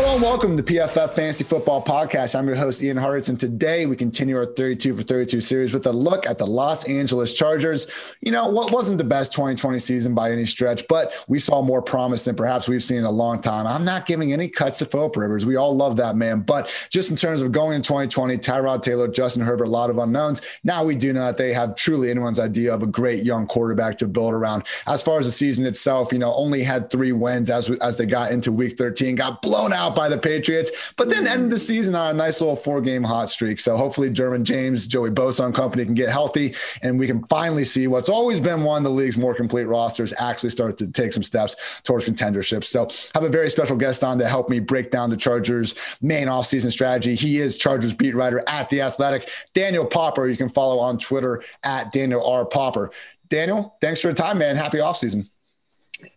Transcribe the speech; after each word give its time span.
Hello 0.00 0.14
and 0.14 0.22
welcome 0.22 0.56
to 0.56 0.62
PFF 0.62 1.16
Fantasy 1.16 1.42
Football 1.42 1.84
Podcast. 1.84 2.38
I'm 2.38 2.46
your 2.46 2.54
host, 2.54 2.80
Ian 2.84 2.98
Hartitz, 2.98 3.30
and 3.30 3.40
today 3.40 3.84
we 3.84 3.96
continue 3.96 4.36
our 4.36 4.46
32 4.46 4.94
for 4.94 5.02
32 5.02 5.40
series 5.40 5.74
with 5.74 5.86
a 5.86 5.92
look 5.92 6.24
at 6.24 6.38
the 6.38 6.46
Los 6.46 6.84
Angeles 6.84 7.34
Chargers. 7.34 7.88
You 8.20 8.30
know, 8.30 8.46
what 8.46 8.70
wasn't 8.70 8.98
the 8.98 9.04
best 9.04 9.32
2020 9.32 9.80
season 9.80 10.14
by 10.14 10.30
any 10.30 10.46
stretch, 10.46 10.86
but 10.86 11.12
we 11.26 11.40
saw 11.40 11.62
more 11.62 11.82
promise 11.82 12.26
than 12.26 12.36
perhaps 12.36 12.68
we've 12.68 12.80
seen 12.80 12.98
in 12.98 13.06
a 13.06 13.10
long 13.10 13.42
time. 13.42 13.66
I'm 13.66 13.84
not 13.84 14.06
giving 14.06 14.32
any 14.32 14.48
cuts 14.48 14.78
to 14.78 14.84
Philip 14.84 15.16
Rivers. 15.16 15.44
We 15.44 15.56
all 15.56 15.74
love 15.74 15.96
that 15.96 16.14
man. 16.14 16.42
But 16.42 16.70
just 16.90 17.10
in 17.10 17.16
terms 17.16 17.42
of 17.42 17.50
going 17.50 17.74
in 17.74 17.82
2020, 17.82 18.38
Tyrod 18.38 18.84
Taylor, 18.84 19.08
Justin 19.08 19.42
Herbert, 19.42 19.66
a 19.66 19.70
lot 19.70 19.90
of 19.90 19.98
unknowns. 19.98 20.40
Now 20.62 20.84
we 20.84 20.94
do 20.94 21.12
know 21.12 21.24
that 21.24 21.38
they 21.38 21.52
have 21.54 21.74
truly 21.74 22.08
anyone's 22.08 22.38
idea 22.38 22.72
of 22.72 22.84
a 22.84 22.86
great 22.86 23.24
young 23.24 23.48
quarterback 23.48 23.98
to 23.98 24.06
build 24.06 24.32
around. 24.32 24.62
As 24.86 25.02
far 25.02 25.18
as 25.18 25.26
the 25.26 25.32
season 25.32 25.66
itself, 25.66 26.12
you 26.12 26.20
know, 26.20 26.32
only 26.34 26.62
had 26.62 26.88
three 26.88 27.10
wins 27.10 27.50
as, 27.50 27.68
as 27.80 27.96
they 27.96 28.06
got 28.06 28.30
into 28.30 28.52
week 28.52 28.78
13, 28.78 29.16
got 29.16 29.42
blown 29.42 29.72
out 29.72 29.87
out 29.88 29.96
by 29.96 30.08
the 30.08 30.18
Patriots, 30.18 30.70
but 30.96 31.08
then 31.08 31.26
end 31.26 31.50
the 31.50 31.58
season 31.58 31.94
on 31.94 32.10
a 32.10 32.14
nice 32.14 32.40
little 32.40 32.56
four 32.56 32.80
game 32.80 33.02
hot 33.02 33.30
streak. 33.30 33.60
So 33.60 33.76
hopefully 33.76 34.10
Derwin 34.10 34.42
James, 34.42 34.86
Joey 34.86 35.10
Bosa 35.10 35.46
and 35.46 35.54
company 35.54 35.84
can 35.84 35.94
get 35.94 36.10
healthy 36.10 36.54
and 36.82 36.98
we 36.98 37.06
can 37.06 37.24
finally 37.26 37.64
see 37.64 37.86
what's 37.86 38.08
always 38.08 38.40
been 38.40 38.62
one 38.62 38.78
of 38.78 38.84
the 38.84 38.90
league's 38.90 39.16
more 39.16 39.34
complete 39.34 39.64
rosters 39.64 40.12
actually 40.18 40.50
start 40.50 40.78
to 40.78 40.88
take 40.88 41.12
some 41.12 41.22
steps 41.22 41.56
towards 41.84 42.06
contendership. 42.06 42.64
So 42.64 42.86
I 43.14 43.18
have 43.18 43.24
a 43.24 43.28
very 43.28 43.50
special 43.50 43.76
guest 43.76 44.04
on 44.04 44.18
to 44.18 44.28
help 44.28 44.48
me 44.48 44.60
break 44.60 44.90
down 44.90 45.10
the 45.10 45.16
Chargers 45.16 45.74
main 46.00 46.28
offseason 46.28 46.70
strategy. 46.70 47.14
He 47.14 47.38
is 47.38 47.56
Chargers 47.56 47.94
beat 47.94 48.14
writer 48.14 48.42
at 48.48 48.70
The 48.70 48.82
Athletic, 48.82 49.30
Daniel 49.54 49.86
Popper. 49.86 50.28
You 50.28 50.36
can 50.36 50.48
follow 50.48 50.78
on 50.78 50.98
Twitter 50.98 51.42
at 51.62 51.92
Daniel 51.92 52.24
R. 52.24 52.44
Popper. 52.44 52.90
Daniel, 53.28 53.76
thanks 53.80 54.00
for 54.00 54.08
the 54.08 54.14
time, 54.14 54.38
man. 54.38 54.56
Happy 54.56 54.78
offseason. 54.78 55.28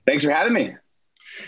Thanks 0.06 0.24
for 0.24 0.32
having 0.32 0.54
me. 0.54 0.76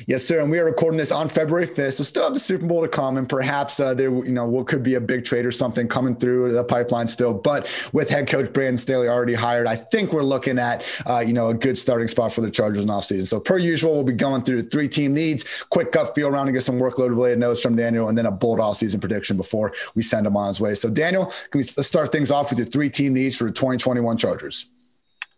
Yes, 0.08 0.24
sir. 0.24 0.40
And 0.40 0.50
we 0.50 0.60
are 0.60 0.66
recording 0.66 0.98
this 0.98 1.12
on 1.12 1.30
February 1.30 1.68
5th. 1.68 1.94
So 1.94 2.04
still 2.04 2.24
have 2.24 2.34
the 2.34 2.40
Super 2.40 2.66
Bowl 2.66 2.82
to 2.82 2.88
come. 2.88 3.18
And 3.18 3.28
perhaps 3.28 3.80
uh, 3.80 3.94
there, 3.94 4.10
you 4.10 4.32
know, 4.32 4.48
what 4.48 4.68
could 4.68 4.84
be 4.84 4.96
a 4.96 5.02
big 5.02 5.26
trade 5.26 5.46
or 5.46 5.52
something 5.52 5.88
coming 5.88 6.16
through 6.16 6.52
the 6.52 6.64
pipeline 6.64 7.08
still. 7.08 7.34
But 7.34 7.68
with 7.92 8.10
head 8.10 8.28
coach 8.28 8.52
Brandon 8.54 8.78
Staley 8.78 9.08
already 9.08 9.34
hired, 9.34 9.68
I 9.68 9.76
think 9.76 10.14
we're 10.14 10.24
looking 10.24 10.60
at, 10.60 10.84
uh, 11.08 11.20
you 11.20 11.34
know, 11.34 11.50
a 11.50 11.54
good 11.54 11.78
starting 11.78 12.08
spot 12.08 12.34
for 12.34 12.42
the 12.42 12.52
Chargers 12.52 12.84
in 12.84 12.90
offseason. 12.90 13.28
So 13.28 13.40
per 13.40 13.58
usual, 13.58 13.94
we'll 13.94 14.04
be 14.04 14.14
going 14.14 14.44
through 14.44 14.70
three 14.70 14.88
team 14.88 15.14
needs, 15.14 15.46
quick 15.70 15.92
gut 15.92 16.16
feel 16.16 16.28
around 16.28 16.48
and 16.48 16.56
get 16.56 16.64
some 16.64 16.80
workload 16.80 17.10
related 17.10 17.40
notes 17.40 17.62
from 17.62 17.76
Daniel, 17.76 18.10
and 18.10 18.18
then 18.18 18.26
a 18.26 18.32
bold 18.32 18.60
offseason 18.60 19.00
prediction 19.00 19.38
before 19.38 19.74
we 19.96 20.04
send 20.04 20.26
him 20.26 20.38
on 20.38 20.48
his 20.48 20.60
way. 20.60 20.76
So 20.76 20.90
Daniel, 20.90 21.26
can 21.52 21.60
we 21.60 21.64
start 21.64 22.12
things 22.12 22.32
off 22.32 22.50
with 22.50 22.60
your 22.60 22.68
three 22.68 22.90
team 22.90 23.14
needs 23.14 23.36
for 23.36 23.46
the 23.46 23.52
2021 23.52 24.18
Chargers? 24.18 24.68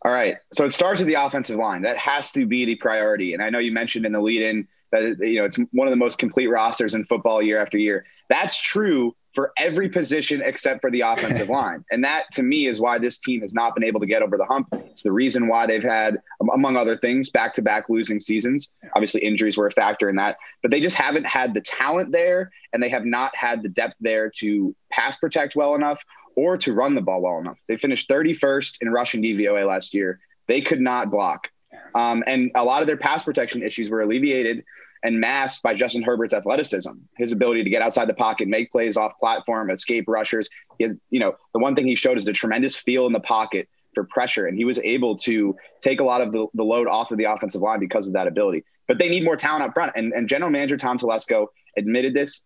All 0.06 0.12
right. 0.12 0.38
So 0.54 0.66
it 0.66 0.72
starts 0.72 1.00
with 1.00 1.08
the 1.08 1.16
offensive 1.16 1.58
line. 1.58 1.82
That 1.82 1.98
has 1.98 2.32
to 2.34 2.46
be 2.46 2.64
the 2.64 2.76
priority. 2.76 3.34
And 3.34 3.42
I 3.42 3.50
know 3.50 3.58
you 3.58 3.72
mentioned 3.72 4.06
in 4.06 4.12
the 4.12 4.22
lead 4.22 4.44
in 4.44 4.68
that 4.92 5.18
you 5.20 5.40
know 5.40 5.46
it's 5.46 5.58
one 5.72 5.88
of 5.88 5.92
the 5.92 5.98
most 5.98 6.20
complete 6.20 6.46
rosters 6.46 6.94
in 6.94 7.06
football 7.06 7.42
year 7.42 7.58
after 7.58 7.80
year. 7.80 8.06
That's 8.30 8.62
true 8.62 9.16
for 9.34 9.52
every 9.58 9.90
position 9.90 10.44
except 10.46 10.82
for 10.82 10.92
the 10.92 11.02
offensive 11.02 11.50
line. 11.60 11.84
And 11.90 12.04
that 12.04 12.26
to 12.34 12.44
me 12.44 12.68
is 12.68 12.80
why 12.80 13.00
this 13.00 13.18
team 13.18 13.42
has 13.42 13.56
not 13.56 13.74
been 13.74 13.84
able 13.84 14.00
to 14.00 14.06
get 14.06 14.22
over 14.22 14.38
the 14.38 14.46
hump. 14.46 14.68
It's 14.74 15.02
the 15.02 15.12
reason 15.12 15.48
why 15.48 15.66
they've 15.66 15.84
had, 15.84 16.22
among 16.54 16.78
other 16.78 16.98
things, 16.98 17.32
back 17.32 17.54
to 17.54 17.64
back 17.64 17.90
losing 17.90 18.20
seasons. 18.20 18.72
Obviously, 18.94 19.22
injuries 19.24 19.58
were 19.58 19.66
a 19.66 19.72
factor 19.72 20.08
in 20.08 20.18
that, 20.18 20.38
but 20.62 20.70
they 20.70 20.82
just 20.82 20.96
haven't 20.96 21.26
had 21.26 21.56
the 21.56 21.62
talent 21.62 22.12
there 22.12 22.52
and 22.74 22.84
they 22.84 22.90
have 22.90 23.06
not 23.06 23.36
had 23.36 23.64
the 23.64 23.70
depth 23.70 23.98
there 24.02 24.30
to 24.38 24.76
pass 24.92 25.18
protect 25.18 25.56
well 25.56 25.74
enough 25.74 26.04
or 26.36 26.58
to 26.58 26.74
run 26.74 26.96
the 26.96 27.02
ball 27.02 27.22
well 27.22 27.40
enough. 27.40 27.58
They 27.68 27.78
finished 27.78 28.10
31st 28.10 28.78
in 28.82 28.92
rushing 28.92 29.22
DVOA 29.22 29.68
last 29.68 29.94
year. 29.94 30.20
They 30.48 30.62
could 30.62 30.82
not 30.82 31.10
block. 31.10 31.48
Um, 31.94 32.24
and 32.28 32.52
a 32.56 32.64
lot 32.64 32.82
of 32.82 32.88
their 32.88 32.98
pass 32.98 33.24
protection 33.24 33.64
issues 33.64 33.90
were 33.90 34.02
alleviated 34.02 34.64
and 35.04 35.20
masked 35.20 35.62
by 35.62 35.74
Justin 35.74 36.02
Herbert's 36.02 36.34
athleticism, 36.34 36.92
his 37.16 37.32
ability 37.32 37.64
to 37.64 37.70
get 37.70 37.82
outside 37.82 38.08
the 38.08 38.14
pocket, 38.14 38.48
make 38.48 38.72
plays 38.72 38.98
off 38.98 39.14
platform, 39.20 39.70
escape 39.70 40.06
rushers. 40.08 40.50
He 40.78 40.84
has, 40.84 40.98
you 41.10 41.20
know, 41.20 41.36
the 41.54 41.60
one 41.60 41.76
thing 41.76 41.88
he 41.88 41.96
showed 41.96 42.18
is 42.18 42.26
the 42.26 42.34
tremendous 42.34 42.76
feel 42.76 43.06
in 43.06 43.14
the 43.14 43.20
pocket 43.20 43.70
for 43.94 44.04
pressure. 44.04 44.48
And 44.48 44.58
he 44.58 44.66
was 44.66 44.80
able 44.80 45.18
to 45.20 45.56
take 45.82 46.00
a 46.00 46.04
lot 46.04 46.22
of 46.22 46.32
the, 46.32 46.48
the 46.54 46.64
load 46.64 46.88
off 46.88 47.12
of 47.12 47.18
the 47.18 47.26
offensive 47.26 47.62
line 47.62 47.80
because 47.80 48.08
of 48.08 48.14
that 48.14 48.28
ability. 48.28 48.64
But 48.88 48.98
they 48.98 49.10
need 49.10 49.24
more 49.24 49.38
talent 49.38 49.64
up 49.64 49.74
front. 49.74 49.94
And, 49.96 50.12
and 50.12 50.28
general 50.28 50.52
manager 50.52 50.76
Tom 50.76 50.98
Telesco 50.98 51.48
admitted 51.78 52.14
this 52.14 52.44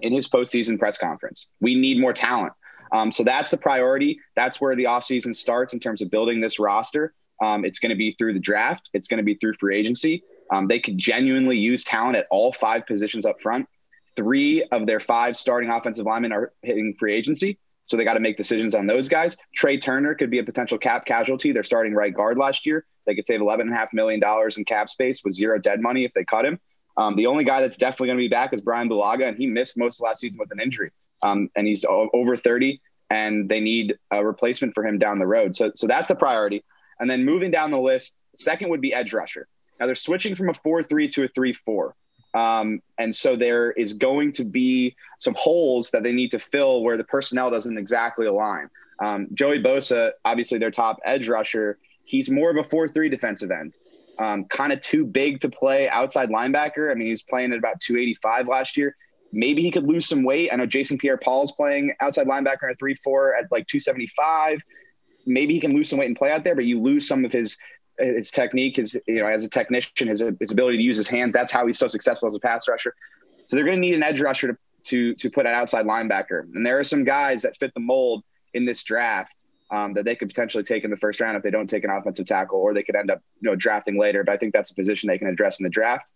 in 0.00 0.12
his 0.12 0.28
postseason 0.28 0.78
press 0.78 0.98
conference. 0.98 1.48
We 1.60 1.74
need 1.74 1.98
more 1.98 2.12
talent. 2.12 2.52
Um, 2.92 3.10
so 3.10 3.24
that's 3.24 3.50
the 3.50 3.56
priority. 3.56 4.20
That's 4.36 4.60
where 4.60 4.76
the 4.76 4.84
offseason 4.84 5.34
starts 5.34 5.72
in 5.72 5.80
terms 5.80 6.02
of 6.02 6.10
building 6.10 6.40
this 6.40 6.58
roster. 6.58 7.14
Um, 7.42 7.64
it's 7.64 7.78
going 7.78 7.90
to 7.90 7.96
be 7.96 8.12
through 8.12 8.34
the 8.34 8.40
draft. 8.40 8.90
It's 8.92 9.08
going 9.08 9.18
to 9.18 9.24
be 9.24 9.34
through 9.34 9.54
free 9.54 9.76
agency. 9.76 10.22
Um, 10.50 10.68
they 10.68 10.78
could 10.78 10.98
genuinely 10.98 11.58
use 11.58 11.82
talent 11.82 12.16
at 12.16 12.26
all 12.30 12.52
five 12.52 12.86
positions 12.86 13.24
up 13.24 13.40
front. 13.40 13.66
Three 14.14 14.62
of 14.64 14.86
their 14.86 15.00
five 15.00 15.36
starting 15.36 15.70
offensive 15.70 16.04
linemen 16.04 16.32
are 16.32 16.52
hitting 16.62 16.94
free 16.98 17.14
agency. 17.14 17.58
So 17.86 17.96
they 17.96 18.04
got 18.04 18.14
to 18.14 18.20
make 18.20 18.36
decisions 18.36 18.74
on 18.74 18.86
those 18.86 19.08
guys. 19.08 19.36
Trai 19.58 19.80
Turner 19.80 20.14
could 20.14 20.30
be 20.30 20.38
a 20.38 20.44
potential 20.44 20.78
cap 20.78 21.04
casualty. 21.04 21.52
They're 21.52 21.62
starting 21.62 21.94
right 21.94 22.14
guard 22.14 22.38
last 22.38 22.64
year. 22.64 22.84
They 23.06 23.14
could 23.14 23.26
save 23.26 23.40
$11.5 23.40 23.88
million 23.92 24.20
in 24.56 24.64
cap 24.64 24.88
space 24.88 25.22
with 25.24 25.34
zero 25.34 25.58
dead 25.58 25.80
money 25.80 26.04
if 26.04 26.14
they 26.14 26.24
cut 26.24 26.44
him. 26.44 26.60
Um, 26.96 27.16
the 27.16 27.26
only 27.26 27.44
guy 27.44 27.60
that's 27.60 27.78
definitely 27.78 28.08
going 28.08 28.18
to 28.18 28.24
be 28.24 28.28
back 28.28 28.52
is 28.52 28.60
Brian 28.60 28.88
Bulaga, 28.88 29.26
and 29.26 29.36
he 29.36 29.46
missed 29.46 29.76
most 29.76 29.98
of 29.98 30.04
last 30.04 30.20
season 30.20 30.38
with 30.38 30.52
an 30.52 30.60
injury. 30.60 30.90
Um, 31.22 31.50
and 31.54 31.66
he's 31.66 31.84
over 31.88 32.36
30, 32.36 32.80
and 33.10 33.48
they 33.48 33.60
need 33.60 33.96
a 34.10 34.24
replacement 34.24 34.74
for 34.74 34.84
him 34.84 34.98
down 34.98 35.18
the 35.18 35.26
road. 35.26 35.54
So, 35.54 35.72
so 35.74 35.86
that's 35.86 36.08
the 36.08 36.16
priority. 36.16 36.64
And 36.98 37.08
then 37.08 37.24
moving 37.24 37.50
down 37.50 37.70
the 37.70 37.78
list, 37.78 38.16
second 38.34 38.70
would 38.70 38.80
be 38.80 38.94
edge 38.94 39.12
rusher. 39.12 39.46
Now 39.78 39.86
they're 39.86 39.94
switching 39.94 40.34
from 40.34 40.48
a 40.48 40.54
4 40.54 40.82
3 40.82 41.08
to 41.08 41.24
a 41.24 41.28
3 41.28 41.52
4. 41.52 41.94
Um, 42.34 42.80
and 42.98 43.14
so 43.14 43.36
there 43.36 43.72
is 43.72 43.92
going 43.92 44.32
to 44.32 44.44
be 44.44 44.96
some 45.18 45.34
holes 45.36 45.90
that 45.90 46.02
they 46.02 46.12
need 46.12 46.30
to 46.30 46.38
fill 46.38 46.82
where 46.82 46.96
the 46.96 47.04
personnel 47.04 47.50
doesn't 47.50 47.76
exactly 47.76 48.26
align. 48.26 48.70
Um, 49.00 49.28
Joey 49.34 49.62
Bosa, 49.62 50.12
obviously 50.24 50.58
their 50.58 50.70
top 50.70 50.98
edge 51.04 51.28
rusher, 51.28 51.78
he's 52.04 52.30
more 52.30 52.50
of 52.50 52.56
a 52.56 52.64
4 52.64 52.88
3 52.88 53.08
defensive 53.08 53.50
end. 53.50 53.76
Um, 54.18 54.44
kind 54.44 54.72
of 54.72 54.80
too 54.80 55.04
big 55.04 55.40
to 55.40 55.48
play 55.48 55.88
outside 55.88 56.28
linebacker. 56.28 56.90
I 56.90 56.94
mean, 56.94 57.06
he 57.06 57.10
was 57.10 57.22
playing 57.22 57.52
at 57.52 57.58
about 57.58 57.80
285 57.80 58.46
last 58.46 58.76
year. 58.76 58.94
Maybe 59.32 59.62
he 59.62 59.70
could 59.70 59.86
lose 59.86 60.06
some 60.06 60.24
weight. 60.24 60.50
I 60.52 60.56
know 60.56 60.66
Jason 60.66 60.98
Pierre 60.98 61.16
Paul 61.16 61.44
is 61.44 61.52
playing 61.52 61.94
outside 62.00 62.26
linebacker 62.26 62.70
at 62.70 62.78
3 62.78 62.94
4 62.96 63.34
at 63.34 63.44
like 63.50 63.66
275. 63.66 64.60
Maybe 65.24 65.54
he 65.54 65.60
can 65.60 65.72
lose 65.72 65.88
some 65.88 65.98
weight 65.98 66.06
and 66.06 66.16
play 66.16 66.30
out 66.30 66.44
there, 66.44 66.54
but 66.54 66.64
you 66.64 66.80
lose 66.80 67.06
some 67.08 67.24
of 67.24 67.32
his 67.32 67.56
his 67.98 68.30
technique, 68.30 68.76
his 68.76 69.00
you 69.06 69.20
know, 69.20 69.26
as 69.26 69.44
a 69.44 69.50
technician, 69.50 70.08
his 70.08 70.22
his 70.40 70.52
ability 70.52 70.76
to 70.76 70.82
use 70.82 70.96
his 70.96 71.08
hands. 71.08 71.32
That's 71.32 71.52
how 71.52 71.66
he's 71.66 71.78
so 71.78 71.86
successful 71.86 72.28
as 72.28 72.34
a 72.34 72.40
pass 72.40 72.68
rusher. 72.68 72.94
So 73.46 73.56
they're 73.56 73.64
going 73.64 73.76
to 73.76 73.80
need 73.80 73.94
an 73.94 74.02
edge 74.02 74.20
rusher 74.20 74.48
to 74.48 74.58
to 74.84 75.14
to 75.14 75.30
put 75.30 75.46
an 75.46 75.54
outside 75.54 75.86
linebacker. 75.86 76.42
And 76.54 76.64
there 76.66 76.78
are 76.78 76.84
some 76.84 77.04
guys 77.04 77.42
that 77.42 77.56
fit 77.56 77.72
the 77.74 77.80
mold 77.80 78.24
in 78.54 78.64
this 78.64 78.82
draft 78.82 79.44
um, 79.70 79.94
that 79.94 80.04
they 80.04 80.14
could 80.14 80.28
potentially 80.28 80.64
take 80.64 80.84
in 80.84 80.90
the 80.90 80.96
first 80.96 81.20
round 81.20 81.36
if 81.36 81.42
they 81.42 81.50
don't 81.50 81.68
take 81.68 81.84
an 81.84 81.90
offensive 81.90 82.26
tackle, 82.26 82.58
or 82.58 82.74
they 82.74 82.82
could 82.82 82.96
end 82.96 83.10
up 83.10 83.22
you 83.40 83.48
know 83.48 83.56
drafting 83.56 83.98
later. 83.98 84.24
But 84.24 84.32
I 84.32 84.36
think 84.36 84.52
that's 84.52 84.70
a 84.70 84.74
position 84.74 85.08
they 85.08 85.18
can 85.18 85.28
address 85.28 85.60
in 85.60 85.64
the 85.64 85.70
draft. 85.70 86.12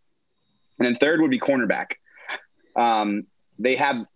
And 0.78 0.86
then 0.86 0.94
third 0.94 1.20
would 1.20 1.30
be 1.30 1.38
cornerback. 1.38 1.92
Um, 2.76 3.26
they 3.58 3.76
have 3.76 4.06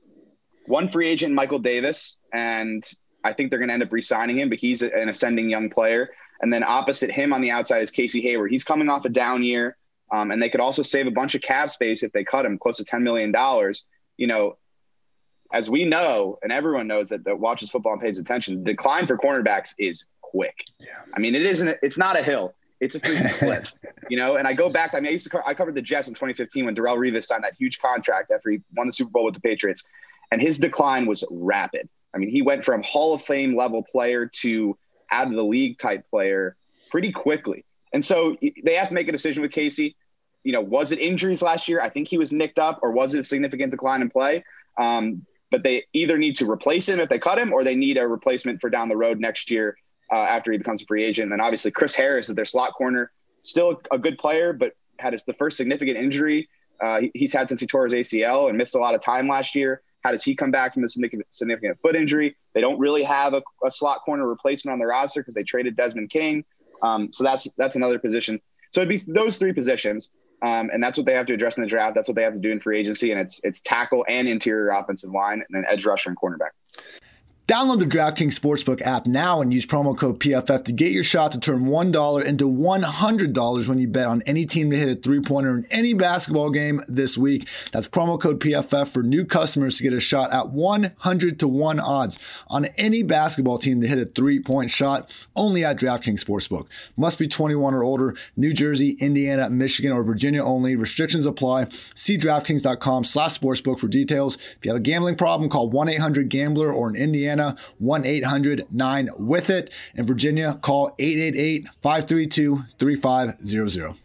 one 0.66 0.88
free 0.88 1.08
agent, 1.08 1.34
Michael 1.34 1.58
Davis, 1.58 2.18
and 2.32 2.84
I 3.24 3.32
think 3.32 3.50
they're 3.50 3.58
going 3.58 3.68
to 3.68 3.74
end 3.74 3.82
up 3.82 3.92
re-signing 3.92 4.38
him. 4.38 4.48
But 4.48 4.58
he's 4.58 4.82
an 4.82 5.08
ascending 5.08 5.50
young 5.50 5.70
player. 5.70 6.10
And 6.42 6.52
then 6.52 6.62
opposite 6.62 7.10
him 7.10 7.32
on 7.32 7.40
the 7.40 7.50
outside 7.50 7.82
is 7.82 7.90
Casey 7.90 8.20
Hayward. 8.22 8.50
He's 8.50 8.64
coming 8.64 8.88
off 8.88 9.04
a 9.04 9.08
down 9.10 9.42
year. 9.42 9.76
Um, 10.12 10.30
and 10.30 10.42
they 10.42 10.48
could 10.48 10.60
also 10.60 10.82
save 10.82 11.06
a 11.06 11.10
bunch 11.10 11.34
of 11.34 11.42
cap 11.42 11.70
space 11.70 12.02
if 12.02 12.12
they 12.12 12.24
cut 12.24 12.44
him 12.44 12.58
close 12.58 12.78
to 12.78 12.84
$10 12.84 13.02
million. 13.02 13.32
You 14.16 14.26
know, 14.26 14.56
as 15.52 15.68
we 15.68 15.84
know, 15.84 16.38
and 16.42 16.52
everyone 16.52 16.86
knows 16.86 17.10
that, 17.10 17.24
that 17.24 17.38
watches 17.38 17.70
football 17.70 17.92
and 17.92 18.02
pays 18.02 18.18
attention, 18.18 18.64
the 18.64 18.72
decline 18.72 19.06
for 19.06 19.16
cornerbacks 19.16 19.74
is 19.78 20.06
quick. 20.20 20.64
Yeah. 20.78 20.86
I 21.14 21.20
mean, 21.20 21.34
it 21.34 21.42
isn't, 21.42 21.78
it's 21.82 21.98
not 21.98 22.18
a 22.18 22.22
hill. 22.22 22.54
It's 22.80 22.94
a 22.94 23.00
freaking 23.00 23.32
cliff, 23.38 23.74
you 24.08 24.16
know. 24.16 24.36
And 24.36 24.48
I 24.48 24.54
go 24.54 24.70
back. 24.70 24.94
I 24.94 25.00
mean, 25.00 25.08
I 25.08 25.10
used 25.10 25.24
to 25.24 25.30
co- 25.30 25.42
I 25.44 25.54
covered 25.54 25.74
the 25.74 25.82
Jets 25.82 26.08
in 26.08 26.14
2015 26.14 26.64
when 26.64 26.74
Darrelle 26.74 26.96
Revis 26.96 27.24
signed 27.24 27.44
that 27.44 27.54
huge 27.54 27.78
contract 27.78 28.30
after 28.30 28.50
he 28.50 28.60
won 28.74 28.86
the 28.86 28.92
Super 28.92 29.10
Bowl 29.10 29.24
with 29.24 29.34
the 29.34 29.40
Patriots, 29.40 29.88
and 30.32 30.40
his 30.40 30.58
decline 30.58 31.06
was 31.06 31.24
rapid. 31.30 31.88
I 32.14 32.18
mean, 32.18 32.30
he 32.30 32.42
went 32.42 32.64
from 32.64 32.82
Hall 32.82 33.14
of 33.14 33.22
Fame 33.22 33.56
level 33.56 33.82
player 33.82 34.26
to 34.26 34.76
out 35.10 35.26
of 35.26 35.34
the 35.34 35.44
league 35.44 35.78
type 35.78 36.08
player 36.10 36.56
pretty 36.90 37.12
quickly. 37.12 37.64
And 37.92 38.04
so 38.04 38.36
they 38.64 38.74
have 38.74 38.88
to 38.88 38.94
make 38.94 39.08
a 39.08 39.12
decision 39.12 39.42
with 39.42 39.52
Casey. 39.52 39.96
You 40.42 40.52
know, 40.52 40.60
was 40.60 40.90
it 40.90 40.98
injuries 40.98 41.42
last 41.42 41.68
year? 41.68 41.80
I 41.80 41.88
think 41.90 42.08
he 42.08 42.18
was 42.18 42.32
nicked 42.32 42.58
up, 42.58 42.80
or 42.82 42.92
was 42.92 43.14
it 43.14 43.20
a 43.20 43.24
significant 43.24 43.72
decline 43.72 44.00
in 44.00 44.10
play? 44.10 44.44
Um, 44.78 45.26
but 45.50 45.64
they 45.64 45.84
either 45.92 46.16
need 46.16 46.36
to 46.36 46.50
replace 46.50 46.88
him 46.88 47.00
if 47.00 47.08
they 47.08 47.18
cut 47.18 47.38
him, 47.38 47.52
or 47.52 47.62
they 47.62 47.74
need 47.74 47.98
a 47.98 48.06
replacement 48.06 48.60
for 48.60 48.70
down 48.70 48.88
the 48.88 48.96
road 48.96 49.20
next 49.20 49.50
year 49.50 49.76
uh, 50.12 50.16
after 50.16 50.52
he 50.52 50.58
becomes 50.58 50.82
a 50.82 50.86
free 50.86 51.04
agent. 51.04 51.24
And 51.24 51.32
then 51.32 51.40
obviously 51.40 51.70
Chris 51.70 51.94
Harris 51.94 52.28
is 52.28 52.34
their 52.34 52.44
slot 52.44 52.74
corner, 52.74 53.12
still 53.42 53.80
a 53.90 53.98
good 53.98 54.18
player, 54.18 54.52
but 54.52 54.72
had 54.98 55.12
his 55.12 55.24
the 55.24 55.32
first 55.34 55.56
significant 55.56 55.96
injury 55.96 56.48
uh, 56.80 57.02
he's 57.14 57.32
had 57.32 57.48
since 57.48 57.60
he 57.60 57.66
tore 57.66 57.84
his 57.84 57.92
ACL 57.92 58.48
and 58.48 58.56
missed 58.56 58.74
a 58.74 58.78
lot 58.78 58.94
of 58.94 59.02
time 59.02 59.28
last 59.28 59.54
year. 59.54 59.82
How 60.02 60.12
does 60.12 60.24
he 60.24 60.34
come 60.34 60.50
back 60.50 60.72
from 60.72 60.82
the 60.82 60.88
significant, 60.88 61.78
foot 61.82 61.94
injury? 61.94 62.34
They 62.54 62.62
don't 62.62 62.78
really 62.78 63.02
have 63.02 63.34
a, 63.34 63.42
a 63.64 63.70
slot 63.70 64.00
corner 64.02 64.26
replacement 64.26 64.72
on 64.72 64.78
their 64.78 64.88
roster 64.88 65.20
because 65.20 65.34
they 65.34 65.42
traded 65.42 65.76
Desmond 65.76 66.08
King. 66.08 66.44
Um, 66.82 67.12
so 67.12 67.22
that's 67.22 67.46
that's 67.58 67.76
another 67.76 67.98
position. 67.98 68.40
So 68.72 68.80
it'd 68.80 68.88
be 68.88 69.12
those 69.12 69.36
three 69.36 69.52
positions. 69.52 70.08
Um, 70.42 70.70
and 70.72 70.82
that's 70.82 70.96
what 70.96 71.04
they 71.04 71.12
have 71.12 71.26
to 71.26 71.34
address 71.34 71.58
in 71.58 71.62
the 71.62 71.68
draft. 71.68 71.94
That's 71.94 72.08
what 72.08 72.14
they 72.14 72.22
have 72.22 72.32
to 72.32 72.38
do 72.38 72.50
in 72.50 72.60
free 72.60 72.78
agency. 72.78 73.10
And 73.10 73.20
it's 73.20 73.42
it's 73.44 73.60
tackle 73.60 74.06
and 74.08 74.26
interior 74.26 74.70
offensive 74.70 75.10
line, 75.10 75.42
and 75.46 75.48
then 75.50 75.64
edge 75.68 75.84
rusher 75.84 76.08
and 76.08 76.18
cornerback. 76.18 76.52
Download 77.48 77.80
the 77.80 77.84
DraftKings 77.84 78.38
Sportsbook 78.38 78.80
app 78.82 79.06
now 79.06 79.40
and 79.40 79.52
use 79.52 79.66
promo 79.66 79.98
code 79.98 80.20
PFF 80.20 80.64
to 80.66 80.72
get 80.72 80.92
your 80.92 81.02
shot 81.02 81.32
to 81.32 81.40
turn 81.40 81.64
$1 81.64 82.24
into 82.24 82.48
$100 82.48 83.68
when 83.68 83.78
you 83.80 83.88
bet 83.88 84.06
on 84.06 84.22
any 84.24 84.46
team 84.46 84.70
to 84.70 84.76
hit 84.76 84.88
a 84.88 84.94
three 84.94 85.20
pointer 85.20 85.56
in 85.56 85.66
any 85.68 85.92
basketball 85.92 86.50
game 86.50 86.80
this 86.86 87.18
week. 87.18 87.48
That's 87.72 87.88
promo 87.88 88.20
code 88.20 88.38
PFF 88.38 88.86
for 88.86 89.02
new 89.02 89.24
customers 89.24 89.78
to 89.78 89.82
get 89.82 89.92
a 89.92 89.98
shot 89.98 90.32
at 90.32 90.50
100 90.50 91.40
to 91.40 91.48
1 91.48 91.80
odds 91.80 92.20
on 92.46 92.66
any 92.76 93.02
basketball 93.02 93.58
team 93.58 93.80
to 93.80 93.88
hit 93.88 93.98
a 93.98 94.04
three 94.04 94.40
point 94.40 94.70
shot 94.70 95.12
only 95.34 95.64
at 95.64 95.76
DraftKings 95.76 96.24
Sportsbook. 96.24 96.68
Must 96.96 97.18
be 97.18 97.26
21 97.26 97.74
or 97.74 97.82
older, 97.82 98.14
New 98.36 98.52
Jersey, 98.52 98.96
Indiana, 99.00 99.50
Michigan, 99.50 99.90
or 99.90 100.04
Virginia 100.04 100.44
only. 100.44 100.76
Restrictions 100.76 101.26
apply. 101.26 101.66
See 101.96 102.16
DraftKings.com 102.16 103.02
slash 103.02 103.40
sportsbook 103.40 103.80
for 103.80 103.88
details. 103.88 104.36
If 104.36 104.58
you 104.62 104.70
have 104.70 104.80
a 104.80 104.84
gambling 104.84 105.16
problem, 105.16 105.50
call 105.50 105.68
1 105.68 105.88
800 105.88 106.28
Gambler 106.28 106.72
or 106.72 106.90
in 106.90 106.94
Indiana. 106.94 107.29
1 107.78 108.06
800 108.06 108.66
9 108.70 109.08
with 109.18 109.50
it. 109.50 109.72
In 109.94 110.06
Virginia, 110.06 110.58
call 110.62 110.94
888 110.98 111.68
532 111.82 112.64
3500. 112.78 113.99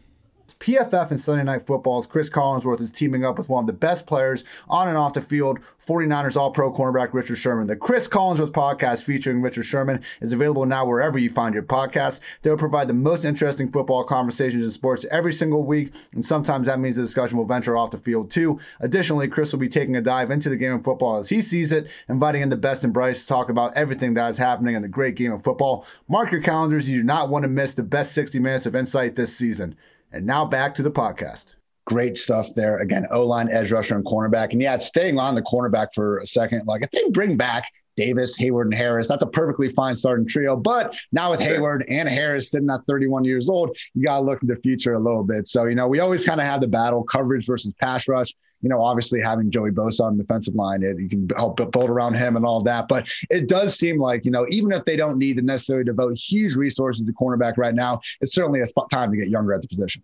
PFF 0.66 1.12
and 1.12 1.22
Sunday 1.22 1.44
Night 1.44 1.68
Football's 1.68 2.08
Chris 2.08 2.28
Collinsworth 2.28 2.82
is 2.82 2.92
teaming 2.92 3.24
up 3.24 3.38
with 3.38 3.50
one 3.50 3.62
of 3.62 3.68
the 3.68 3.74
best 3.74 4.08
players 4.08 4.44
on 4.68 4.88
and 4.88 4.98
off 4.98 5.14
the 5.14 5.22
field, 5.22 5.60
49ers 5.88 6.36
All 6.36 6.50
Pro 6.50 6.74
cornerback 6.74 7.14
Richard 7.14 7.36
Sherman. 7.36 7.68
The 7.68 7.76
Chris 7.76 8.08
Collinsworth 8.08 8.50
podcast 8.50 9.04
featuring 9.04 9.44
Richard 9.44 9.68
Sherman 9.68 10.02
is 10.22 10.34
available 10.34 10.66
now 10.66 10.84
wherever 10.88 11.20
you 11.20 11.30
find 11.30 11.54
your 11.54 11.62
podcasts. 11.62 12.20
They 12.42 12.50
will 12.50 12.58
provide 12.58 12.88
the 12.88 12.96
most 12.96 13.26
interesting 13.26 13.72
football 13.72 14.04
conversations 14.06 14.64
in 14.64 14.72
sports 14.72 15.06
every 15.12 15.34
single 15.34 15.64
week, 15.64 15.94
and 16.14 16.26
sometimes 16.26 16.66
that 16.66 16.80
means 16.80 16.96
the 16.96 17.04
discussion 17.04 17.38
will 17.38 17.46
venture 17.46 17.78
off 17.78 17.92
the 17.92 18.00
field 18.00 18.32
too. 18.32 18.60
Additionally, 18.80 19.28
Chris 19.28 19.52
will 19.52 19.60
be 19.60 19.70
taking 19.70 19.98
a 19.98 20.02
dive 20.02 20.32
into 20.32 20.50
the 20.50 20.58
game 20.58 20.74
of 20.74 20.84
football 20.84 21.18
as 21.18 21.30
he 21.30 21.44
sees 21.44 21.72
it, 21.74 21.86
inviting 22.10 22.42
in 22.42 22.50
the 22.50 22.58
best 22.58 22.84
and 22.84 22.92
brightest 22.92 23.22
to 23.22 23.28
talk 23.28 23.50
about 23.50 23.76
everything 23.76 24.16
that 24.16 24.32
is 24.32 24.38
happening 24.40 24.74
in 24.74 24.82
the 24.82 24.88
great 24.88 25.14
game 25.14 25.32
of 25.32 25.44
football. 25.44 25.86
Mark 26.08 26.32
your 26.32 26.42
calendars, 26.42 26.90
you 26.90 26.98
do 26.98 27.04
not 27.04 27.30
want 27.30 27.44
to 27.44 27.50
miss 27.50 27.76
the 27.76 27.84
best 27.84 28.14
60 28.14 28.40
minutes 28.40 28.66
of 28.66 28.76
insight 28.76 29.16
this 29.16 29.32
season. 29.32 29.76
And 30.16 30.26
now 30.26 30.46
back 30.46 30.74
to 30.76 30.82
the 30.82 30.92
podcast. 30.92 31.56
Great 31.86 32.16
stuff 32.16 32.54
there. 32.56 32.78
Again, 32.78 33.06
O 33.12 33.26
line, 33.26 33.50
edge 33.52 33.72
rusher, 33.72 33.96
and 33.96 34.06
cornerback. 34.06 34.54
And 34.54 34.62
yeah, 34.62 34.78
staying 34.78 35.20
on 35.20 35.36
the 35.36 35.42
cornerback 35.42 35.90
for 35.94 36.20
a 36.20 36.26
second. 36.26 36.64
Like 36.66 36.84
if 36.84 36.92
they 36.92 37.04
bring 37.10 37.36
back 37.36 37.66
Davis, 37.95 38.36
Hayward, 38.38 38.68
and 38.68 38.74
Harris. 38.74 39.07
That's 39.07 39.24
a 39.24 39.27
perfectly 39.27 39.69
fine 39.69 39.95
starting 39.95 40.27
trio. 40.27 40.56
But 40.56 40.94
now 41.12 41.31
with 41.31 41.39
Hayward 41.39 41.86
and 41.89 42.09
Harris 42.09 42.51
sitting 42.51 42.69
at 42.69 42.81
31 42.88 43.25
years 43.25 43.50
old, 43.50 43.75
you 43.94 44.03
got 44.03 44.18
to 44.18 44.21
look 44.24 44.42
in 44.42 44.47
the 44.47 44.56
future 44.57 44.94
a 44.94 45.00
little 45.00 45.24
bit. 45.24 45.47
So, 45.47 45.65
you 45.65 45.75
know, 45.75 45.88
we 45.88 46.00
always 46.00 46.25
kind 46.25 46.39
of 46.39 46.47
have 46.47 46.62
the 46.62 46.68
battle 46.68 47.03
coverage 47.03 47.45
versus 47.45 47.74
pass 47.80 48.07
rush. 48.07 48.33
You 48.62 48.69
know, 48.69 48.81
obviously 48.81 49.21
having 49.21 49.51
Joey 49.51 49.71
Bosa 49.71 50.01
on 50.01 50.18
the 50.18 50.24
defensive 50.24 50.56
line, 50.56 50.81
it, 50.81 50.97
you 51.00 51.07
can 51.07 51.30
help 51.36 51.57
build 51.57 51.89
around 51.89 52.15
him 52.15 52.36
and 52.36 52.45
all 52.45 52.63
that. 52.63 52.88
But 52.88 53.07
it 53.30 53.47
does 53.47 53.77
seem 53.77 54.00
like, 54.00 54.25
you 54.25 54.31
know, 54.31 54.45
even 54.50 54.71
if 54.71 54.86
they 54.86 54.95
don't 54.95 55.18
need 55.19 55.36
to 55.36 55.44
necessarily 55.44 55.86
devote 55.86 56.15
huge 56.15 56.56
resources 56.56 57.06
to 57.06 57.13
cornerback 57.13 57.57
right 57.57 57.75
now, 57.75 58.00
it's 58.21 58.33
certainly 58.33 58.62
a 58.62 58.68
spot 58.68 58.89
time 58.89 59.12
to 59.12 59.18
get 59.18 59.27
younger 59.27 59.53
at 59.53 59.62
the 59.62 59.68
position. 59.68 60.03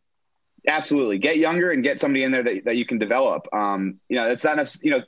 Absolutely, 0.67 1.17
get 1.17 1.37
younger 1.37 1.71
and 1.71 1.83
get 1.83 1.99
somebody 1.99 2.23
in 2.23 2.31
there 2.31 2.43
that, 2.43 2.65
that 2.65 2.77
you 2.77 2.85
can 2.85 2.99
develop. 2.99 3.47
Um, 3.51 3.99
you 4.09 4.15
know, 4.15 4.29
it's 4.29 4.43
not 4.43 4.59
you 4.83 4.91
know, 4.91 5.01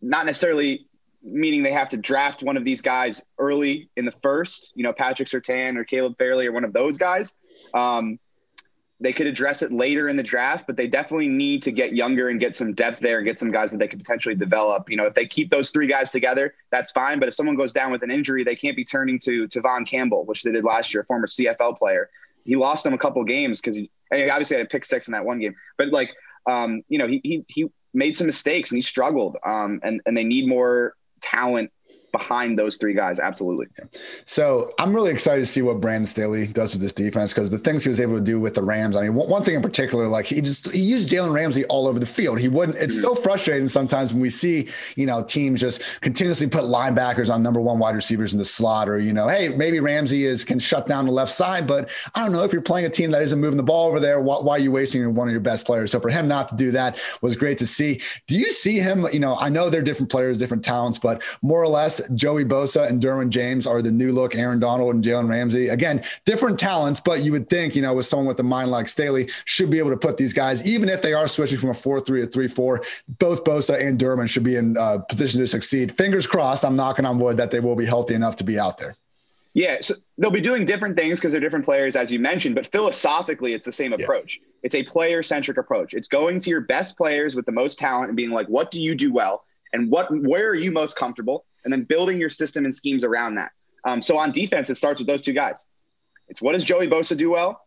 not 0.00 0.26
necessarily 0.26 0.86
meaning 1.22 1.62
they 1.62 1.72
have 1.72 1.88
to 1.90 1.96
draft 1.96 2.42
one 2.42 2.56
of 2.56 2.64
these 2.64 2.80
guys 2.80 3.22
early 3.38 3.88
in 3.96 4.04
the 4.04 4.12
first. 4.12 4.72
You 4.74 4.82
know, 4.82 4.92
Patrick 4.92 5.28
Surtain 5.28 5.76
or 5.76 5.84
Caleb 5.84 6.16
Farley 6.18 6.46
or 6.46 6.52
one 6.52 6.64
of 6.64 6.72
those 6.72 6.98
guys. 6.98 7.34
Um, 7.74 8.18
they 9.00 9.12
could 9.12 9.26
address 9.26 9.62
it 9.62 9.72
later 9.72 10.08
in 10.08 10.16
the 10.16 10.22
draft, 10.22 10.66
but 10.66 10.76
they 10.76 10.86
definitely 10.86 11.28
need 11.28 11.64
to 11.64 11.72
get 11.72 11.92
younger 11.92 12.28
and 12.28 12.38
get 12.38 12.54
some 12.54 12.72
depth 12.72 13.00
there 13.00 13.18
and 13.18 13.26
get 13.26 13.36
some 13.38 13.50
guys 13.50 13.72
that 13.72 13.78
they 13.78 13.88
could 13.88 13.98
potentially 13.98 14.36
develop. 14.36 14.88
You 14.88 14.96
know, 14.96 15.06
if 15.06 15.14
they 15.14 15.26
keep 15.26 15.50
those 15.50 15.70
three 15.70 15.88
guys 15.88 16.12
together, 16.12 16.54
that's 16.70 16.92
fine. 16.92 17.18
But 17.18 17.28
if 17.28 17.34
someone 17.34 17.56
goes 17.56 17.72
down 17.72 17.90
with 17.90 18.04
an 18.04 18.12
injury, 18.12 18.44
they 18.44 18.54
can't 18.54 18.76
be 18.76 18.84
turning 18.84 19.18
to 19.20 19.48
to 19.48 19.60
Von 19.60 19.84
Campbell, 19.84 20.24
which 20.24 20.42
they 20.42 20.52
did 20.52 20.64
last 20.64 20.94
year, 20.94 21.02
a 21.02 21.04
former 21.04 21.26
CFL 21.26 21.78
player. 21.78 22.10
He 22.44 22.54
lost 22.54 22.84
them 22.84 22.94
a 22.94 22.98
couple 22.98 23.22
games 23.24 23.60
because 23.60 23.76
he, 23.76 23.90
he 24.12 24.30
obviously 24.30 24.56
had 24.56 24.66
a 24.66 24.68
pick 24.68 24.84
six 24.84 25.08
in 25.08 25.12
that 25.12 25.24
one 25.24 25.38
game, 25.38 25.54
but 25.76 25.88
like, 25.88 26.10
um, 26.46 26.82
you 26.88 26.98
know, 26.98 27.06
he, 27.06 27.20
he, 27.22 27.44
he 27.48 27.70
made 27.94 28.16
some 28.16 28.26
mistakes 28.26 28.70
and 28.70 28.78
he 28.78 28.82
struggled. 28.82 29.36
Um, 29.44 29.80
and, 29.82 30.00
and 30.06 30.16
they 30.16 30.24
need 30.24 30.48
more 30.48 30.94
talent 31.22 31.70
behind 32.12 32.58
those 32.58 32.76
three 32.76 32.94
guys. 32.94 33.18
Absolutely. 33.18 33.66
So 34.24 34.72
I'm 34.78 34.94
really 34.94 35.10
excited 35.10 35.40
to 35.40 35.46
see 35.46 35.62
what 35.62 35.80
Brandon 35.80 36.06
Staley 36.06 36.46
does 36.46 36.72
with 36.72 36.82
this 36.82 36.92
defense 36.92 37.32
because 37.32 37.50
the 37.50 37.58
things 37.58 37.84
he 37.84 37.88
was 37.88 38.00
able 38.00 38.14
to 38.14 38.20
do 38.20 38.38
with 38.38 38.54
the 38.54 38.62
Rams. 38.62 38.96
I 38.96 39.02
mean, 39.02 39.14
one 39.14 39.44
thing 39.44 39.54
in 39.54 39.62
particular, 39.62 40.06
like 40.08 40.26
he 40.26 40.40
just 40.40 40.72
he 40.72 40.80
used 40.80 41.08
Jalen 41.08 41.32
Ramsey 41.32 41.64
all 41.66 41.86
over 41.86 41.98
the 41.98 42.06
field. 42.06 42.38
He 42.38 42.48
wouldn't. 42.48 42.78
It's 42.78 43.00
so 43.00 43.14
mm-hmm. 43.14 43.22
frustrating 43.22 43.68
sometimes 43.68 44.12
when 44.12 44.20
we 44.20 44.30
see 44.30 44.68
you 44.96 45.06
know 45.06 45.22
teams 45.22 45.60
just 45.60 45.82
continuously 46.00 46.46
put 46.46 46.64
linebackers 46.64 47.32
on 47.32 47.42
number 47.42 47.60
one 47.60 47.78
wide 47.78 47.94
receivers 47.94 48.32
in 48.32 48.38
the 48.38 48.44
slot, 48.44 48.88
or 48.88 48.98
you 48.98 49.12
know, 49.12 49.28
hey, 49.28 49.48
maybe 49.48 49.80
Ramsey 49.80 50.24
is 50.24 50.44
can 50.44 50.58
shut 50.58 50.86
down 50.86 51.06
the 51.06 51.12
left 51.12 51.32
side, 51.32 51.66
but 51.66 51.88
I 52.14 52.20
don't 52.20 52.32
know 52.32 52.44
if 52.44 52.52
you're 52.52 52.62
playing 52.62 52.86
a 52.86 52.90
team 52.90 53.10
that 53.12 53.22
isn't 53.22 53.40
moving 53.40 53.56
the 53.56 53.62
ball 53.62 53.88
over 53.88 54.00
there. 54.00 54.20
Why, 54.20 54.38
why 54.40 54.56
are 54.56 54.58
you 54.58 54.70
wasting 54.70 55.14
one 55.14 55.28
of 55.28 55.32
your 55.32 55.40
best 55.40 55.64
players? 55.64 55.90
So 55.90 56.00
for 56.00 56.10
him 56.10 56.28
not 56.28 56.50
to 56.50 56.56
do 56.56 56.70
that 56.72 56.98
was 57.22 57.36
great 57.36 57.58
to 57.58 57.66
see. 57.66 58.00
Do 58.26 58.36
you 58.36 58.52
see 58.52 58.78
him? 58.78 59.06
You 59.12 59.20
know, 59.20 59.36
I 59.36 59.48
know 59.48 59.70
they're 59.70 59.82
different 59.82 60.10
players, 60.10 60.38
different 60.38 60.64
talents, 60.64 60.98
but 60.98 61.22
more 61.40 61.62
or 61.62 61.68
less, 61.68 62.01
Joey 62.14 62.44
Bosa 62.44 62.88
and 62.88 63.02
Derwin 63.02 63.30
James 63.30 63.66
are 63.66 63.82
the 63.82 63.90
new 63.90 64.12
look 64.12 64.34
Aaron 64.34 64.60
Donald 64.60 64.94
and 64.94 65.04
Jalen 65.04 65.28
Ramsey. 65.28 65.68
Again, 65.68 66.04
different 66.24 66.58
talents, 66.58 67.00
but 67.00 67.22
you 67.22 67.32
would 67.32 67.48
think, 67.48 67.74
you 67.74 67.82
know, 67.82 67.94
with 67.94 68.06
someone 68.06 68.26
with 68.26 68.38
a 68.40 68.44
mind 68.44 68.70
like 68.70 68.88
Staley, 68.88 69.30
should 69.44 69.70
be 69.70 69.78
able 69.78 69.90
to 69.90 69.96
put 69.96 70.16
these 70.16 70.32
guys, 70.32 70.68
even 70.68 70.88
if 70.88 71.02
they 71.02 71.12
are 71.12 71.28
switching 71.28 71.58
from 71.58 71.70
a 71.70 71.74
4 71.74 72.00
3 72.00 72.22
to 72.22 72.26
3 72.26 72.48
4, 72.48 72.84
both 73.18 73.44
Bosa 73.44 73.80
and 73.80 73.98
Derwin 73.98 74.28
should 74.28 74.44
be 74.44 74.56
in 74.56 74.76
uh, 74.76 74.98
position 74.98 75.40
to 75.40 75.46
succeed. 75.46 75.92
Fingers 75.92 76.26
crossed, 76.26 76.64
I'm 76.64 76.76
knocking 76.76 77.04
on 77.04 77.18
wood 77.18 77.36
that 77.36 77.50
they 77.50 77.60
will 77.60 77.76
be 77.76 77.86
healthy 77.86 78.14
enough 78.14 78.36
to 78.36 78.44
be 78.44 78.58
out 78.58 78.78
there. 78.78 78.96
Yeah, 79.54 79.78
so 79.80 79.94
they'll 80.16 80.30
be 80.30 80.40
doing 80.40 80.64
different 80.64 80.96
things 80.96 81.18
because 81.18 81.32
they're 81.32 81.40
different 81.40 81.64
players, 81.64 81.94
as 81.94 82.10
you 82.10 82.18
mentioned, 82.18 82.54
but 82.54 82.66
philosophically, 82.66 83.52
it's 83.52 83.64
the 83.64 83.72
same 83.72 83.92
approach. 83.92 84.40
Yeah. 84.40 84.48
It's 84.62 84.74
a 84.74 84.82
player 84.82 85.22
centric 85.22 85.58
approach. 85.58 85.92
It's 85.92 86.08
going 86.08 86.40
to 86.40 86.50
your 86.50 86.62
best 86.62 86.96
players 86.96 87.36
with 87.36 87.44
the 87.44 87.52
most 87.52 87.78
talent 87.78 88.08
and 88.08 88.16
being 88.16 88.30
like, 88.30 88.46
what 88.46 88.70
do 88.70 88.80
you 88.80 88.94
do 88.94 89.12
well? 89.12 89.44
And 89.72 89.90
what 89.90 90.10
where 90.10 90.48
are 90.48 90.54
you 90.54 90.70
most 90.70 90.96
comfortable? 90.96 91.44
And 91.64 91.72
then 91.72 91.84
building 91.84 92.18
your 92.18 92.28
system 92.28 92.64
and 92.64 92.74
schemes 92.74 93.04
around 93.04 93.36
that. 93.36 93.52
Um, 93.84 94.02
so 94.02 94.18
on 94.18 94.32
defense, 94.32 94.70
it 94.70 94.76
starts 94.76 95.00
with 95.00 95.08
those 95.08 95.22
two 95.22 95.32
guys. 95.32 95.66
It's 96.28 96.40
what 96.40 96.52
does 96.52 96.64
Joey 96.64 96.88
Bosa 96.88 97.16
do 97.16 97.30
well? 97.30 97.60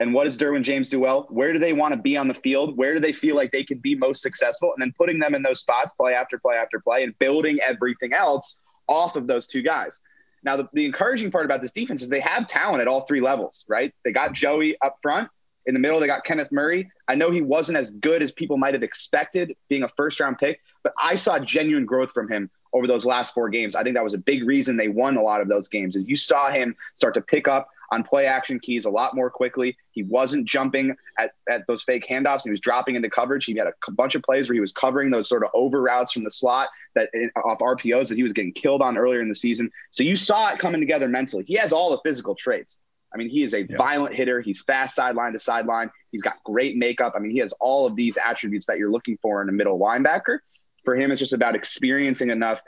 And 0.00 0.14
what 0.14 0.24
does 0.24 0.38
Derwin 0.38 0.62
James 0.62 0.88
do 0.88 1.00
well? 1.00 1.26
Where 1.28 1.52
do 1.52 1.58
they 1.58 1.72
want 1.72 1.92
to 1.92 2.00
be 2.00 2.16
on 2.16 2.28
the 2.28 2.34
field? 2.34 2.76
Where 2.76 2.94
do 2.94 3.00
they 3.00 3.12
feel 3.12 3.34
like 3.34 3.50
they 3.50 3.64
can 3.64 3.78
be 3.78 3.96
most 3.96 4.22
successful? 4.22 4.72
And 4.72 4.80
then 4.80 4.92
putting 4.96 5.18
them 5.18 5.34
in 5.34 5.42
those 5.42 5.60
spots, 5.60 5.92
play 5.94 6.14
after 6.14 6.38
play 6.38 6.56
after 6.56 6.78
play, 6.78 7.02
and 7.02 7.18
building 7.18 7.58
everything 7.66 8.12
else 8.12 8.58
off 8.86 9.16
of 9.16 9.26
those 9.26 9.46
two 9.46 9.62
guys. 9.62 9.98
Now, 10.44 10.56
the, 10.56 10.68
the 10.72 10.86
encouraging 10.86 11.32
part 11.32 11.44
about 11.46 11.60
this 11.60 11.72
defense 11.72 12.00
is 12.00 12.08
they 12.08 12.20
have 12.20 12.46
talent 12.46 12.80
at 12.80 12.86
all 12.86 13.02
three 13.02 13.20
levels, 13.20 13.64
right? 13.68 13.92
They 14.04 14.12
got 14.12 14.34
Joey 14.34 14.76
up 14.80 14.98
front. 15.02 15.28
In 15.66 15.74
the 15.74 15.80
middle, 15.80 16.00
they 16.00 16.06
got 16.06 16.24
Kenneth 16.24 16.50
Murray. 16.52 16.90
I 17.08 17.16
know 17.16 17.30
he 17.30 17.42
wasn't 17.42 17.76
as 17.76 17.90
good 17.90 18.22
as 18.22 18.32
people 18.32 18.56
might 18.56 18.74
have 18.74 18.84
expected 18.84 19.54
being 19.68 19.82
a 19.82 19.88
first 19.88 20.20
round 20.20 20.38
pick, 20.38 20.60
but 20.82 20.94
I 20.98 21.16
saw 21.16 21.38
genuine 21.40 21.84
growth 21.84 22.12
from 22.12 22.30
him 22.30 22.50
over 22.78 22.86
those 22.86 23.04
last 23.04 23.34
four 23.34 23.48
games. 23.48 23.74
I 23.76 23.82
think 23.82 23.94
that 23.94 24.04
was 24.04 24.14
a 24.14 24.18
big 24.18 24.44
reason 24.44 24.76
they 24.76 24.88
won 24.88 25.16
a 25.16 25.22
lot 25.22 25.40
of 25.40 25.48
those 25.48 25.68
games. 25.68 25.96
Is 25.96 26.04
you 26.06 26.16
saw 26.16 26.48
him 26.48 26.76
start 26.94 27.14
to 27.14 27.20
pick 27.20 27.48
up 27.48 27.68
on 27.90 28.02
play 28.02 28.26
action 28.26 28.58
keys 28.60 28.84
a 28.84 28.90
lot 28.90 29.14
more 29.14 29.30
quickly. 29.30 29.76
He 29.92 30.02
wasn't 30.02 30.46
jumping 30.46 30.94
at, 31.18 31.32
at 31.48 31.66
those 31.66 31.82
fake 31.82 32.06
handoffs. 32.06 32.42
He 32.44 32.50
was 32.50 32.60
dropping 32.60 32.96
into 32.96 33.08
coverage. 33.08 33.46
He 33.46 33.56
had 33.56 33.66
a 33.66 33.90
bunch 33.92 34.14
of 34.14 34.22
plays 34.22 34.48
where 34.48 34.54
he 34.54 34.60
was 34.60 34.72
covering 34.72 35.10
those 35.10 35.28
sort 35.28 35.42
of 35.42 35.50
over 35.54 35.82
routes 35.82 36.12
from 36.12 36.24
the 36.24 36.30
slot 36.30 36.68
that 36.94 37.08
off 37.44 37.58
RPOs 37.58 38.08
that 38.08 38.16
he 38.16 38.22
was 38.22 38.32
getting 38.32 38.52
killed 38.52 38.82
on 38.82 38.98
earlier 38.98 39.20
in 39.20 39.28
the 39.28 39.34
season. 39.34 39.70
So 39.90 40.02
you 40.02 40.16
saw 40.16 40.50
it 40.50 40.58
coming 40.58 40.80
together 40.80 41.08
mentally. 41.08 41.44
He 41.46 41.54
has 41.54 41.72
all 41.72 41.90
the 41.90 41.98
physical 42.04 42.34
traits. 42.34 42.80
I 43.12 43.16
mean, 43.16 43.30
he 43.30 43.42
is 43.42 43.54
a 43.54 43.62
yeah. 43.62 43.76
violent 43.76 44.14
hitter. 44.14 44.42
He's 44.42 44.62
fast 44.62 44.94
sideline 44.94 45.32
to 45.32 45.38
sideline. 45.38 45.90
He's 46.12 46.22
got 46.22 46.42
great 46.44 46.76
makeup. 46.76 47.14
I 47.16 47.20
mean, 47.20 47.30
he 47.30 47.38
has 47.38 47.54
all 47.54 47.86
of 47.86 47.96
these 47.96 48.18
attributes 48.18 48.66
that 48.66 48.78
you're 48.78 48.90
looking 48.90 49.18
for 49.22 49.40
in 49.42 49.48
a 49.48 49.52
middle 49.52 49.78
linebacker. 49.78 50.38
For 50.84 50.96
him, 50.96 51.10
it's 51.10 51.18
just 51.18 51.32
about 51.32 51.54
experiencing 51.54 52.30
enough 52.30 52.62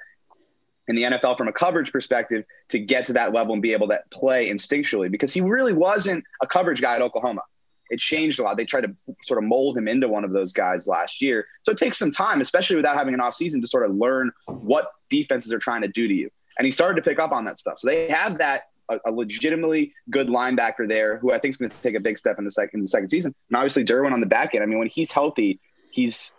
in 0.89 0.97
the 0.97 1.03
NFL 1.03 1.39
from 1.39 1.49
a 1.49 1.53
coverage 1.53 1.93
perspective 1.93 2.45
to 2.71 2.79
get 2.79 3.05
to 3.05 3.13
that 3.13 3.33
level 3.33 3.53
and 3.53 3.63
be 3.63 3.73
able 3.73 3.89
to 3.89 4.01
play 4.11 4.51
instinctually 4.51 5.11
because 5.11 5.33
he 5.33 5.41
really 5.41 5.73
wasn't 5.73 6.25
a 6.43 6.47
coverage 6.47 6.81
guy 6.81 6.97
at 6.97 7.03
Oklahoma. 7.03 7.43
It 7.91 7.99
changed 7.99 8.39
a 8.39 8.45
lot. 8.45 8.57
They 8.57 8.65
tried 8.65 8.83
to 8.83 8.97
sort 9.25 9.39
of 9.39 9.49
mold 9.49 9.77
him 9.77 9.89
into 9.89 10.09
one 10.09 10.25
of 10.25 10.33
those 10.33 10.53
guys 10.53 10.87
last 10.87 11.21
year. 11.21 11.47
So 11.63 11.73
it 11.73 11.79
takes 11.79 11.99
some 11.99 12.11
time, 12.11 12.41
especially 12.41 12.77
without 12.77 12.97
having 12.97 13.15
an 13.15 13.21
offseason, 13.21 13.61
to 13.61 13.67
sort 13.67 13.89
of 13.89 13.97
learn 13.97 14.31
what 14.47 14.93
defenses 15.09 15.53
are 15.53 15.59
trying 15.59 15.83
to 15.83 15.89
do 15.89 16.07
to 16.07 16.15
you. 16.15 16.31
And 16.59 16.65
he 16.65 16.71
started 16.71 16.97
to 16.97 17.03
pick 17.03 17.19
up 17.19 17.33
on 17.33 17.45
that 17.47 17.59
stuff. 17.59 17.79
So 17.79 17.89
they 17.89 18.09
have 18.09 18.39
that 18.39 18.65
a, 19.07 19.11
legitimately 19.13 19.95
good 20.11 20.29
linebacker 20.29 20.89
there 20.89 21.19
who 21.19 21.33
I 21.33 21.39
think 21.39 21.53
is 21.53 21.57
going 21.57 21.71
to 21.71 21.83
take 21.83 21.95
a 21.95 22.01
big 22.01 22.19
step 22.19 22.39
in 22.39 22.45
the 22.45 22.51
second 22.51 22.79
in 22.79 22.81
the 22.81 22.89
second 22.89 23.09
season. 23.09 23.35
And 23.49 23.57
obviously 23.57 23.85
Derwin 23.85 24.13
on 24.13 24.21
the 24.21 24.27
back 24.27 24.55
end. 24.55 24.63
I 24.63 24.67
mean, 24.67 24.79
when 24.79 24.89
he's 24.89 25.13
healthy, 25.13 25.61
he's 25.91 26.33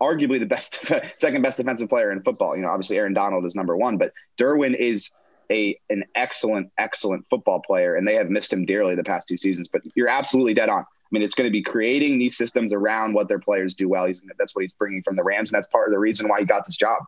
arguably 0.00 0.38
the 0.38 0.46
best, 0.46 0.84
second 1.16 1.42
best 1.42 1.56
defensive 1.56 1.88
player 1.88 2.12
in 2.12 2.22
football. 2.22 2.56
You 2.56 2.62
know, 2.62 2.68
obviously 2.68 2.98
Aaron 2.98 3.14
Donald 3.14 3.44
is 3.44 3.54
number 3.54 3.76
one, 3.76 3.96
but 3.96 4.12
Derwin 4.38 4.74
is 4.74 5.10
a 5.50 5.78
an 5.90 6.04
excellent, 6.14 6.70
excellent 6.78 7.24
football 7.30 7.60
player, 7.60 7.94
and 7.94 8.06
they 8.06 8.14
have 8.14 8.30
missed 8.30 8.52
him 8.52 8.66
dearly 8.66 8.94
the 8.94 9.04
past 9.04 9.28
two 9.28 9.36
seasons. 9.36 9.68
But 9.68 9.82
you're 9.94 10.08
absolutely 10.08 10.54
dead 10.54 10.68
on. 10.68 10.80
I 10.80 11.08
mean, 11.12 11.22
it's 11.22 11.36
going 11.36 11.46
to 11.46 11.52
be 11.52 11.62
creating 11.62 12.18
these 12.18 12.36
systems 12.36 12.72
around 12.72 13.14
what 13.14 13.28
their 13.28 13.38
players 13.38 13.76
do 13.76 13.88
well. 13.88 14.06
He's, 14.06 14.24
that's 14.38 14.56
what 14.56 14.62
he's 14.62 14.74
bringing 14.74 15.02
from 15.02 15.14
the 15.14 15.22
Rams, 15.22 15.52
and 15.52 15.56
that's 15.56 15.68
part 15.68 15.88
of 15.88 15.92
the 15.92 15.98
reason 15.98 16.28
why 16.28 16.40
he 16.40 16.46
got 16.46 16.66
this 16.66 16.76
job. 16.76 17.04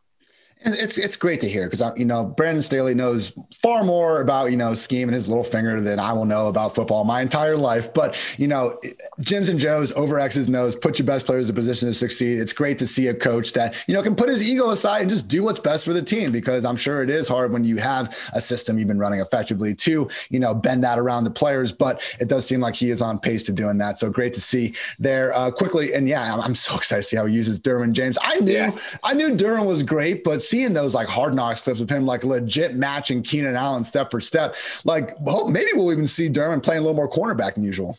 It's 0.61 0.99
it's 0.99 1.17
great 1.17 1.41
to 1.43 1.49
hear 1.49 1.69
because 1.69 1.97
you 1.97 2.05
know 2.05 2.25
Brandon 2.25 2.63
Staley 2.63 2.93
knows 2.93 3.33
far 3.63 3.85
more 3.85 4.21
about 4.21 4.51
you 4.51 4.57
know 4.57 4.75
scheme 4.75 5.09
and 5.09 5.15
his 5.15 5.29
little 5.29 5.45
finger 5.45 5.81
than 5.81 6.01
I 6.01 6.13
will 6.13 6.25
know 6.25 6.49
about 6.49 6.75
football 6.75 7.05
my 7.05 7.21
entire 7.21 7.57
life. 7.57 7.95
But 7.95 8.17
you 8.39 8.49
know, 8.49 8.81
Jim's 9.21 9.49
and 9.49 9.61
Joe's 9.61 9.93
over 9.93 10.19
X's 10.19 10.49
nose, 10.49 10.75
put 10.75 10.99
your 10.99 11.07
best 11.07 11.27
players 11.27 11.49
in 11.49 11.55
a 11.55 11.55
position 11.55 11.89
to 11.89 11.95
succeed. 11.95 12.41
It's 12.41 12.53
great 12.53 12.79
to 12.81 12.89
see 12.89 13.07
a 13.07 13.15
coach 13.15 13.53
that 13.53 13.75
you 13.87 13.95
know 13.95 14.03
can 14.03 14.17
put 14.17 14.29
his 14.29 14.49
ego 14.49 14.71
aside 14.71 15.03
and 15.03 15.11
just 15.11 15.29
do 15.29 15.45
what's 15.45 15.61
best 15.61 15.85
for 15.85 15.93
the 15.93 16.03
team 16.03 16.33
because 16.33 16.65
I'm 16.65 16.77
sure 16.77 17.03
it 17.05 17.11
is 17.11 17.29
hard 17.29 17.53
when 17.53 17.65
you 17.65 17.77
have 17.77 18.17
a 18.33 18.41
system 18.41 18.79
you've 18.79 18.89
been 18.89 18.99
running 18.99 19.21
effectively 19.21 19.77
to 19.77 20.09
you 20.29 20.41
know 20.41 20.55
bend 20.55 20.83
that 20.83 20.99
around 20.99 21.23
the 21.23 21.31
players. 21.31 21.71
But 21.71 22.03
it 22.19 22.29
does 22.29 22.47
seem 22.47 22.61
like 22.61 22.75
he 22.75 22.91
is 22.91 23.01
on 23.01 23.21
pace 23.21 23.45
to 23.45 23.53
doing 23.53 23.79
that. 23.79 23.99
So 23.99 24.11
great 24.11 24.35
to 24.35 24.41
see 24.41 24.75
there 24.99 25.33
uh, 25.35 25.53
quickly. 25.53 25.95
And 25.95 26.09
yeah, 26.09 26.35
I'm, 26.35 26.41
I'm, 26.41 26.55
so 26.57 26.75
excited 26.79 27.03
to 27.03 27.09
see 27.09 27.17
how 27.17 27.27
he 27.27 27.35
uses 27.35 27.61
Derwin 27.61 27.93
James. 27.93 28.19
I 28.21 28.41
knew 28.41 28.53
yeah. 28.53 28.79
I 29.05 29.15
knew 29.15 29.37
Derwin 29.37 29.67
was 29.67 29.85
great, 29.85 30.25
but 30.25 30.43
seeing 30.49 30.73
those 30.73 30.95
like 30.95 31.09
hard 31.09 31.35
knocks 31.35 31.61
clips 31.61 31.81
of 31.81 31.91
him 31.91 32.07
like 32.07 32.25
legit 32.25 32.75
matching 32.75 33.23
Keenan 33.23 33.57
Allen 33.57 33.85
step 33.85 34.11
for 34.11 34.21
step, 34.21 34.55
like 34.85 35.19
well, 35.21 35.49
maybe 35.49 35.71
we'll 35.75 35.93
even 35.93 36.07
see 36.07 36.29
Derwin 36.29 36.63
playing 36.63 36.81
a 36.81 36.83
little 36.83 36.97
more 36.97 37.11
cornerback 37.11 37.55
than 37.55 37.65
usual. 37.65 37.99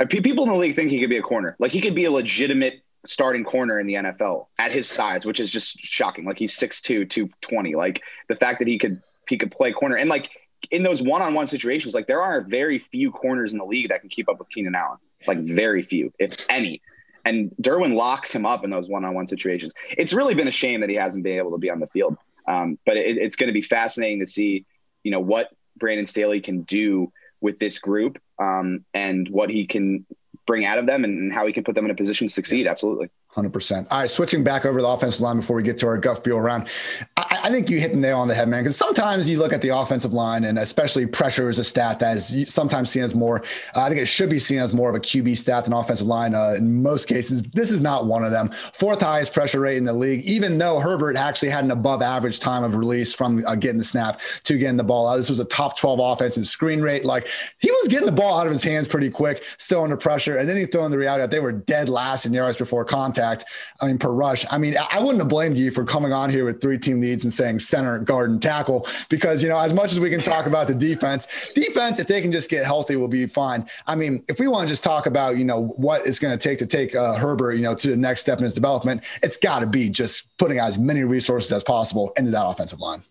Uh, 0.00 0.06
people 0.06 0.44
in 0.44 0.50
the 0.50 0.56
league 0.56 0.74
think 0.74 0.90
he 0.90 1.00
could 1.00 1.10
be 1.10 1.18
a 1.18 1.22
corner. 1.22 1.56
Like 1.58 1.72
he 1.72 1.80
could 1.80 1.94
be 1.94 2.04
a 2.04 2.10
legitimate 2.10 2.82
starting 3.06 3.44
corner 3.44 3.80
in 3.80 3.86
the 3.86 3.94
NFL 3.94 4.46
at 4.58 4.72
his 4.72 4.88
size, 4.88 5.26
which 5.26 5.40
is 5.40 5.50
just 5.50 5.78
shocking. 5.80 6.24
Like 6.24 6.38
he's 6.38 6.56
6'2, 6.56 7.08
220. 7.10 7.74
Like 7.74 8.02
the 8.28 8.34
fact 8.34 8.58
that 8.60 8.68
he 8.68 8.78
could 8.78 9.00
he 9.28 9.36
could 9.36 9.50
play 9.50 9.72
corner 9.72 9.96
and 9.96 10.08
like 10.08 10.30
in 10.70 10.82
those 10.82 11.02
one-on-one 11.02 11.46
situations, 11.46 11.94
like 11.94 12.06
there 12.06 12.22
are 12.22 12.40
very 12.42 12.78
few 12.78 13.10
corners 13.10 13.52
in 13.52 13.58
the 13.58 13.64
league 13.64 13.88
that 13.88 14.00
can 14.00 14.08
keep 14.08 14.28
up 14.28 14.38
with 14.38 14.48
Keenan 14.50 14.74
Allen. 14.74 14.98
Like 15.26 15.38
very 15.38 15.82
few, 15.82 16.12
if 16.18 16.46
any 16.48 16.80
and 17.24 17.50
Derwin 17.60 17.94
locks 17.94 18.34
him 18.34 18.46
up 18.46 18.64
in 18.64 18.70
those 18.70 18.88
one-on-one 18.88 19.26
situations. 19.26 19.72
It's 19.96 20.12
really 20.12 20.34
been 20.34 20.48
a 20.48 20.52
shame 20.52 20.80
that 20.80 20.90
he 20.90 20.96
hasn't 20.96 21.24
been 21.24 21.38
able 21.38 21.52
to 21.52 21.58
be 21.58 21.70
on 21.70 21.80
the 21.80 21.86
field. 21.86 22.16
Um, 22.46 22.78
but 22.84 22.96
it, 22.96 23.18
it's 23.18 23.36
going 23.36 23.48
to 23.48 23.52
be 23.52 23.62
fascinating 23.62 24.20
to 24.20 24.26
see, 24.26 24.66
you 25.04 25.10
know, 25.12 25.20
what 25.20 25.52
Brandon 25.76 26.06
Staley 26.06 26.40
can 26.40 26.62
do 26.62 27.12
with 27.40 27.58
this 27.58 27.78
group 27.78 28.18
um, 28.38 28.84
and 28.92 29.28
what 29.28 29.50
he 29.50 29.66
can 29.66 30.04
bring 30.46 30.64
out 30.64 30.78
of 30.78 30.86
them 30.86 31.04
and 31.04 31.32
how 31.32 31.46
he 31.46 31.52
can 31.52 31.64
put 31.64 31.74
them 31.74 31.84
in 31.84 31.90
a 31.90 31.94
position 31.94 32.26
to 32.26 32.32
succeed. 32.32 32.66
Absolutely. 32.66 33.10
100%. 33.36 33.86
All 33.90 34.00
right, 34.00 34.10
switching 34.10 34.44
back 34.44 34.66
over 34.66 34.82
the 34.82 34.88
offensive 34.88 35.22
line 35.22 35.36
before 35.36 35.56
we 35.56 35.62
get 35.62 35.78
to 35.78 35.86
our 35.86 35.96
gut 35.96 36.22
feel 36.22 36.38
round. 36.38 36.68
I, 37.16 37.40
I 37.44 37.48
think 37.50 37.70
you 37.70 37.80
hit 37.80 37.92
the 37.92 37.96
nail 37.96 38.18
on 38.18 38.28
the 38.28 38.34
head, 38.34 38.48
man, 38.48 38.62
because 38.62 38.76
sometimes 38.76 39.28
you 39.28 39.38
look 39.38 39.54
at 39.54 39.62
the 39.62 39.70
offensive 39.70 40.12
line 40.12 40.44
and 40.44 40.58
especially 40.58 41.06
pressure 41.06 41.48
is 41.48 41.58
a 41.58 41.64
stat 41.64 41.98
that 42.00 42.16
is 42.18 42.52
sometimes 42.52 42.90
seen 42.90 43.02
as 43.02 43.14
more, 43.14 43.42
uh, 43.74 43.80
I 43.80 43.88
think 43.88 44.00
it 44.00 44.06
should 44.06 44.28
be 44.28 44.38
seen 44.38 44.58
as 44.58 44.74
more 44.74 44.90
of 44.90 44.96
a 44.96 45.00
QB 45.00 45.36
stat 45.38 45.64
than 45.64 45.72
offensive 45.72 46.06
line 46.06 46.34
uh, 46.34 46.54
in 46.58 46.82
most 46.82 47.08
cases. 47.08 47.42
This 47.42 47.70
is 47.70 47.80
not 47.80 48.04
one 48.04 48.22
of 48.22 48.32
them. 48.32 48.50
Fourth 48.74 49.00
highest 49.00 49.32
pressure 49.32 49.60
rate 49.60 49.78
in 49.78 49.84
the 49.84 49.94
league, 49.94 50.24
even 50.24 50.58
though 50.58 50.78
Herbert 50.78 51.16
actually 51.16 51.50
had 51.50 51.64
an 51.64 51.70
above 51.70 52.02
average 52.02 52.38
time 52.38 52.64
of 52.64 52.74
release 52.74 53.14
from 53.14 53.42
uh, 53.46 53.54
getting 53.54 53.78
the 53.78 53.84
snap 53.84 54.20
to 54.44 54.58
getting 54.58 54.76
the 54.76 54.84
ball 54.84 55.08
out. 55.08 55.16
This 55.16 55.30
was 55.30 55.40
a 55.40 55.44
top 55.46 55.78
12 55.78 55.98
offense 56.00 56.12
offensive 56.12 56.46
screen 56.46 56.82
rate. 56.82 57.06
Like 57.06 57.28
he 57.58 57.70
was 57.70 57.88
getting 57.88 58.06
the 58.06 58.12
ball 58.12 58.38
out 58.38 58.46
of 58.46 58.52
his 58.52 58.62
hands 58.62 58.86
pretty 58.88 59.08
quick, 59.10 59.42
still 59.56 59.82
under 59.82 59.96
pressure. 59.96 60.36
And 60.36 60.48
then 60.48 60.56
he 60.56 60.66
threw 60.66 60.84
in 60.84 60.90
the 60.90 60.98
reality 60.98 61.22
that 61.22 61.30
they 61.30 61.40
were 61.40 61.52
dead 61.52 61.88
last 61.88 62.26
in 62.26 62.34
yards 62.34 62.58
before 62.58 62.84
contact 62.84 63.21
contact. 63.22 63.44
I 63.80 63.86
mean, 63.86 63.98
per 63.98 64.10
rush. 64.10 64.44
I 64.50 64.58
mean, 64.58 64.76
I 64.90 65.00
wouldn't 65.00 65.18
have 65.18 65.28
blamed 65.28 65.56
you 65.56 65.70
for 65.70 65.84
coming 65.84 66.12
on 66.12 66.30
here 66.30 66.44
with 66.44 66.60
three 66.60 66.78
team 66.78 67.00
leads 67.00 67.24
and 67.24 67.32
saying 67.32 67.60
center, 67.60 67.98
guard, 67.98 68.30
and 68.30 68.42
tackle 68.42 68.86
because, 69.08 69.42
you 69.42 69.48
know, 69.48 69.58
as 69.58 69.72
much 69.72 69.92
as 69.92 70.00
we 70.00 70.10
can 70.10 70.20
talk 70.20 70.46
about 70.46 70.66
the 70.66 70.74
defense, 70.74 71.26
defense, 71.54 72.00
if 72.00 72.06
they 72.06 72.20
can 72.20 72.32
just 72.32 72.50
get 72.50 72.64
healthy, 72.64 72.96
will 72.96 73.08
be 73.08 73.26
fine. 73.26 73.68
I 73.86 73.94
mean, 73.94 74.24
if 74.28 74.38
we 74.38 74.48
want 74.48 74.68
to 74.68 74.72
just 74.72 74.84
talk 74.84 75.06
about, 75.06 75.36
you 75.36 75.44
know, 75.44 75.68
what 75.76 76.06
it's 76.06 76.18
going 76.18 76.36
to 76.36 76.42
take 76.42 76.58
to 76.58 76.66
take 76.66 76.94
uh, 76.94 77.14
Herbert, 77.14 77.52
you 77.52 77.62
know, 77.62 77.74
to 77.74 77.88
the 77.88 77.96
next 77.96 78.20
step 78.20 78.38
in 78.38 78.44
his 78.44 78.54
development, 78.54 79.02
it's 79.22 79.36
got 79.36 79.60
to 79.60 79.66
be 79.66 79.88
just 79.88 80.26
putting 80.38 80.58
as 80.58 80.78
many 80.78 81.02
resources 81.02 81.52
as 81.52 81.64
possible 81.64 82.12
into 82.16 82.30
that 82.30 82.46
offensive 82.46 82.80
line. 82.80 83.02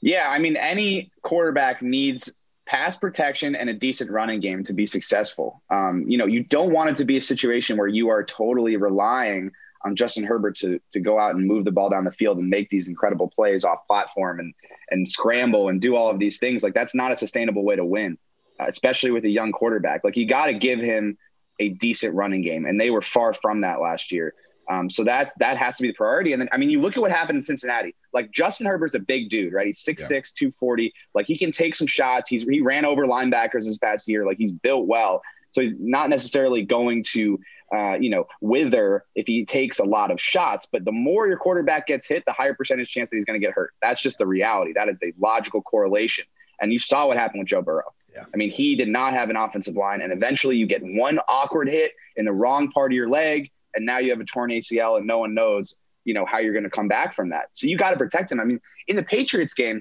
Yeah. 0.00 0.26
I 0.28 0.38
mean, 0.38 0.56
any 0.56 1.10
quarterback 1.22 1.82
needs 1.82 2.32
pass 2.68 2.98
protection 2.98 3.56
and 3.56 3.70
a 3.70 3.72
decent 3.72 4.10
running 4.10 4.40
game 4.40 4.62
to 4.62 4.74
be 4.74 4.86
successful. 4.86 5.62
Um, 5.70 6.04
you 6.06 6.18
know, 6.18 6.26
you 6.26 6.44
don't 6.44 6.70
want 6.70 6.90
it 6.90 6.96
to 6.98 7.06
be 7.06 7.16
a 7.16 7.22
situation 7.22 7.78
where 7.78 7.88
you 7.88 8.10
are 8.10 8.22
totally 8.22 8.76
relying 8.76 9.50
on 9.84 9.96
Justin 9.96 10.24
Herbert 10.24 10.56
to 10.56 10.78
to 10.92 11.00
go 11.00 11.18
out 11.18 11.34
and 11.34 11.46
move 11.46 11.64
the 11.64 11.72
ball 11.72 11.88
down 11.88 12.04
the 12.04 12.12
field 12.12 12.36
and 12.36 12.48
make 12.48 12.68
these 12.68 12.86
incredible 12.86 13.28
plays 13.28 13.64
off 13.64 13.86
platform 13.86 14.38
and 14.38 14.54
and 14.90 15.08
scramble 15.08 15.68
and 15.68 15.80
do 15.80 15.96
all 15.96 16.10
of 16.10 16.18
these 16.18 16.38
things. 16.38 16.62
Like 16.62 16.74
that's 16.74 16.94
not 16.94 17.10
a 17.10 17.16
sustainable 17.16 17.64
way 17.64 17.76
to 17.76 17.84
win, 17.84 18.18
uh, 18.60 18.66
especially 18.68 19.12
with 19.12 19.24
a 19.24 19.30
young 19.30 19.50
quarterback. 19.50 20.04
Like 20.04 20.16
you 20.16 20.26
got 20.26 20.46
to 20.46 20.54
give 20.54 20.80
him 20.80 21.16
a 21.58 21.70
decent 21.70 22.14
running 22.14 22.42
game, 22.42 22.66
and 22.66 22.78
they 22.78 22.90
were 22.90 23.02
far 23.02 23.32
from 23.32 23.62
that 23.62 23.80
last 23.80 24.12
year. 24.12 24.34
Um, 24.70 24.90
so 24.90 25.02
that 25.04 25.32
that 25.38 25.56
has 25.56 25.76
to 25.76 25.82
be 25.82 25.88
the 25.88 25.94
priority. 25.94 26.32
And 26.32 26.42
then, 26.42 26.48
I 26.52 26.58
mean, 26.58 26.68
you 26.68 26.78
look 26.80 26.96
at 26.96 27.00
what 27.00 27.10
happened 27.10 27.38
in 27.38 27.42
Cincinnati. 27.42 27.94
Like 28.12 28.30
Justin 28.30 28.66
Herbert's 28.66 28.94
a 28.94 28.98
big 28.98 29.30
dude, 29.30 29.52
right? 29.52 29.66
He's 29.66 29.82
6'6", 29.82 30.10
yeah. 30.10 30.20
240. 30.36 30.92
Like 31.14 31.26
he 31.26 31.38
can 31.38 31.50
take 31.50 31.74
some 31.74 31.86
shots. 31.86 32.28
He's 32.28 32.42
he 32.42 32.60
ran 32.60 32.84
over 32.84 33.06
linebackers 33.06 33.64
this 33.64 33.78
past 33.78 34.08
year. 34.08 34.26
Like 34.26 34.36
he's 34.36 34.52
built 34.52 34.86
well. 34.86 35.22
So 35.52 35.62
he's 35.62 35.72
not 35.78 36.10
necessarily 36.10 36.62
going 36.62 37.02
to, 37.14 37.40
uh, 37.74 37.96
you 37.98 38.10
know, 38.10 38.26
wither 38.42 39.04
if 39.14 39.26
he 39.26 39.46
takes 39.46 39.78
a 39.78 39.84
lot 39.84 40.10
of 40.10 40.20
shots. 40.20 40.68
But 40.70 40.84
the 40.84 40.92
more 40.92 41.26
your 41.26 41.38
quarterback 41.38 41.86
gets 41.86 42.06
hit, 42.06 42.24
the 42.26 42.32
higher 42.32 42.54
percentage 42.54 42.90
chance 42.90 43.08
that 43.08 43.16
he's 43.16 43.24
going 43.24 43.40
to 43.40 43.44
get 43.44 43.54
hurt. 43.54 43.72
That's 43.80 44.02
just 44.02 44.18
the 44.18 44.26
reality. 44.26 44.74
That 44.74 44.90
is 44.90 44.98
the 44.98 45.12
logical 45.18 45.62
correlation. 45.62 46.26
And 46.60 46.72
you 46.72 46.78
saw 46.78 47.06
what 47.06 47.16
happened 47.16 47.40
with 47.40 47.48
Joe 47.48 47.62
Burrow. 47.62 47.94
Yeah. 48.14 48.24
I 48.32 48.36
mean, 48.36 48.50
he 48.50 48.76
did 48.76 48.88
not 48.88 49.14
have 49.14 49.30
an 49.30 49.36
offensive 49.36 49.76
line, 49.76 50.00
and 50.00 50.12
eventually 50.12 50.56
you 50.56 50.66
get 50.66 50.82
one 50.82 51.20
awkward 51.28 51.68
hit 51.68 51.92
in 52.16 52.24
the 52.24 52.32
wrong 52.32 52.70
part 52.70 52.90
of 52.90 52.96
your 52.96 53.08
leg, 53.08 53.50
and 53.78 53.86
now 53.86 53.98
you 53.98 54.10
have 54.10 54.20
a 54.20 54.24
torn 54.24 54.50
ACL 54.50 54.98
and 54.98 55.06
no 55.06 55.18
one 55.18 55.34
knows, 55.34 55.76
you 56.04 56.12
know, 56.12 56.26
how 56.26 56.38
you're 56.38 56.52
going 56.52 56.64
to 56.64 56.70
come 56.70 56.88
back 56.88 57.14
from 57.14 57.30
that. 57.30 57.46
So 57.52 57.66
you 57.66 57.78
got 57.78 57.90
to 57.90 57.96
protect 57.96 58.30
him. 58.30 58.40
I 58.40 58.44
mean, 58.44 58.60
in 58.88 58.96
the 58.96 59.04
Patriots 59.04 59.54
game, 59.54 59.80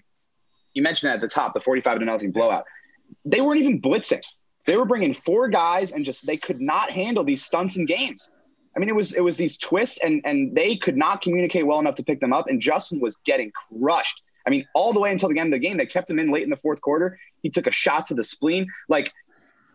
you 0.73 0.83
mentioned 0.83 1.11
at 1.11 1.19
the 1.19 1.27
top, 1.27 1.53
the 1.53 1.61
45 1.61 1.99
to 1.99 2.05
nothing 2.05 2.31
blowout. 2.31 2.65
They 3.25 3.41
weren't 3.41 3.59
even 3.59 3.81
blitzing. 3.81 4.21
They 4.67 4.77
were 4.77 4.85
bringing 4.85 5.13
four 5.13 5.47
guys 5.47 5.91
and 5.91 6.05
just 6.05 6.27
they 6.27 6.37
could 6.37 6.61
not 6.61 6.91
handle 6.91 7.23
these 7.23 7.43
stunts 7.43 7.77
and 7.77 7.87
games. 7.87 8.29
I 8.75 8.79
mean, 8.79 8.89
it 8.89 8.95
was 8.95 9.13
it 9.13 9.21
was 9.21 9.37
these 9.37 9.57
twists 9.57 9.99
and 10.03 10.21
and 10.23 10.55
they 10.55 10.75
could 10.75 10.95
not 10.95 11.21
communicate 11.21 11.65
well 11.65 11.79
enough 11.79 11.95
to 11.95 12.03
pick 12.03 12.19
them 12.19 12.31
up. 12.31 12.47
And 12.47 12.61
Justin 12.61 12.99
was 12.99 13.17
getting 13.25 13.51
crushed. 13.79 14.21
I 14.45 14.51
mean, 14.51 14.67
all 14.75 14.93
the 14.93 14.99
way 14.99 15.11
until 15.11 15.29
the 15.29 15.39
end 15.39 15.51
of 15.51 15.59
the 15.59 15.67
game, 15.67 15.77
they 15.77 15.87
kept 15.87 16.09
him 16.09 16.19
in 16.19 16.31
late 16.31 16.43
in 16.43 16.51
the 16.51 16.57
fourth 16.57 16.79
quarter. 16.81 17.17
He 17.41 17.49
took 17.49 17.65
a 17.65 17.71
shot 17.71 18.05
to 18.07 18.13
the 18.13 18.23
spleen. 18.23 18.67
Like 18.87 19.11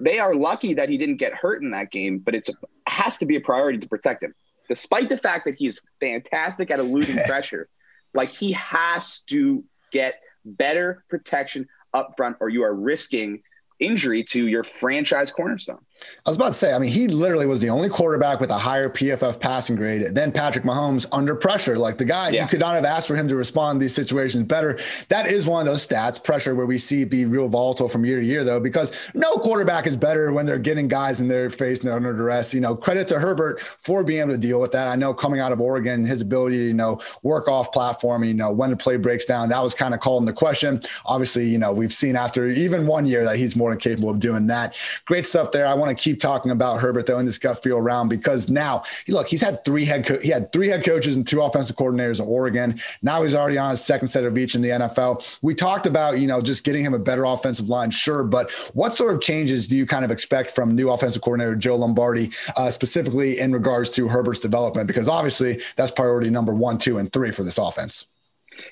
they 0.02 0.18
are 0.18 0.35
lucky 0.35 0.75
that 0.75 0.88
he 0.88 0.99
didn't 0.99 1.16
get 1.16 1.32
hurt 1.32 1.62
in 1.62 1.71
that 1.71 1.90
game, 1.90 2.18
but 2.18 2.35
it's 2.35 2.49
a, 2.49 2.52
has 2.87 3.18
to 3.18 3.26
be 3.26 3.37
a 3.37 3.40
priority 3.40 3.78
to 3.78 3.88
protect 3.88 4.23
him, 4.23 4.35
despite 4.68 5.09
the 5.09 5.16
fact 5.16 5.44
that 5.44 5.54
he's 5.54 5.80
fantastic 6.00 6.71
at 6.71 6.80
eluding 6.80 7.18
pressure. 7.26 7.68
Like 8.12 8.30
he 8.32 8.52
has 8.52 9.21
to 9.30 9.64
get 9.92 10.21
better 10.44 11.04
protection 11.09 11.68
up 11.94 12.14
front, 12.16 12.37
or 12.40 12.49
you 12.49 12.64
are 12.64 12.75
risking 12.75 13.42
injury 13.79 14.23
to 14.25 14.49
your 14.49 14.64
franchise 14.64 15.31
cornerstone. 15.31 15.79
I 16.25 16.31
was 16.31 16.37
about 16.37 16.49
to 16.49 16.52
say, 16.52 16.73
I 16.73 16.79
mean, 16.79 16.91
he 16.91 17.09
literally 17.09 17.47
was 17.47 17.61
the 17.61 17.71
only 17.71 17.88
quarterback 17.88 18.41
with 18.41 18.50
a 18.50 18.59
higher 18.59 18.88
PFF 18.88 19.41
passing 19.41 19.76
grade 19.76 20.14
than 20.14 20.33
Patrick 20.33 20.64
Mahomes 20.64 21.07
under 21.12 21.35
pressure. 21.35 21.76
Like 21.76 21.99
the 21.99 22.05
guy, 22.05 22.31
yeah. 22.31 22.43
you 22.43 22.49
could 22.49 22.61
not 22.61 22.75
have 22.75 22.85
asked 22.85 23.09
for 23.09 23.17
him 23.17 23.29
to 23.29 23.37
respond 23.37 23.79
to 23.79 23.85
these 23.85 23.95
situations 23.95 24.45
better. 24.45 24.79
That 25.09 25.26
is 25.26 25.47
one 25.47 25.67
of 25.67 25.73
those 25.73 25.87
stats, 25.87 26.23
pressure, 26.23 26.55
where 26.55 26.67
we 26.67 26.79
see 26.79 27.05
be 27.05 27.25
real 27.25 27.49
volatile 27.49 27.88
from 27.88 28.05
year 28.05 28.21
to 28.21 28.26
year, 28.26 28.45
though, 28.45 28.61
because 28.61 28.93
no 29.14 29.33
quarterback 29.37 29.87
is 29.87 29.97
better 29.97 30.33
when 30.33 30.47
they're 30.47 30.59
getting 30.59 30.88
guys 30.88 31.21
in 31.21 31.29
their 31.29 31.50
face 31.50 31.81
and 31.81 31.88
they're 31.88 31.97
under 31.97 32.12
duress. 32.12 32.55
You 32.55 32.61
know, 32.61 32.76
credit 32.76 33.09
to 33.09 33.19
Herbert 33.19 33.61
for 33.61 34.05
being 34.05 34.21
able 34.21 34.33
to 34.33 34.38
deal 34.38 34.61
with 34.61 34.73
that. 34.73 34.88
I 34.88 34.97
know 34.97 35.14
coming 35.14 35.41
out 35.41 35.52
of 35.52 35.61
Oregon, 35.61 36.05
his 36.05 36.21
ability 36.21 36.59
to, 36.59 36.64
you 36.64 36.75
know, 36.75 37.00
work 37.23 37.49
off 37.49 37.73
platform, 37.73 38.25
you 38.25 38.35
know, 38.35 38.52
when 38.52 38.71
the 38.71 38.76
play 38.76 38.97
breaks 38.97 39.26
down, 39.26 39.49
that 39.49 39.62
was 39.62 39.75
kind 39.75 39.95
of 39.95 40.00
called 40.00 40.23
into 40.23 40.33
question. 40.33 40.83
Obviously, 41.05 41.49
you 41.49 41.59
know, 41.59 41.73
we've 41.73 41.93
seen 41.93 42.17
after 42.17 42.49
even 42.49 42.87
one 42.87 43.07
year 43.07 43.25
that 43.25 43.37
he's 43.37 43.57
more 43.57 43.72
capable 43.81 44.11
of 44.11 44.21
doing 44.21 44.47
that. 44.49 44.75
Great 45.05 45.26
stuff 45.26 45.52
there. 45.52 45.67
I 45.67 45.75
want 45.75 45.97
to 45.97 46.02
keep 46.02 46.21
talking 46.21 46.50
about 46.50 46.81
Herbert 46.81 47.07
though 47.07 47.19
in 47.19 47.26
this 47.26 47.38
gut 47.38 47.62
feel 47.62 47.81
round 47.81 48.11
because 48.11 48.49
now 48.49 48.83
look, 49.09 49.29
he's 49.29 49.43
had 49.43 49.64
three 49.64 49.85
head 49.85 50.07
co- 50.07 50.21
he 50.21 50.29
had 50.29 50.52
three 50.52 50.69
head 50.69 50.85
coaches 50.85 51.17
and 51.17 51.26
two 51.26 51.41
offensive 51.41 51.76
coordinators 51.76 52.21
at 52.21 52.26
Oregon. 52.26 52.81
Now 53.02 53.23
he's 53.23 53.35
already 53.35 53.59
on 53.59 53.71
his 53.71 53.85
second 53.85 54.09
set 54.09 54.25
of 54.25 54.37
each 54.37 54.55
in 54.55 54.62
the 54.62 54.71
NFL. 54.71 55.38
We 55.43 55.55
talked 55.55 55.87
about 55.87 56.19
you 56.19 56.26
know 56.26 56.41
just 56.41 56.64
getting 56.64 56.85
him 56.85 56.95
a 56.95 56.99
better 56.99 57.25
offensive 57.25 57.69
line, 57.69 57.91
sure, 57.91 58.25
but 58.25 58.50
what 58.75 58.95
sort 58.95 59.14
of 59.14 59.21
changes 59.21 59.69
do 59.69 59.76
you 59.76 59.87
kind 59.87 60.05
of 60.05 60.11
expect 60.11 60.50
from 60.50 60.75
new 60.75 60.91
offensive 60.91 61.23
coordinator 61.23 61.57
Joe 61.57 61.76
Lombardi, 61.76 62.31
uh, 62.57 62.71
specifically 62.71 63.38
in 63.38 63.52
regards 63.52 63.91
to 63.91 64.09
Herbert's 64.09 64.41
development? 64.41 64.87
Because 64.87 65.09
obviously 65.09 65.62
that's 65.76 65.91
priority 65.91 66.31
number 66.31 66.55
one, 66.55 66.79
two, 66.79 66.99
and 66.99 67.12
three 67.12 67.31
for 67.31 67.45
this 67.45 67.59
offense. 67.59 68.07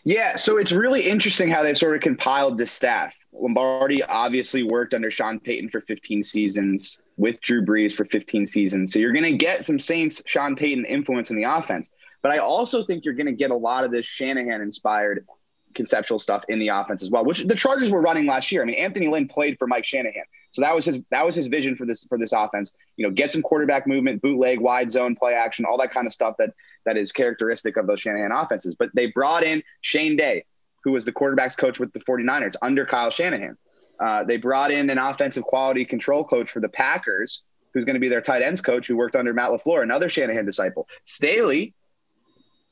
Yeah, 0.05 0.37
so 0.37 0.57
it's 0.57 0.73
really 0.73 1.03
interesting 1.03 1.51
how 1.51 1.63
they've 1.63 1.79
sort 1.79 1.97
of 1.97 2.03
compiled 2.03 2.59
this 2.59 2.73
staff. 2.73 3.17
Lombardi 3.33 4.03
obviously 4.03 4.63
worked 4.63 4.95
under 4.95 5.11
Sean 5.11 5.41
Payton 5.41 5.71
for 5.71 5.81
15 5.81 6.23
seasons, 6.23 7.01
with 7.17 7.41
Drew 7.43 7.65
Brees 7.65 7.93
for 7.93 8.07
15 8.07 8.47
seasons. 8.47 8.93
So 8.93 8.99
you're 8.99 9.13
going 9.13 9.31
to 9.31 9.37
get 9.37 9.65
some 9.65 9.79
Saints 9.79 10.23
Sean 10.27 10.57
Payton 10.57 10.87
influence 10.87 11.31
in 11.31 11.37
the 11.37 11.45
offense. 11.45 11.91
But 12.23 12.33
I 12.33 12.39
also 12.39 12.83
think 12.83 13.05
you're 13.05 13.15
going 13.15 13.27
to 13.27 13.33
get 13.33 13.51
a 13.51 13.57
lot 13.57 13.85
of 13.85 13.93
this 13.93 14.07
Shanahan 14.07 14.61
inspired 14.63 15.27
conceptual 15.75 16.19
stuff 16.19 16.45
in 16.49 16.59
the 16.59 16.69
offense 16.69 17.03
as 17.03 17.11
well, 17.11 17.25
which 17.25 17.45
the 17.45 17.55
Chargers 17.55 17.91
were 17.91 18.01
running 18.01 18.27
last 18.27 18.51
year. 18.51 18.63
I 18.63 18.65
mean, 18.65 18.75
Anthony 18.77 19.09
Lynn 19.09 19.29
played 19.29 19.59
for 19.59 19.67
Mike 19.67 19.85
Shanahan. 19.85 20.25
So 20.51 20.63
that 20.63 20.75
was 20.75 20.85
his 20.85 21.05
that 21.11 21.25
was 21.25 21.35
his 21.35 21.47
vision 21.47 21.77
for 21.77 21.87
this 21.87 22.05
for 22.07 22.19
this 22.19 22.33
offense. 22.33 22.75
You 22.97 23.07
know, 23.07 23.13
get 23.13 23.31
some 23.31 23.43
quarterback 23.43 23.87
movement, 23.87 24.21
bootleg, 24.21 24.61
wide 24.61 24.91
zone, 24.91 25.15
play 25.15 25.35
action, 25.35 25.65
all 25.65 25.79
that 25.79 25.93
kind 25.93 26.07
of 26.07 26.13
stuff 26.13 26.35
that 26.39 26.55
that 26.87 26.97
is 26.97 27.13
characteristic 27.13 27.77
of 27.77 27.87
those 27.87 28.01
Shanahan 28.01 28.33
offenses. 28.33 28.75
But 28.75 28.91
they 28.95 29.07
brought 29.07 29.43
in 29.43 29.63
Shane 29.81 30.17
Day, 30.17 30.45
who 30.85 30.93
was 30.93 31.05
the 31.05 31.13
quarterbacks 31.13 31.57
coach 31.57 31.79
with 31.79 31.93
the 31.93 32.01
49ers 32.01 32.55
under 32.63 32.87
Kyle 32.87 33.11
Shanahan. 33.11 33.57
Uh, 33.99 34.25
they 34.25 34.39
brought 34.39 34.71
in 34.71 34.89
an 34.89 34.99
offensive 34.99 35.45
quality 35.45 35.85
control 35.85 36.25
coach 36.25 36.51
for 36.51 36.61
the 36.61 36.69
Packers, 36.69 37.43
who's 37.75 37.85
going 37.85 37.95
to 37.95 38.01
be 38.01 38.09
their 38.09 38.23
tight 38.23 38.43
ends 38.43 38.61
coach, 38.61 38.87
who 38.87 38.97
worked 38.97 39.15
under 39.15 39.33
Matt 39.33 39.51
LaFleur, 39.51 39.83
another 39.83 40.09
Shanahan 40.09 40.47
disciple. 40.47 40.89
Staley 41.05 41.75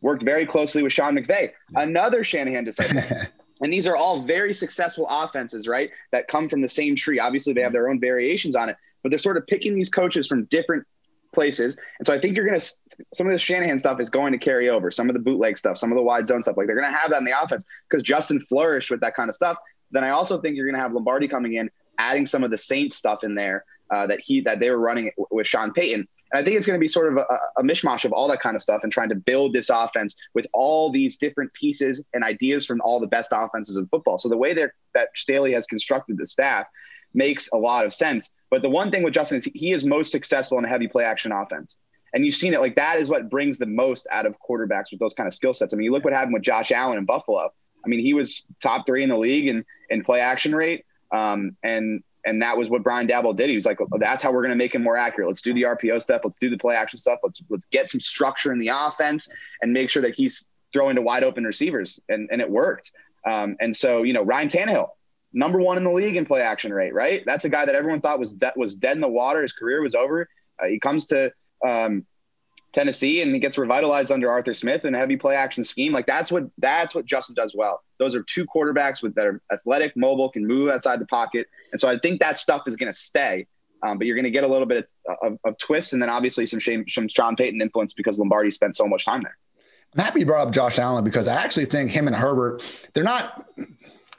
worked 0.00 0.22
very 0.22 0.46
closely 0.46 0.82
with 0.82 0.92
Sean 0.92 1.16
McVay, 1.16 1.50
another 1.74 2.24
Shanahan 2.24 2.64
disciple. 2.64 3.02
and 3.60 3.72
these 3.72 3.86
are 3.86 3.96
all 3.96 4.22
very 4.22 4.54
successful 4.54 5.06
offenses, 5.08 5.68
right? 5.68 5.90
That 6.12 6.28
come 6.28 6.48
from 6.48 6.62
the 6.62 6.68
same 6.68 6.96
tree. 6.96 7.18
Obviously, 7.18 7.52
they 7.52 7.62
have 7.62 7.72
their 7.72 7.90
own 7.90 8.00
variations 8.00 8.56
on 8.56 8.68
it, 8.68 8.76
but 9.02 9.10
they're 9.10 9.18
sort 9.18 9.36
of 9.36 9.46
picking 9.46 9.74
these 9.74 9.90
coaches 9.90 10.26
from 10.26 10.44
different 10.46 10.86
places. 11.32 11.76
And 11.98 12.06
so 12.06 12.14
I 12.14 12.18
think 12.18 12.36
you're 12.36 12.46
going 12.46 12.58
to, 12.58 12.74
some 13.12 13.26
of 13.26 13.32
the 13.32 13.38
Shanahan 13.38 13.78
stuff 13.78 14.00
is 14.00 14.10
going 14.10 14.32
to 14.32 14.38
carry 14.38 14.68
over. 14.68 14.90
Some 14.90 15.08
of 15.08 15.14
the 15.14 15.20
bootleg 15.20 15.58
stuff, 15.58 15.78
some 15.78 15.92
of 15.92 15.96
the 15.96 16.02
wide 16.02 16.26
zone 16.26 16.42
stuff, 16.42 16.56
like 16.56 16.66
they're 16.66 16.80
going 16.80 16.90
to 16.90 16.96
have 16.96 17.10
that 17.10 17.18
in 17.18 17.24
the 17.24 17.40
offense 17.40 17.64
because 17.88 18.02
Justin 18.02 18.40
flourished 18.40 18.90
with 18.90 19.00
that 19.00 19.14
kind 19.14 19.28
of 19.28 19.34
stuff. 19.34 19.56
Then 19.90 20.04
I 20.04 20.10
also 20.10 20.40
think 20.40 20.56
you're 20.56 20.66
going 20.66 20.76
to 20.76 20.80
have 20.80 20.92
Lombardi 20.92 21.28
coming 21.28 21.54
in, 21.54 21.70
adding 21.98 22.26
some 22.26 22.44
of 22.44 22.50
the 22.50 22.58
Saints 22.58 22.96
stuff 22.96 23.24
in 23.24 23.34
there 23.34 23.64
uh, 23.90 24.06
that 24.06 24.20
he 24.20 24.40
that 24.42 24.60
they 24.60 24.70
were 24.70 24.78
running 24.78 25.10
with 25.30 25.46
Sean 25.46 25.72
Payton. 25.72 26.06
And 26.30 26.40
I 26.40 26.44
think 26.44 26.58
it's 26.58 26.66
going 26.66 26.78
to 26.78 26.80
be 26.82 26.88
sort 26.88 27.10
of 27.10 27.18
a, 27.18 27.60
a, 27.60 27.62
mishmash 27.62 28.04
of 28.04 28.12
all 28.12 28.28
that 28.28 28.40
kind 28.40 28.54
of 28.54 28.60
stuff 28.60 28.80
and 28.82 28.92
trying 28.92 29.08
to 29.08 29.14
build 29.14 29.54
this 29.54 29.70
offense 29.70 30.14
with 30.34 30.46
all 30.52 30.90
these 30.90 31.16
different 31.16 31.50
pieces 31.54 32.04
and 32.12 32.22
ideas 32.22 32.66
from 32.66 32.82
all 32.84 33.00
the 33.00 33.06
best 33.06 33.30
offenses 33.34 33.78
in 33.78 33.86
football. 33.86 34.18
So 34.18 34.28
the 34.28 34.36
way 34.36 34.52
that 34.52 34.72
that 34.94 35.08
Staley 35.14 35.52
has 35.54 35.66
constructed 35.66 36.18
the 36.18 36.26
staff 36.26 36.66
makes 37.14 37.48
a 37.52 37.56
lot 37.56 37.84
of 37.84 37.92
sense. 37.92 38.30
But 38.50 38.62
the 38.62 38.70
one 38.70 38.90
thing 38.90 39.02
with 39.02 39.14
Justin 39.14 39.38
is 39.38 39.44
he 39.44 39.72
is 39.72 39.84
most 39.84 40.10
successful 40.10 40.58
in 40.58 40.64
a 40.64 40.68
heavy 40.68 40.88
play 40.88 41.04
action 41.04 41.32
offense. 41.32 41.76
And 42.14 42.24
you've 42.24 42.34
seen 42.34 42.54
it 42.54 42.60
like 42.60 42.76
that 42.76 42.98
is 42.98 43.08
what 43.08 43.28
brings 43.28 43.58
the 43.58 43.66
most 43.66 44.06
out 44.10 44.24
of 44.24 44.34
quarterbacks 44.40 44.90
with 44.90 45.00
those 45.00 45.12
kind 45.12 45.26
of 45.26 45.34
skill 45.34 45.52
sets. 45.52 45.74
I 45.74 45.76
mean, 45.76 45.84
you 45.84 45.92
look 45.92 46.04
what 46.04 46.14
happened 46.14 46.34
with 46.34 46.42
Josh 46.42 46.72
Allen 46.72 46.96
in 46.96 47.04
Buffalo. 47.04 47.50
I 47.84 47.88
mean, 47.88 48.00
he 48.00 48.14
was 48.14 48.44
top 48.62 48.86
three 48.86 49.02
in 49.02 49.10
the 49.10 49.18
league 49.18 49.46
in, 49.46 49.64
in 49.90 50.02
play 50.02 50.20
action 50.20 50.54
rate. 50.54 50.84
Um, 51.12 51.56
and 51.62 52.02
and 52.26 52.42
that 52.42 52.58
was 52.58 52.68
what 52.68 52.82
Brian 52.82 53.06
Daboll 53.08 53.34
did. 53.34 53.48
He 53.48 53.54
was 53.54 53.64
like, 53.64 53.78
"That's 53.98 54.22
how 54.22 54.32
we're 54.32 54.42
going 54.42 54.50
to 54.50 54.56
make 54.56 54.74
him 54.74 54.82
more 54.82 54.96
accurate. 54.96 55.28
Let's 55.28 55.40
do 55.40 55.54
the 55.54 55.62
RPO 55.62 56.02
stuff. 56.02 56.22
Let's 56.24 56.36
do 56.40 56.50
the 56.50 56.58
play 56.58 56.74
action 56.74 56.98
stuff. 56.98 57.20
Let's 57.22 57.40
let's 57.48 57.66
get 57.66 57.88
some 57.88 58.00
structure 58.00 58.52
in 58.52 58.58
the 58.58 58.70
offense 58.72 59.28
and 59.62 59.72
make 59.72 59.88
sure 59.88 60.02
that 60.02 60.14
he's 60.14 60.46
throwing 60.72 60.96
to 60.96 61.02
wide 61.02 61.24
open 61.24 61.44
receivers." 61.44 62.00
And 62.08 62.28
and 62.30 62.40
it 62.40 62.50
worked. 62.50 62.92
Um, 63.26 63.56
and 63.60 63.74
so 63.74 64.02
you 64.02 64.12
know, 64.12 64.22
Ryan 64.22 64.48
Tannehill, 64.48 64.88
number 65.32 65.60
one 65.60 65.76
in 65.76 65.84
the 65.84 65.90
league 65.90 66.16
in 66.16 66.26
play 66.26 66.42
action 66.42 66.72
rate. 66.72 66.94
Right, 66.94 67.22
that's 67.26 67.44
a 67.44 67.48
guy 67.48 67.66
that 67.66 67.74
everyone 67.74 68.00
thought 68.00 68.18
was 68.18 68.32
de- 68.32 68.52
was 68.56 68.74
dead 68.74 68.96
in 68.96 69.00
the 69.00 69.08
water. 69.08 69.42
His 69.42 69.52
career 69.52 69.82
was 69.82 69.94
over. 69.94 70.28
Uh, 70.60 70.66
he 70.66 70.78
comes 70.78 71.06
to 71.06 71.32
um, 71.66 72.06
Tennessee 72.72 73.22
and 73.22 73.32
he 73.32 73.40
gets 73.40 73.56
revitalized 73.56 74.12
under 74.12 74.30
Arthur 74.30 74.54
Smith 74.54 74.84
in 74.84 74.94
a 74.94 74.98
heavy 74.98 75.16
play 75.16 75.34
action 75.34 75.64
scheme. 75.64 75.92
Like 75.92 76.06
that's 76.06 76.30
what 76.30 76.44
that's 76.58 76.94
what 76.94 77.06
Justin 77.06 77.34
does 77.34 77.54
well. 77.54 77.82
Those 77.98 78.14
are 78.14 78.22
two 78.22 78.46
quarterbacks 78.46 79.02
with 79.02 79.14
that 79.14 79.26
are 79.26 79.40
athletic, 79.52 79.96
mobile, 79.96 80.30
can 80.30 80.46
move 80.46 80.70
outside 80.70 81.00
the 81.00 81.06
pocket, 81.06 81.46
and 81.72 81.80
so 81.80 81.88
I 81.88 81.98
think 81.98 82.20
that 82.20 82.38
stuff 82.38 82.62
is 82.66 82.76
going 82.76 82.92
to 82.92 82.98
stay. 82.98 83.46
Um, 83.80 83.96
but 83.96 84.08
you're 84.08 84.16
going 84.16 84.24
to 84.24 84.32
get 84.32 84.42
a 84.42 84.48
little 84.48 84.66
bit 84.66 84.88
of, 85.08 85.16
of, 85.22 85.38
of 85.44 85.58
twists, 85.58 85.92
and 85.92 86.02
then 86.02 86.10
obviously 86.10 86.46
some 86.46 86.58
Shane, 86.58 86.84
some 86.88 87.06
Sean 87.06 87.36
Payton 87.36 87.62
influence 87.62 87.94
because 87.94 88.18
Lombardi 88.18 88.50
spent 88.50 88.74
so 88.74 88.88
much 88.88 89.04
time 89.04 89.22
there. 89.22 89.36
I'm 89.94 90.04
happy 90.04 90.20
you 90.20 90.26
brought 90.26 90.48
up 90.48 90.52
Josh 90.52 90.78
Allen 90.80 91.04
because 91.04 91.28
I 91.28 91.36
actually 91.36 91.66
think 91.66 91.92
him 91.92 92.08
and 92.08 92.16
Herbert, 92.16 92.62
they're 92.92 93.04
not 93.04 93.46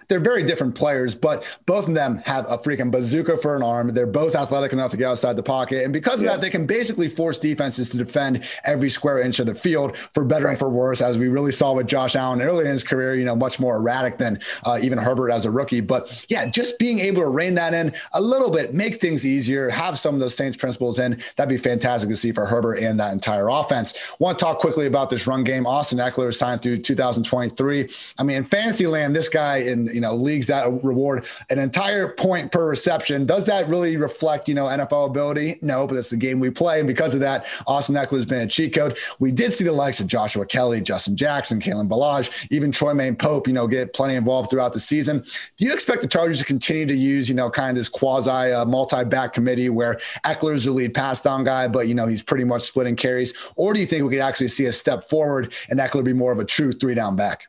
they're 0.10 0.20
very 0.20 0.44
different 0.44 0.76
players, 0.76 1.14
but 1.16 1.44
both 1.68 1.88
of 1.88 1.94
them 1.94 2.22
have 2.26 2.46
a 2.50 2.58
freaking 2.58 2.92
bazooka 2.92 3.38
for 3.38 3.56
an 3.56 3.62
arm. 3.62 3.94
They're 3.94 4.08
both 4.08 4.36
athletic 4.36 4.74
enough 4.74 4.92
to 4.92 4.98
get 4.98 5.06
outside 5.06 5.36
the 5.36 5.44
pocket. 5.44 5.84
And 5.84 5.94
because 5.94 6.16
of 6.16 6.24
yeah. 6.26 6.32
that, 6.32 6.42
they 6.42 6.50
can 6.50 6.66
basically 6.66 7.08
force 7.08 7.38
defenses 7.38 7.90
to 7.92 7.98
defend 7.98 8.44
every 8.66 8.90
square 8.90 9.20
inch 9.20 9.40
of 9.40 9.46
the 9.46 9.54
field 9.54 9.96
for 10.16 10.26
better 10.26 10.46
right. 10.46 10.52
and 10.52 10.60
for 10.60 10.70
worse, 10.70 11.00
as 11.00 11.18
we 11.20 11.28
really 11.28 11.52
saw 11.52 11.74
with 11.74 11.88
Josh 11.88 12.16
Allen 12.16 12.42
early 12.42 12.66
in 12.66 12.72
his 12.72 12.84
career, 12.84 13.14
you 13.14 13.24
know, 13.24 13.36
much 13.36 13.60
more 13.60 13.78
erratic 13.78 14.18
than 14.18 14.40
uh, 14.66 14.80
even 14.82 14.98
Herbert 14.98 15.30
as 15.30 15.46
a 15.46 15.52
rookie. 15.52 15.80
But 15.80 16.26
yeah, 16.28 16.48
just 16.48 16.80
being 16.80 16.98
able 17.00 17.22
to 17.22 17.30
rein 17.30 17.54
that 17.56 17.76
in 17.76 17.94
a 18.14 18.22
little 18.22 18.50
bit, 18.50 18.74
make 18.74 19.00
things 19.00 19.28
easier, 19.28 19.70
have 19.70 20.00
some 20.00 20.16
of 20.16 20.20
those 20.20 20.36
Saints 20.36 20.58
principles 20.58 20.98
in, 20.98 21.22
that'd 21.36 21.50
be 21.50 21.58
fantastic 21.58 22.10
to 22.10 22.16
see 22.16 22.32
for 22.32 22.48
Herbert 22.48 22.76
and 22.80 23.00
that 23.00 23.14
entire 23.14 23.48
offense. 23.48 23.94
Want 24.18 24.40
to 24.40 24.46
talk 24.46 24.58
quickly 24.58 24.88
about 24.88 25.12
this 25.12 25.28
run 25.28 25.44
game. 25.44 25.68
Austin 25.68 26.00
Ekeler 26.00 26.34
signed 26.34 26.64
through 26.64 26.78
2023. 26.78 27.90
I 28.18 28.24
mean, 28.24 28.38
in 28.38 28.46
fantasy 28.46 28.88
land, 28.88 29.16
this 29.16 29.30
guy 29.30 29.58
in, 29.58 29.99
you 30.00 30.02
know, 30.02 30.16
leagues 30.16 30.48
that 30.48 30.66
reward 30.84 31.26
an 31.50 31.60
entire 31.60 32.14
point 32.14 32.52
per 32.52 32.68
reception. 32.68 33.26
Does 33.26 33.46
that 33.46 33.68
really 33.68 33.96
reflect, 33.96 34.50
you 34.50 34.56
know, 34.56 34.66
NFL 34.66 35.08
ability? 35.08 35.60
No, 35.62 35.88
but 35.88 35.98
it's 35.98 36.10
the 36.10 36.18
game 36.18 36.40
we 36.40 36.50
play. 36.50 36.80
And 36.80 36.88
because 36.88 37.14
of 37.14 37.22
that, 37.22 37.46
Austin 37.66 37.96
Ekeler's 37.96 38.26
been 38.26 38.42
a 38.42 38.48
cheat 38.48 38.74
code. 38.74 38.98
We 39.20 39.32
did 39.32 39.54
see 39.54 39.64
the 39.64 39.72
likes 39.72 40.02
of 40.02 40.08
Joshua 40.08 40.46
Kelley, 40.46 40.82
Justin 40.82 41.16
Jackson, 41.16 41.62
Kalen 41.62 41.88
Ballage, 41.88 42.30
even 42.52 42.72
Troy 42.72 42.90
Troymaine 42.90 43.18
Pope, 43.18 43.48
you 43.48 43.54
know, 43.54 43.68
get 43.68 43.94
plenty 43.94 44.16
involved 44.16 44.50
throughout 44.50 44.74
the 44.74 44.80
season. 44.80 45.24
Do 45.58 45.66
you 45.66 45.74
expect 45.74 46.02
the 46.02 46.08
Chargers 46.08 46.40
to 46.40 46.46
continue 46.46 46.86
to 46.88 46.96
use, 46.96 47.30
you 47.30 47.36
know, 47.36 47.50
kind 47.50 47.72
of 47.72 47.76
this 47.76 47.90
quasi 47.90 48.32
uh, 48.32 48.66
multi 48.66 49.04
back 49.04 49.34
committee 49.34 49.70
where 49.70 50.00
Ekeler's 50.26 50.66
the 50.66 50.72
lead 50.72 50.94
pass 50.94 51.22
down 51.22 51.44
guy, 51.44 51.68
but, 51.68 51.88
you 51.88 51.94
know, 51.94 52.08
he's 52.08 52.24
pretty 52.24 52.44
much 52.44 52.64
splitting 52.64 52.96
carries? 52.96 53.34
Or 53.56 53.74
do 53.74 53.80
you 53.80 53.86
think 53.86 54.04
we 54.04 54.10
could 54.10 54.20
actually 54.20 54.50
see 54.50 54.66
a 54.66 54.74
step 54.74 55.10
forward 55.10 55.54
and 55.70 55.80
Ekeler 55.80 56.04
be 56.04 56.14
more 56.14 56.32
of 56.32 56.40
a 56.40 56.46
true 56.46 56.74
three 56.74 56.96
down 56.96 57.16
back? 57.16 57.48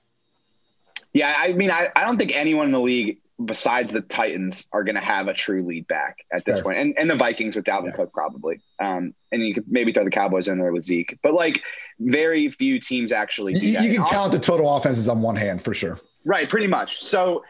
Yeah, 1.12 1.34
I 1.36 1.52
mean, 1.52 1.70
I, 1.70 1.88
I 1.94 2.04
don't 2.04 2.18
think 2.18 2.36
anyone 2.36 2.66
in 2.66 2.72
the 2.72 2.80
league 2.80 3.18
besides 3.44 3.92
the 3.92 4.00
Titans 4.02 4.68
are 4.72 4.84
going 4.84 4.94
to 4.94 5.00
have 5.00 5.28
a 5.28 5.34
true 5.34 5.64
lead 5.66 5.86
back 5.88 6.18
at 6.32 6.44
this 6.44 6.60
point. 6.60 6.78
and 6.78 6.98
and 6.98 7.08
the 7.08 7.16
Vikings 7.16 7.56
with 7.56 7.64
Dalvin 7.64 7.86
yeah. 7.86 7.96
Cook 7.96 8.12
probably, 8.12 8.60
um, 8.78 9.14
and 9.32 9.46
you 9.46 9.54
could 9.54 9.64
maybe 9.66 9.92
throw 9.92 10.04
the 10.04 10.10
Cowboys 10.10 10.48
in 10.48 10.58
there 10.58 10.72
with 10.72 10.84
Zeke, 10.84 11.18
but 11.22 11.34
like 11.34 11.62
very 11.98 12.48
few 12.48 12.80
teams 12.80 13.12
actually. 13.12 13.58
you, 13.58 13.80
you 13.80 13.94
can 13.94 14.04
count 14.06 14.32
the 14.32 14.38
total 14.38 14.74
offenses 14.76 15.08
on 15.08 15.22
one 15.22 15.36
hand 15.36 15.64
for 15.64 15.74
sure. 15.74 15.98
Right, 16.24 16.48
pretty 16.48 16.66
much. 16.66 17.02
So, 17.02 17.44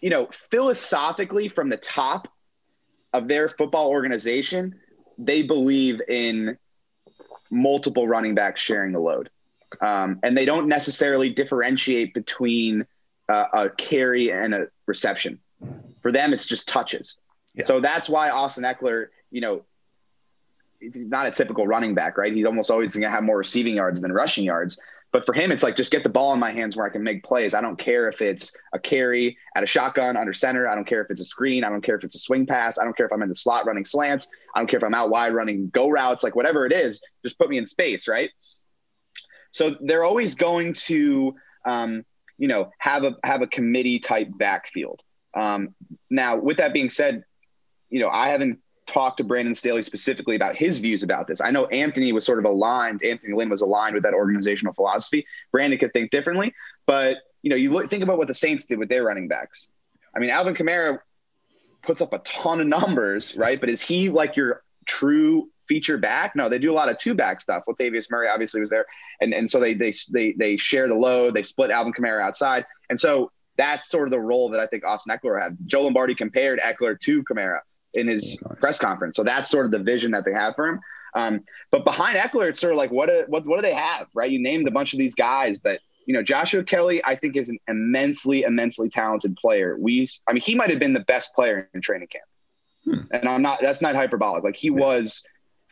you 0.00 0.10
know, 0.10 0.28
philosophically, 0.50 1.48
from 1.48 1.68
the 1.68 1.76
top 1.76 2.28
of 3.12 3.28
their 3.28 3.48
football 3.48 3.88
organization, 3.88 4.74
they 5.18 5.42
believe 5.42 6.00
in 6.08 6.58
multiple 7.50 8.08
running 8.08 8.34
backs 8.34 8.60
sharing 8.60 8.92
the 8.92 8.98
load. 8.98 9.30
Um, 9.80 10.20
and 10.22 10.36
they 10.36 10.44
don't 10.44 10.68
necessarily 10.68 11.30
differentiate 11.30 12.14
between 12.14 12.86
uh, 13.28 13.46
a 13.52 13.70
carry 13.70 14.32
and 14.32 14.54
a 14.54 14.66
reception. 14.86 15.38
For 16.02 16.12
them, 16.12 16.32
it's 16.32 16.46
just 16.46 16.68
touches. 16.68 17.16
Yeah. 17.54 17.66
So 17.66 17.80
that's 17.80 18.08
why 18.08 18.30
Austin 18.30 18.64
Ekeler, 18.64 19.06
you 19.30 19.40
know, 19.40 19.64
he's 20.80 20.96
not 20.96 21.26
a 21.26 21.30
typical 21.30 21.66
running 21.66 21.94
back, 21.94 22.18
right? 22.18 22.32
He's 22.34 22.46
almost 22.46 22.70
always 22.70 22.92
going 22.92 23.02
to 23.02 23.10
have 23.10 23.22
more 23.22 23.38
receiving 23.38 23.76
yards 23.76 24.00
than 24.00 24.12
rushing 24.12 24.44
yards. 24.44 24.78
But 25.12 25.24
for 25.26 25.32
him, 25.32 25.52
it's 25.52 25.62
like 25.62 25.76
just 25.76 25.92
get 25.92 26.02
the 26.02 26.08
ball 26.08 26.32
in 26.34 26.40
my 26.40 26.50
hands 26.50 26.76
where 26.76 26.84
I 26.84 26.90
can 26.90 27.04
make 27.04 27.22
plays. 27.22 27.54
I 27.54 27.60
don't 27.60 27.78
care 27.78 28.08
if 28.08 28.20
it's 28.20 28.52
a 28.72 28.80
carry 28.80 29.38
at 29.54 29.62
a 29.62 29.66
shotgun 29.66 30.16
under 30.16 30.32
center. 30.32 30.68
I 30.68 30.74
don't 30.74 30.86
care 30.86 31.02
if 31.02 31.10
it's 31.10 31.20
a 31.20 31.24
screen. 31.24 31.62
I 31.62 31.68
don't 31.68 31.82
care 31.82 31.94
if 31.94 32.02
it's 32.02 32.16
a 32.16 32.18
swing 32.18 32.46
pass. 32.46 32.78
I 32.78 32.84
don't 32.84 32.96
care 32.96 33.06
if 33.06 33.12
I'm 33.12 33.22
in 33.22 33.28
the 33.28 33.34
slot 33.36 33.64
running 33.64 33.84
slants. 33.84 34.26
I 34.56 34.58
don't 34.58 34.66
care 34.66 34.78
if 34.78 34.82
I'm 34.82 34.92
out 34.92 35.10
wide 35.10 35.32
running 35.32 35.68
go 35.68 35.88
routes, 35.88 36.24
like 36.24 36.34
whatever 36.34 36.66
it 36.66 36.72
is, 36.72 37.00
just 37.22 37.38
put 37.38 37.48
me 37.48 37.58
in 37.58 37.66
space, 37.66 38.08
right? 38.08 38.30
So 39.52 39.76
they're 39.80 40.02
always 40.02 40.34
going 40.34 40.74
to 40.74 41.36
um, 41.64 42.04
you 42.38 42.48
know, 42.48 42.70
have 42.78 43.04
a 43.04 43.16
have 43.24 43.42
a 43.42 43.46
committee 43.46 43.98
type 43.98 44.28
backfield. 44.36 45.00
Um, 45.34 45.74
now, 46.10 46.36
with 46.36 46.58
that 46.58 46.72
being 46.72 46.90
said, 46.90 47.24
you 47.90 48.00
know, 48.00 48.08
I 48.08 48.28
haven't 48.28 48.60
talked 48.86 49.16
to 49.18 49.24
Brandon 49.24 49.54
Staley 49.54 49.82
specifically 49.82 50.36
about 50.36 50.56
his 50.56 50.78
views 50.78 51.02
about 51.02 51.26
this. 51.26 51.40
I 51.40 51.50
know 51.50 51.66
Anthony 51.66 52.12
was 52.12 52.26
sort 52.26 52.38
of 52.38 52.44
aligned. 52.44 53.02
Anthony 53.02 53.32
Lynn 53.34 53.48
was 53.48 53.62
aligned 53.62 53.94
with 53.94 54.04
that 54.04 54.14
organizational 54.14 54.74
philosophy. 54.74 55.26
Brandon 55.52 55.78
could 55.78 55.92
think 55.92 56.10
differently, 56.10 56.54
but 56.86 57.18
you 57.42 57.50
know, 57.50 57.56
you 57.56 57.70
look, 57.70 57.90
think 57.90 58.02
about 58.02 58.18
what 58.18 58.26
the 58.26 58.34
Saints 58.34 58.64
did 58.64 58.78
with 58.78 58.88
their 58.88 59.04
running 59.04 59.28
backs. 59.28 59.68
I 60.16 60.18
mean, 60.18 60.30
Alvin 60.30 60.54
Kamara 60.54 60.98
puts 61.82 62.00
up 62.00 62.12
a 62.12 62.18
ton 62.18 62.60
of 62.60 62.66
numbers, 62.66 63.36
right? 63.36 63.60
But 63.60 63.68
is 63.68 63.82
he 63.82 64.08
like 64.08 64.36
your 64.36 64.62
true 64.86 65.50
feature 65.68 65.98
back. 65.98 66.34
No, 66.36 66.48
they 66.48 66.58
do 66.58 66.70
a 66.70 66.74
lot 66.74 66.88
of 66.88 66.96
two 66.96 67.14
back 67.14 67.40
stuff. 67.40 67.64
Latavius 67.68 68.10
Murray 68.10 68.28
obviously 68.28 68.60
was 68.60 68.70
there, 68.70 68.86
and 69.20 69.32
and 69.32 69.50
so 69.50 69.60
they 69.60 69.74
they 69.74 69.92
they 70.12 70.32
they 70.32 70.56
share 70.56 70.88
the 70.88 70.94
load. 70.94 71.34
They 71.34 71.42
split 71.42 71.70
Alvin 71.70 71.92
Kamara 71.92 72.20
outside, 72.20 72.66
and 72.90 72.98
so 72.98 73.30
that's 73.56 73.88
sort 73.88 74.08
of 74.08 74.12
the 74.12 74.20
role 74.20 74.50
that 74.50 74.60
I 74.60 74.66
think 74.66 74.84
Austin 74.84 75.16
Ekeler 75.16 75.40
had. 75.40 75.56
Joe 75.66 75.82
Lombardi 75.82 76.14
compared 76.14 76.60
Ekeler 76.60 76.98
to 77.00 77.22
Kamara 77.24 77.60
in 77.94 78.08
his 78.08 78.40
nice. 78.42 78.60
press 78.60 78.78
conference, 78.78 79.16
so 79.16 79.22
that's 79.22 79.50
sort 79.50 79.66
of 79.66 79.72
the 79.72 79.78
vision 79.78 80.10
that 80.12 80.24
they 80.24 80.32
have 80.32 80.54
for 80.56 80.66
him. 80.66 80.80
Um, 81.14 81.44
but 81.70 81.84
behind 81.84 82.18
Ekeler, 82.18 82.48
it's 82.48 82.60
sort 82.60 82.72
of 82.72 82.78
like 82.78 82.90
what 82.90 83.08
do, 83.08 83.24
what 83.28 83.46
what 83.46 83.56
do 83.56 83.62
they 83.62 83.74
have, 83.74 84.08
right? 84.14 84.30
You 84.30 84.40
named 84.40 84.66
a 84.66 84.72
bunch 84.72 84.92
of 84.92 84.98
these 84.98 85.14
guys, 85.14 85.58
but 85.58 85.80
you 86.06 86.14
know 86.14 86.22
Joshua 86.22 86.64
Kelley, 86.64 87.04
I 87.04 87.14
think 87.14 87.36
is 87.36 87.48
an 87.48 87.58
immensely 87.68 88.42
immensely 88.42 88.88
talented 88.88 89.36
player. 89.36 89.76
We, 89.78 90.08
I 90.26 90.32
mean, 90.32 90.42
he 90.42 90.54
might 90.54 90.70
have 90.70 90.78
been 90.78 90.92
the 90.92 91.00
best 91.00 91.34
player 91.34 91.68
in 91.72 91.80
training 91.80 92.08
camp. 92.08 92.24
Hmm. 92.84 93.06
And 93.12 93.28
I'm 93.28 93.42
not, 93.42 93.60
that's 93.60 93.80
not 93.80 93.94
hyperbolic. 93.94 94.44
Like 94.44 94.56
he 94.56 94.68
yeah. 94.68 94.74
was 94.74 95.22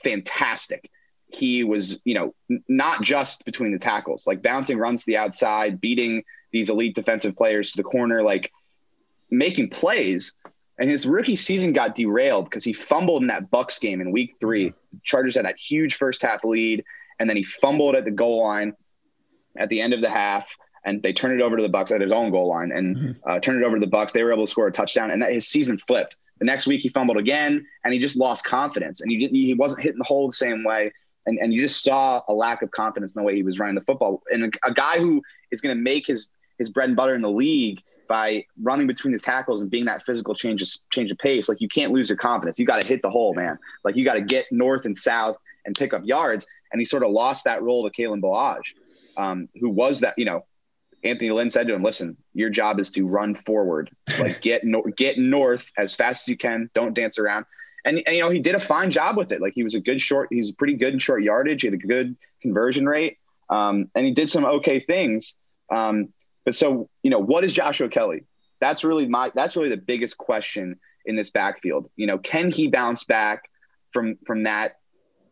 fantastic. 0.03 0.91
He 1.29 1.65
was, 1.65 1.99
you 2.05 2.15
know, 2.15 2.35
n- 2.51 2.63
not 2.69 3.03
just 3.03 3.45
between 3.45 3.73
the 3.73 3.79
tackles, 3.79 4.27
like 4.27 4.43
bouncing 4.43 4.79
runs 4.79 5.01
to 5.01 5.07
the 5.07 5.17
outside, 5.17 5.81
beating 5.81 6.25
these 6.53 6.71
elite 6.71 6.95
defensive 6.95 7.37
players 7.37 7.73
to 7.73 7.79
the 7.79 7.83
corner, 7.83 8.23
like 8.23 8.53
making 9.31 9.71
plays. 9.71 10.35
and 10.79 10.91
his 10.91 11.07
rookie 11.07 11.37
season 11.37 11.73
got 11.73 11.95
derailed 11.95 12.45
because 12.45 12.65
he 12.65 12.73
fumbled 12.73 13.23
in 13.23 13.29
that 13.29 13.51
Bucs 13.51 13.81
game 13.81 14.01
in 14.01 14.11
Week 14.11 14.37
Three. 14.41 14.73
Chargers 15.03 15.37
had 15.37 15.45
that 15.47 15.59
huge 15.59 15.95
first 15.95 16.23
half 16.23 16.45
lead, 16.45 16.85
and 17.19 17.29
then 17.29 17.37
he 17.37 17.45
fumbled 17.45 17.95
at 17.95 18.05
the 18.05 18.11
goal 18.11 18.43
line 18.43 18.75
at 19.57 19.69
the 19.69 19.81
end 19.81 19.93
of 19.93 20.01
the 20.01 20.11
half, 20.11 20.55
and 20.85 21.03
they 21.03 21.13
turned 21.13 21.39
it 21.39 21.43
over 21.43 21.57
to 21.57 21.63
the 21.63 21.69
Bucs 21.69 21.93
at 21.93 22.01
his 22.01 22.13
own 22.13 22.31
goal 22.31 22.49
line 22.49 22.73
and 22.73 22.97
mm-hmm. 22.97 23.13
uh, 23.25 23.39
turned 23.39 23.63
it 23.63 23.65
over 23.65 23.79
to 23.79 23.85
the 23.85 23.91
Bucs. 23.91 24.13
They 24.13 24.23
were 24.23 24.33
able 24.33 24.45
to 24.45 24.51
score 24.51 24.67
a 24.67 24.73
touchdown, 24.73 25.11
and 25.11 25.23
that 25.23 25.33
his 25.33 25.47
season 25.47 25.79
flipped. 25.79 26.17
The 26.43 26.47
next 26.47 26.67
week 26.67 26.81
he 26.81 26.89
fumbled 26.89 27.19
again, 27.19 27.65
and 27.85 27.95
he 27.95 28.01
just 28.01 28.17
lost 28.17 28.45
confidence, 28.45 29.01
and 29.01 29.13
he. 29.13 29.29
He 29.29 29.55
wasn't 29.55 29.83
hitting 29.83 29.99
the 29.99 30.05
hole 30.05 30.27
the 30.27 30.33
same 30.33 30.65
way, 30.65 30.93
and 31.25 31.39
and 31.39 31.55
you 31.55 31.61
just 31.61 31.85
saw 31.85 32.21
a 32.29 32.35
lack 32.35 32.63
of 32.63 32.73
confidence 32.73 33.15
in 33.15 33.21
the 33.21 33.25
way 33.25 33.37
he 33.37 33.45
was 33.45 33.61
running 33.61 33.77
the 33.77 33.81
football. 33.81 34.25
And 34.29 34.47
a, 34.47 34.69
a 34.69 34.75
guy 34.75 34.99
who 34.99 35.23
is 35.53 35.61
going 35.61 35.77
to 35.77 35.81
make 35.81 36.09
his 36.09 36.31
his 36.59 36.69
bread 36.69 36.89
and 36.89 36.97
butter 36.97 37.15
in 37.15 37.23
the 37.23 37.31
league 37.31 37.81
by 38.09 38.45
running 38.61 38.89
between 38.89 39.13
his 39.13 39.23
tackles 39.23 39.61
and 39.61 39.71
being 39.71 39.85
that 39.85 40.03
physical 40.03 40.35
change 40.35 40.63
of, 40.63 40.69
change 40.91 41.13
of 41.13 41.19
pace, 41.19 41.49
like 41.49 41.61
you 41.61 41.69
can't 41.69 41.93
lose 41.93 42.09
your 42.09 42.19
confidence. 42.19 42.59
You 42.59 42.67
got 42.67 42.81
to 42.81 42.89
hit 42.89 43.03
the 43.03 43.11
hole, 43.11 43.35
man. 43.35 43.57
Like 43.85 43.95
you 43.95 44.05
got 44.05 44.15
to 44.15 44.21
get 44.21 44.47
north 44.51 44.85
and 44.85 44.99
south 44.99 45.37
and 45.65 45.77
pick 45.77 45.95
up 45.95 46.03
yards. 46.05 46.45
And 46.73 46.81
he 46.81 46.85
sort 46.85 47.05
of 47.05 47.13
lost 47.13 47.45
that 47.45 47.63
role 47.63 47.89
to 47.89 48.03
Kalen 48.03 48.21
Ballage, 48.21 48.75
um, 49.17 49.49
who 49.61 49.71
was 49.71 50.01
that, 50.01 50.15
you 50.19 50.25
know, 50.25 50.45
Anthony 51.05 51.31
Lynn 51.31 51.51
said 51.51 51.67
to 51.67 51.75
him, 51.75 51.83
listen, 51.83 52.17
your 52.33 52.51
job 52.51 52.79
is 52.79 52.91
to 52.93 53.07
run 53.07 53.35
forward, 53.35 53.91
like 54.19 54.41
get, 54.41 54.65
no- 54.65 54.85
get 54.97 55.19
north 55.19 55.71
as 55.77 55.95
fast 55.95 56.25
as 56.25 56.29
you 56.29 56.37
can. 56.37 56.71
Don't 56.75 56.95
dance 56.95 57.19
around. 57.19 57.45
And, 57.85 58.01
and, 58.07 58.17
you 58.17 58.23
know, 58.23 58.31
he 58.31 58.39
did 58.41 58.55
a 58.55 58.61
fine 58.61 58.91
job 58.91 59.17
with 59.17 59.33
it. 59.33 59.41
Like 59.41 59.55
he 59.55 59.65
was 59.65 59.75
a 59.75 59.81
good 59.81 60.01
short, 60.01 60.29
he's 60.31 60.53
pretty 60.53 60.75
good 60.75 60.93
in 60.93 60.99
short 61.01 61.23
yardage. 61.23 61.63
He 61.63 61.67
had 61.69 61.75
a 61.75 61.77
good 61.77 62.17
conversion 62.41 62.87
rate. 62.87 63.19
Um, 63.51 63.91
and 63.95 64.07
he 64.07 64.13
did 64.13 64.31
some 64.31 64.45
okay 64.45 64.79
things. 64.79 65.37
Um, 65.75 66.13
but 66.45 66.55
so, 66.55 66.89
you 67.03 67.11
know, 67.11 67.19
what 67.19 67.45
is 67.45 67.53
Joshua 67.53 67.89
Kelley? 67.89 68.25
That's 68.61 68.85
really 68.85 69.09
my, 69.09 69.33
that's 69.35 69.57
really 69.57 69.71
the 69.71 69.77
biggest 69.77 70.17
question 70.17 70.79
in 71.05 71.17
this 71.17 71.31
backfield. 71.31 71.91
You 71.97 72.07
know, 72.07 72.19
can 72.19 72.53
he 72.53 72.69
bounce 72.69 73.03
back 73.03 73.51
from, 73.93 74.19
from 74.25 74.45
that 74.45 74.77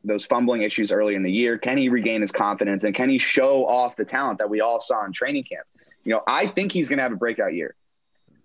those 0.04 0.24
fumbling 0.24 0.62
issues 0.62 0.92
early 0.92 1.14
in 1.14 1.22
the 1.22 1.30
year? 1.30 1.58
Can 1.58 1.76
he 1.76 1.88
regain 1.88 2.20
his 2.20 2.32
confidence 2.32 2.84
and 2.84 2.94
can 2.94 3.08
he 3.08 3.18
show 3.18 3.66
off 3.66 3.96
the 3.96 4.04
talent 4.04 4.38
that 4.38 4.48
we 4.48 4.60
all 4.60 4.80
saw 4.80 5.04
in 5.04 5.12
training 5.12 5.44
camp? 5.44 5.66
You 6.04 6.12
know, 6.12 6.22
I 6.26 6.46
think 6.46 6.72
he's 6.72 6.88
going 6.88 6.98
to 6.98 7.02
have 7.02 7.12
a 7.12 7.16
breakout 7.16 7.54
year. 7.54 7.74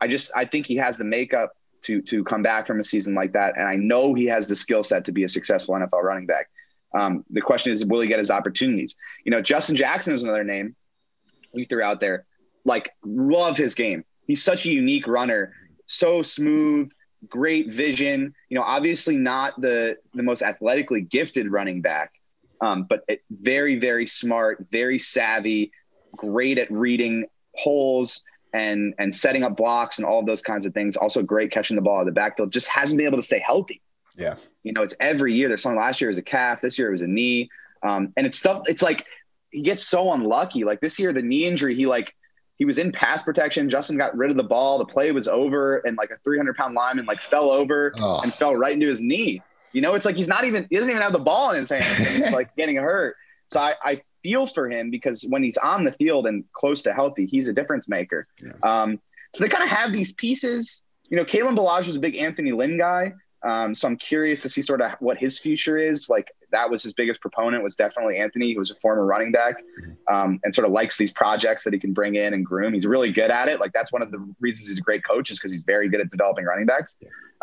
I 0.01 0.07
just 0.07 0.31
I 0.35 0.45
think 0.45 0.67
he 0.67 0.75
has 0.75 0.97
the 0.97 1.05
makeup 1.05 1.53
to 1.83 2.01
to 2.03 2.23
come 2.23 2.43
back 2.43 2.67
from 2.67 2.79
a 2.79 2.83
season 2.83 3.15
like 3.15 3.33
that, 3.33 3.57
and 3.57 3.67
I 3.67 3.75
know 3.75 4.13
he 4.13 4.25
has 4.25 4.47
the 4.47 4.55
skill 4.55 4.83
set 4.83 5.05
to 5.05 5.11
be 5.11 5.23
a 5.23 5.29
successful 5.29 5.75
NFL 5.75 6.03
running 6.03 6.25
back. 6.25 6.49
Um, 6.93 7.25
the 7.29 7.41
question 7.41 7.73
is, 7.73 7.85
will 7.85 8.01
he 8.01 8.07
get 8.07 8.19
his 8.19 8.31
opportunities? 8.31 8.95
You 9.23 9.31
know, 9.31 9.41
Justin 9.41 9.75
Jackson 9.75 10.13
is 10.13 10.23
another 10.23 10.43
name 10.43 10.75
we 11.53 11.63
threw 11.63 11.83
out 11.83 11.99
there. 11.99 12.25
Like, 12.63 12.91
love 13.03 13.57
his 13.57 13.75
game. 13.75 14.03
He's 14.25 14.43
such 14.43 14.65
a 14.65 14.69
unique 14.69 15.07
runner, 15.07 15.53
so 15.85 16.21
smooth, 16.21 16.91
great 17.27 17.71
vision. 17.71 18.33
You 18.49 18.57
know, 18.57 18.63
obviously 18.63 19.17
not 19.17 19.59
the 19.59 19.97
the 20.13 20.23
most 20.23 20.41
athletically 20.41 21.01
gifted 21.01 21.51
running 21.51 21.81
back, 21.81 22.13
um, 22.61 22.83
but 22.83 23.03
very 23.29 23.79
very 23.79 24.05
smart, 24.05 24.65
very 24.71 24.99
savvy, 24.99 25.71
great 26.15 26.57
at 26.57 26.71
reading 26.71 27.25
holes 27.55 28.21
and 28.53 28.93
and 28.97 29.15
setting 29.15 29.43
up 29.43 29.57
blocks 29.57 29.97
and 29.97 30.05
all 30.05 30.19
of 30.19 30.25
those 30.25 30.41
kinds 30.41 30.65
of 30.65 30.73
things. 30.73 30.95
Also 30.97 31.21
great 31.21 31.51
catching 31.51 31.75
the 31.75 31.81
ball 31.81 31.99
at 32.01 32.05
the 32.05 32.11
backfield. 32.11 32.51
Just 32.51 32.67
hasn't 32.67 32.97
been 32.97 33.07
able 33.07 33.17
to 33.17 33.23
stay 33.23 33.43
healthy. 33.45 33.81
Yeah, 34.15 34.35
you 34.63 34.73
know, 34.73 34.81
it's 34.81 34.95
every 34.99 35.33
year. 35.33 35.47
There's 35.47 35.61
something 35.61 35.79
last 35.79 36.01
year 36.01 36.09
was 36.09 36.17
a 36.17 36.23
calf. 36.23 36.61
This 36.61 36.79
year 36.79 36.89
it 36.89 36.91
was 36.91 37.01
a 37.01 37.07
knee. 37.07 37.49
Um, 37.83 38.13
and 38.17 38.25
it's 38.25 38.37
stuff. 38.37 38.63
It's 38.67 38.81
like 38.81 39.05
he 39.51 39.61
gets 39.61 39.87
so 39.87 40.11
unlucky. 40.11 40.63
Like 40.63 40.81
this 40.81 40.99
year, 40.99 41.13
the 41.13 41.21
knee 41.21 41.45
injury, 41.45 41.75
he 41.75 41.85
like 41.85 42.15
he 42.57 42.65
was 42.65 42.77
in 42.77 42.91
pass 42.91 43.23
protection. 43.23 43.69
Justin 43.69 43.97
got 43.97 44.15
rid 44.15 44.31
of 44.31 44.37
the 44.37 44.43
ball. 44.43 44.77
The 44.77 44.85
play 44.85 45.11
was 45.11 45.27
over, 45.27 45.77
and 45.79 45.97
like 45.97 46.09
a 46.09 46.17
300 46.23 46.55
pound 46.55 46.75
lineman 46.75 47.05
like 47.05 47.21
fell 47.21 47.49
over 47.49 47.93
oh. 47.99 48.19
and 48.21 48.33
fell 48.33 48.55
right 48.55 48.73
into 48.73 48.87
his 48.87 49.01
knee. 49.01 49.41
You 49.73 49.81
know, 49.81 49.93
it's 49.95 50.05
like 50.05 50.15
he's 50.15 50.27
not 50.27 50.45
even 50.45 50.67
he 50.69 50.75
doesn't 50.75 50.89
even 50.89 51.01
have 51.01 51.13
the 51.13 51.19
ball 51.19 51.51
in 51.51 51.57
his 51.57 51.69
hand. 51.69 51.83
he's 51.83 52.31
like 52.31 52.55
getting 52.57 52.77
hurt. 52.77 53.17
So 53.51 53.59
I, 53.59 53.75
I 53.83 54.01
feel 54.23 54.47
for 54.47 54.69
him 54.69 54.89
because 54.89 55.25
when 55.29 55.43
he's 55.43 55.57
on 55.57 55.83
the 55.83 55.91
field 55.91 56.27
and 56.27 56.43
close 56.53 56.81
to 56.83 56.93
healthy, 56.93 57.25
he's 57.25 57.47
a 57.47 57.53
difference 57.53 57.89
maker. 57.89 58.27
Yeah. 58.41 58.53
Um, 58.63 58.99
so 59.33 59.43
they 59.43 59.49
kind 59.49 59.63
of 59.63 59.69
have 59.69 59.91
these 59.91 60.13
pieces. 60.13 60.83
You 61.09 61.17
know, 61.17 61.25
Kalen 61.25 61.57
Ballage 61.57 61.87
was 61.87 61.97
a 61.97 61.99
big 61.99 62.15
Anthony 62.15 62.53
Lynn 62.53 62.77
guy. 62.77 63.13
Um, 63.43 63.75
so 63.75 63.87
I'm 63.87 63.97
curious 63.97 64.41
to 64.41 64.49
see 64.49 64.61
sort 64.61 64.81
of 64.81 64.93
what 64.99 65.17
his 65.17 65.37
future 65.39 65.77
is. 65.77 66.09
Like 66.09 66.29
that 66.55 66.71
was 66.71 66.81
his 66.81 66.93
biggest 66.93 67.19
proponent 67.19 67.63
was 67.63 67.75
definitely 67.75 68.17
Anthony, 68.17 68.53
who 68.53 68.59
was 68.59 68.71
a 68.71 68.75
former 68.75 69.05
running 69.05 69.33
back, 69.33 69.61
um, 70.09 70.39
and 70.43 70.55
sort 70.55 70.65
of 70.65 70.71
likes 70.71 70.97
these 70.97 71.11
projects 71.11 71.65
that 71.65 71.73
he 71.73 71.79
can 71.79 71.91
bring 71.91 72.15
in 72.15 72.33
and 72.33 72.45
groom. 72.45 72.73
He's 72.73 72.87
really 72.87 73.11
good 73.11 73.29
at 73.29 73.49
it. 73.49 73.59
Like 73.59 73.73
that's 73.73 73.91
one 73.91 74.01
of 74.01 74.09
the 74.09 74.25
reasons 74.39 74.69
he's 74.69 74.77
a 74.77 74.81
great 74.81 75.03
coach 75.03 75.29
is 75.31 75.37
because 75.37 75.51
he's 75.51 75.63
very 75.63 75.89
good 75.89 75.99
at 75.99 76.09
developing 76.09 76.45
running 76.45 76.65
backs. 76.65 76.95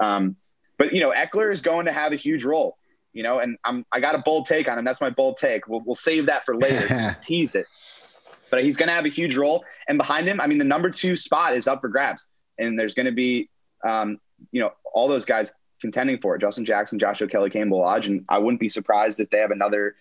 Um, 0.02 0.36
but 0.78 0.94
you 0.94 1.00
know, 1.00 1.12
Ekeler 1.12 1.52
is 1.52 1.60
going 1.60 1.84
to 1.86 1.92
have 1.92 2.12
a 2.12 2.16
huge 2.16 2.44
role. 2.44 2.78
You 3.12 3.22
know, 3.22 3.40
and 3.40 3.58
I'm 3.64 3.84
I 3.92 4.00
got 4.00 4.14
a 4.14 4.22
bold 4.24 4.46
take 4.46 4.66
on 4.66 4.78
him. 4.78 4.86
That's 4.86 5.00
my 5.02 5.10
bold 5.10 5.36
take. 5.36 5.68
We'll 5.68 5.82
we'll 5.84 5.94
save 5.94 6.26
that 6.26 6.46
for 6.46 6.56
later. 6.56 6.88
Just 6.88 7.22
tease 7.22 7.54
it. 7.54 7.66
But 8.50 8.64
he's 8.64 8.78
going 8.78 8.88
to 8.88 8.94
have 8.94 9.04
a 9.04 9.10
huge 9.10 9.36
role, 9.36 9.64
and 9.88 9.98
behind 9.98 10.26
him, 10.26 10.40
I 10.40 10.46
mean, 10.46 10.58
the 10.58 10.64
number 10.64 10.88
two 10.88 11.16
spot 11.16 11.54
is 11.54 11.68
up 11.68 11.82
for 11.82 11.88
grabs, 11.88 12.28
and 12.58 12.78
there's 12.78 12.94
going 12.94 13.06
to 13.06 13.12
be, 13.12 13.48
um, 13.86 14.18
you 14.50 14.60
know, 14.60 14.72
all 14.94 15.08
those 15.08 15.24
guys 15.24 15.52
contending 15.82 16.18
for 16.18 16.34
it. 16.34 16.40
Justin 16.40 16.64
Jackson, 16.64 16.98
Joshua 16.98 17.28
Kelley, 17.28 17.50
Kalen 17.50 17.68
Ballage, 17.68 18.06
and 18.06 18.24
I 18.28 18.38
wouldn't 18.38 18.60
be 18.60 18.70
surprised 18.70 19.20
if 19.20 19.28
they 19.28 19.38
have 19.38 19.50
another 19.50 19.96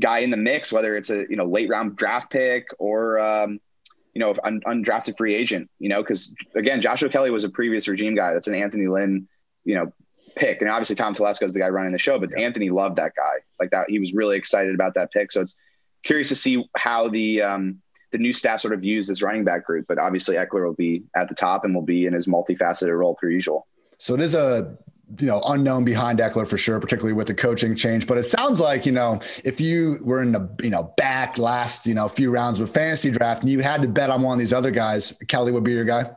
guy 0.00 0.20
in 0.20 0.30
the 0.30 0.36
mix, 0.38 0.72
whether 0.72 0.96
it's 0.96 1.10
a 1.10 1.26
you 1.28 1.36
know 1.36 1.44
late 1.44 1.68
round 1.68 1.96
draft 1.96 2.30
pick 2.30 2.68
or 2.78 3.18
um, 3.18 3.60
you 4.14 4.20
know 4.20 4.34
un- 4.44 4.62
undrafted 4.66 5.18
free 5.18 5.34
agent. 5.34 5.68
You 5.78 5.90
know, 5.90 6.02
because 6.02 6.34
again, 6.54 6.80
Joshua 6.80 7.10
Kelley 7.10 7.30
was 7.30 7.44
a 7.44 7.50
previous 7.50 7.86
regime 7.88 8.14
guy. 8.14 8.32
That's 8.32 8.48
an 8.48 8.54
Anthony 8.54 8.86
Lynn, 8.86 9.28
you 9.64 9.74
know, 9.74 9.92
pick, 10.36 10.62
and 10.62 10.70
obviously 10.70 10.96
Tom 10.96 11.14
Telesco 11.14 11.44
is 11.44 11.52
the 11.52 11.60
guy 11.60 11.68
running 11.68 11.92
the 11.92 11.98
show, 11.98 12.18
but 12.18 12.30
yeah. 12.30 12.44
Anthony 12.44 12.70
loved 12.70 12.96
that 12.96 13.12
guy 13.16 13.42
like 13.60 13.70
that. 13.70 13.86
He 13.90 13.98
was 13.98 14.14
really 14.14 14.36
excited 14.36 14.74
about 14.74 14.94
that 14.94 15.10
pick. 15.12 15.32
So 15.32 15.42
it's 15.42 15.56
curious 16.04 16.28
to 16.28 16.36
see 16.36 16.64
how 16.76 17.08
the 17.08 17.42
um, 17.42 17.82
the 18.12 18.18
new 18.18 18.32
staff 18.32 18.60
sort 18.60 18.72
of 18.72 18.80
views 18.80 19.08
this 19.08 19.22
running 19.22 19.44
back 19.44 19.66
group. 19.66 19.86
But 19.88 19.98
obviously 19.98 20.36
Ekeler 20.36 20.66
will 20.66 20.74
be 20.74 21.04
at 21.14 21.28
the 21.28 21.34
top 21.34 21.64
and 21.64 21.74
will 21.74 21.82
be 21.82 22.06
in 22.06 22.12
his 22.12 22.26
multifaceted 22.26 22.96
role 22.96 23.14
per 23.14 23.28
usual. 23.28 23.66
So 23.98 24.14
it 24.14 24.20
is 24.20 24.34
a 24.34 24.76
you 25.18 25.26
know, 25.26 25.40
unknown 25.46 25.84
behind 25.84 26.18
Ekeler 26.18 26.46
for 26.46 26.58
sure, 26.58 26.80
particularly 26.80 27.12
with 27.12 27.28
the 27.28 27.34
coaching 27.34 27.76
change. 27.76 28.06
But 28.06 28.18
it 28.18 28.24
sounds 28.24 28.58
like, 28.58 28.86
you 28.86 28.92
know, 28.92 29.20
if 29.44 29.60
you 29.60 29.98
were 30.02 30.20
in 30.20 30.32
the, 30.32 30.48
you 30.62 30.70
know, 30.70 30.92
back 30.96 31.38
last, 31.38 31.86
you 31.86 31.94
know, 31.94 32.08
few 32.08 32.30
rounds 32.30 32.58
with 32.58 32.74
fantasy 32.74 33.10
draft 33.10 33.42
and 33.42 33.50
you 33.50 33.60
had 33.60 33.82
to 33.82 33.88
bet 33.88 34.10
on 34.10 34.22
one 34.22 34.34
of 34.34 34.38
these 34.38 34.52
other 34.52 34.70
guys, 34.70 35.12
Kelley 35.28 35.52
would 35.52 35.64
be 35.64 35.72
your 35.72 35.84
guy. 35.84 36.10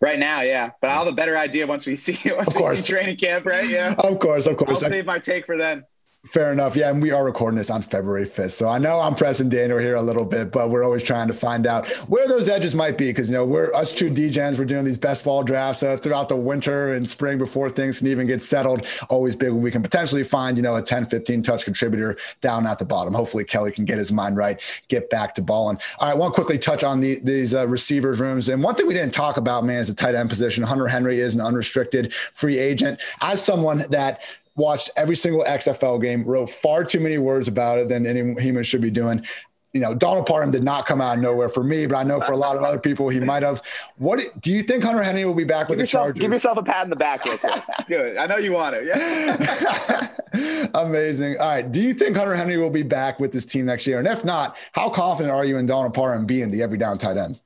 Right 0.00 0.18
now, 0.18 0.40
yeah. 0.40 0.70
But 0.80 0.90
I'll 0.90 1.04
have 1.04 1.12
a 1.12 1.16
better 1.16 1.36
idea 1.36 1.66
once 1.66 1.86
we 1.86 1.96
see 1.96 2.18
once 2.34 2.56
of 2.56 2.62
we 2.62 2.76
see 2.76 2.92
training 2.92 3.16
camp, 3.16 3.46
right? 3.46 3.68
Yeah. 3.68 3.94
Of 3.98 4.18
course, 4.18 4.46
of 4.46 4.56
course. 4.56 4.82
I'll 4.82 4.90
save 4.90 5.06
my 5.06 5.18
take 5.18 5.46
for 5.46 5.56
then. 5.56 5.84
Fair 6.30 6.52
enough. 6.52 6.76
Yeah. 6.76 6.88
And 6.88 7.02
we 7.02 7.10
are 7.10 7.24
recording 7.24 7.58
this 7.58 7.68
on 7.68 7.82
February 7.82 8.24
5th. 8.24 8.52
So 8.52 8.68
I 8.68 8.78
know 8.78 9.00
I'm 9.00 9.16
pressing 9.16 9.48
Daniel 9.48 9.78
here 9.78 9.96
a 9.96 10.02
little 10.02 10.24
bit, 10.24 10.52
but 10.52 10.70
we're 10.70 10.84
always 10.84 11.02
trying 11.02 11.26
to 11.26 11.34
find 11.34 11.66
out 11.66 11.88
where 12.08 12.28
those 12.28 12.48
edges 12.48 12.76
might 12.76 12.96
be. 12.96 13.12
Cause, 13.12 13.28
you 13.28 13.34
know, 13.34 13.44
we're 13.44 13.74
us 13.74 13.92
two 13.92 14.08
DGens, 14.08 14.56
we're 14.56 14.64
doing 14.64 14.84
these 14.84 14.96
best 14.96 15.24
ball 15.24 15.42
drafts 15.42 15.82
uh, 15.82 15.96
throughout 15.96 16.28
the 16.28 16.36
winter 16.36 16.94
and 16.94 17.08
spring 17.08 17.38
before 17.38 17.68
things 17.70 17.98
can 17.98 18.06
even 18.06 18.28
get 18.28 18.40
settled. 18.40 18.86
Always 19.10 19.34
big 19.34 19.50
we 19.50 19.72
can 19.72 19.82
potentially 19.82 20.22
find, 20.22 20.56
you 20.56 20.62
know, 20.62 20.76
a 20.76 20.82
10, 20.82 21.06
15 21.06 21.42
touch 21.42 21.64
contributor 21.64 22.16
down 22.40 22.68
at 22.68 22.78
the 22.78 22.84
bottom. 22.84 23.14
Hopefully 23.14 23.44
Kelley 23.44 23.72
can 23.72 23.84
get 23.84 23.98
his 23.98 24.12
mind 24.12 24.36
right, 24.36 24.60
get 24.86 25.10
back 25.10 25.34
to 25.34 25.42
balling. 25.42 25.78
All 25.98 26.06
right. 26.06 26.14
I 26.14 26.16
want 26.16 26.34
to 26.34 26.40
quickly 26.40 26.56
touch 26.56 26.84
on 26.84 27.00
the, 27.00 27.18
these 27.18 27.52
uh, 27.52 27.66
receivers 27.66 28.20
rooms. 28.20 28.48
And 28.48 28.62
one 28.62 28.76
thing 28.76 28.86
we 28.86 28.94
didn't 28.94 29.12
talk 29.12 29.38
about, 29.38 29.64
man, 29.64 29.80
is 29.80 29.88
the 29.88 29.94
tight 29.94 30.14
end 30.14 30.30
position. 30.30 30.62
Hunter 30.62 30.86
Henry 30.86 31.18
is 31.18 31.34
an 31.34 31.40
unrestricted 31.40 32.14
free 32.32 32.58
agent. 32.58 33.00
As 33.20 33.44
someone 33.44 33.86
that 33.90 34.20
watched 34.56 34.90
every 34.96 35.16
single 35.16 35.44
XFL 35.44 36.00
game, 36.00 36.24
wrote 36.24 36.50
far 36.50 36.84
too 36.84 37.00
many 37.00 37.18
words 37.18 37.48
about 37.48 37.78
it 37.78 37.88
than 37.88 38.06
any 38.06 38.40
human 38.40 38.62
should 38.62 38.80
be 38.80 38.90
doing. 38.90 39.24
You 39.72 39.80
know, 39.80 39.94
Donald 39.94 40.26
Parham 40.26 40.50
did 40.50 40.62
not 40.62 40.84
come 40.84 41.00
out 41.00 41.16
of 41.16 41.22
nowhere 41.22 41.48
for 41.48 41.64
me, 41.64 41.86
but 41.86 41.96
I 41.96 42.02
know 42.02 42.20
for 42.20 42.32
a 42.32 42.36
lot 42.36 42.56
of 42.56 42.62
other 42.62 42.78
people 42.78 43.08
he 43.08 43.20
might 43.20 43.42
have. 43.42 43.62
What 43.96 44.20
do 44.42 44.52
you 44.52 44.62
think 44.62 44.84
Hunter 44.84 45.02
Henry 45.02 45.24
will 45.24 45.32
be 45.32 45.44
back 45.44 45.68
give 45.68 45.70
with 45.70 45.80
yourself, 45.80 46.08
the 46.08 46.08
Chargers? 46.08 46.20
Give 46.20 46.32
yourself 46.32 46.58
a 46.58 46.62
pat 46.62 46.84
in 46.84 46.90
the 46.90 46.96
back. 46.96 47.24
Real 47.24 47.38
quick. 47.38 47.62
Good. 47.88 48.18
I 48.18 48.26
know 48.26 48.36
you 48.36 48.52
want 48.52 48.76
it. 48.76 48.84
Yeah. 48.86 50.68
Amazing. 50.74 51.38
All 51.40 51.48
right. 51.48 51.72
Do 51.72 51.80
you 51.80 51.94
think 51.94 52.18
Hunter 52.18 52.36
Henry 52.36 52.58
will 52.58 52.68
be 52.68 52.82
back 52.82 53.18
with 53.18 53.32
this 53.32 53.46
team 53.46 53.64
next 53.64 53.86
year? 53.86 53.98
And 53.98 54.06
if 54.06 54.26
not, 54.26 54.56
how 54.72 54.90
confident 54.90 55.34
are 55.34 55.44
you 55.44 55.56
in 55.56 55.64
Donald 55.64 55.94
Parham 55.94 56.26
being 56.26 56.50
the 56.50 56.62
every 56.62 56.76
down 56.76 56.98
tight 56.98 57.16
end? 57.16 57.40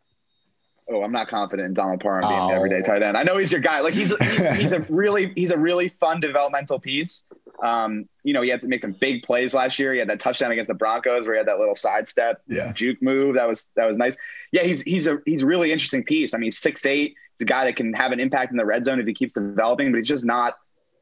Oh, 0.88 1.02
I'm 1.02 1.12
not 1.12 1.28
confident 1.28 1.66
in 1.66 1.74
Donald 1.74 2.00
Parham 2.00 2.28
being 2.28 2.40
oh. 2.40 2.48
the 2.48 2.54
everyday 2.54 2.82
tight 2.82 3.02
end. 3.02 3.16
I 3.16 3.22
know 3.22 3.36
he's 3.36 3.50
your 3.50 3.60
guy. 3.60 3.80
Like 3.80 3.94
he's 3.94 4.16
he's, 4.16 4.54
he's 4.56 4.72
a 4.72 4.80
really 4.88 5.32
he's 5.34 5.50
a 5.50 5.58
really 5.58 5.88
fun 5.88 6.20
developmental 6.20 6.78
piece. 6.78 7.24
Um, 7.62 8.08
you 8.22 8.34
know, 8.34 8.42
he 8.42 8.50
had 8.50 8.60
to 8.62 8.68
make 8.68 8.82
some 8.82 8.92
big 8.92 9.22
plays 9.22 9.54
last 9.54 9.78
year. 9.78 9.92
He 9.92 9.98
had 9.98 10.08
that 10.10 10.20
touchdown 10.20 10.52
against 10.52 10.68
the 10.68 10.74
Broncos 10.74 11.24
where 11.24 11.34
he 11.34 11.38
had 11.38 11.48
that 11.48 11.58
little 11.58 11.74
sidestep 11.74 12.42
yeah. 12.46 12.72
juke 12.72 13.00
move. 13.02 13.34
That 13.36 13.48
was 13.48 13.66
that 13.76 13.86
was 13.86 13.96
nice. 13.96 14.16
Yeah, 14.52 14.62
he's 14.62 14.82
he's 14.82 15.06
a 15.06 15.18
he's 15.24 15.42
a 15.42 15.46
really 15.46 15.72
interesting 15.72 16.04
piece. 16.04 16.34
I 16.34 16.38
mean, 16.38 16.44
he's 16.44 16.58
six 16.58 16.84
eight. 16.86 17.14
He's 17.32 17.42
a 17.42 17.46
guy 17.46 17.64
that 17.64 17.76
can 17.76 17.92
have 17.94 18.12
an 18.12 18.20
impact 18.20 18.50
in 18.50 18.56
the 18.56 18.64
red 18.64 18.84
zone 18.84 19.00
if 19.00 19.06
he 19.06 19.14
keeps 19.14 19.32
developing, 19.32 19.90
but 19.90 19.98
he's 19.98 20.08
just 20.08 20.24
not 20.24 20.56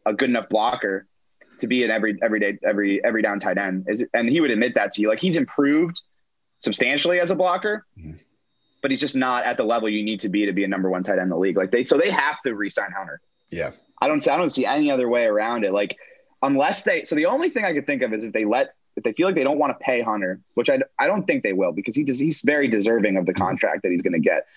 a 0.06 0.12
good 0.12 0.30
enough 0.30 0.48
blocker 0.48 1.06
to 1.60 1.66
be 1.66 1.84
an 1.84 1.90
every 1.90 2.18
every 2.22 2.40
day 2.40 2.58
every 2.64 3.04
every 3.04 3.22
down 3.22 3.40
tight 3.40 3.58
end. 3.58 3.86
Is 3.88 4.04
And 4.14 4.28
he 4.28 4.40
would 4.40 4.50
admit 4.50 4.74
that 4.76 4.92
to 4.92 5.02
you. 5.02 5.08
Like 5.08 5.20
he's 5.20 5.36
improved 5.36 6.00
substantially 6.60 7.20
as 7.20 7.30
a 7.30 7.34
blocker. 7.34 7.84
Mm-hmm 7.98 8.16
but 8.84 8.90
he's 8.90 9.00
just 9.00 9.16
not 9.16 9.46
at 9.46 9.56
the 9.56 9.64
level 9.64 9.88
you 9.88 10.04
need 10.04 10.20
to 10.20 10.28
be 10.28 10.44
to 10.44 10.52
be 10.52 10.62
a 10.62 10.68
number 10.68 10.90
one 10.90 11.02
tight 11.02 11.12
end 11.12 11.22
in 11.22 11.28
the 11.30 11.38
league. 11.38 11.56
Like 11.56 11.70
they, 11.70 11.82
so 11.82 11.96
they 11.96 12.10
have 12.10 12.42
to 12.42 12.54
re-sign 12.54 12.90
Hunter. 12.94 13.18
Yeah. 13.48 13.70
I 14.02 14.08
don't 14.08 14.20
see, 14.20 14.28
I 14.28 14.36
don't 14.36 14.50
see 14.50 14.66
any 14.66 14.90
other 14.90 15.08
way 15.08 15.24
around 15.24 15.64
it. 15.64 15.72
Like 15.72 15.96
unless 16.42 16.82
they, 16.82 17.02
so 17.04 17.16
the 17.16 17.24
only 17.24 17.48
thing 17.48 17.64
I 17.64 17.72
could 17.72 17.86
think 17.86 18.02
of 18.02 18.12
is 18.12 18.24
if 18.24 18.34
they 18.34 18.44
let, 18.44 18.74
if 18.94 19.02
they 19.02 19.14
feel 19.14 19.26
like 19.26 19.36
they 19.36 19.42
don't 19.42 19.56
want 19.56 19.70
to 19.70 19.82
pay 19.82 20.02
Hunter, 20.02 20.38
which 20.52 20.68
I, 20.68 20.80
I 20.98 21.06
don't 21.06 21.26
think 21.26 21.44
they 21.44 21.54
will 21.54 21.72
because 21.72 21.96
he 21.96 22.04
does, 22.04 22.18
he's 22.18 22.42
very 22.42 22.68
deserving 22.68 23.16
of 23.16 23.24
the 23.24 23.32
contract 23.32 23.84
that 23.84 23.90
he's 23.90 24.02
going 24.02 24.12
to 24.12 24.18
get. 24.18 24.48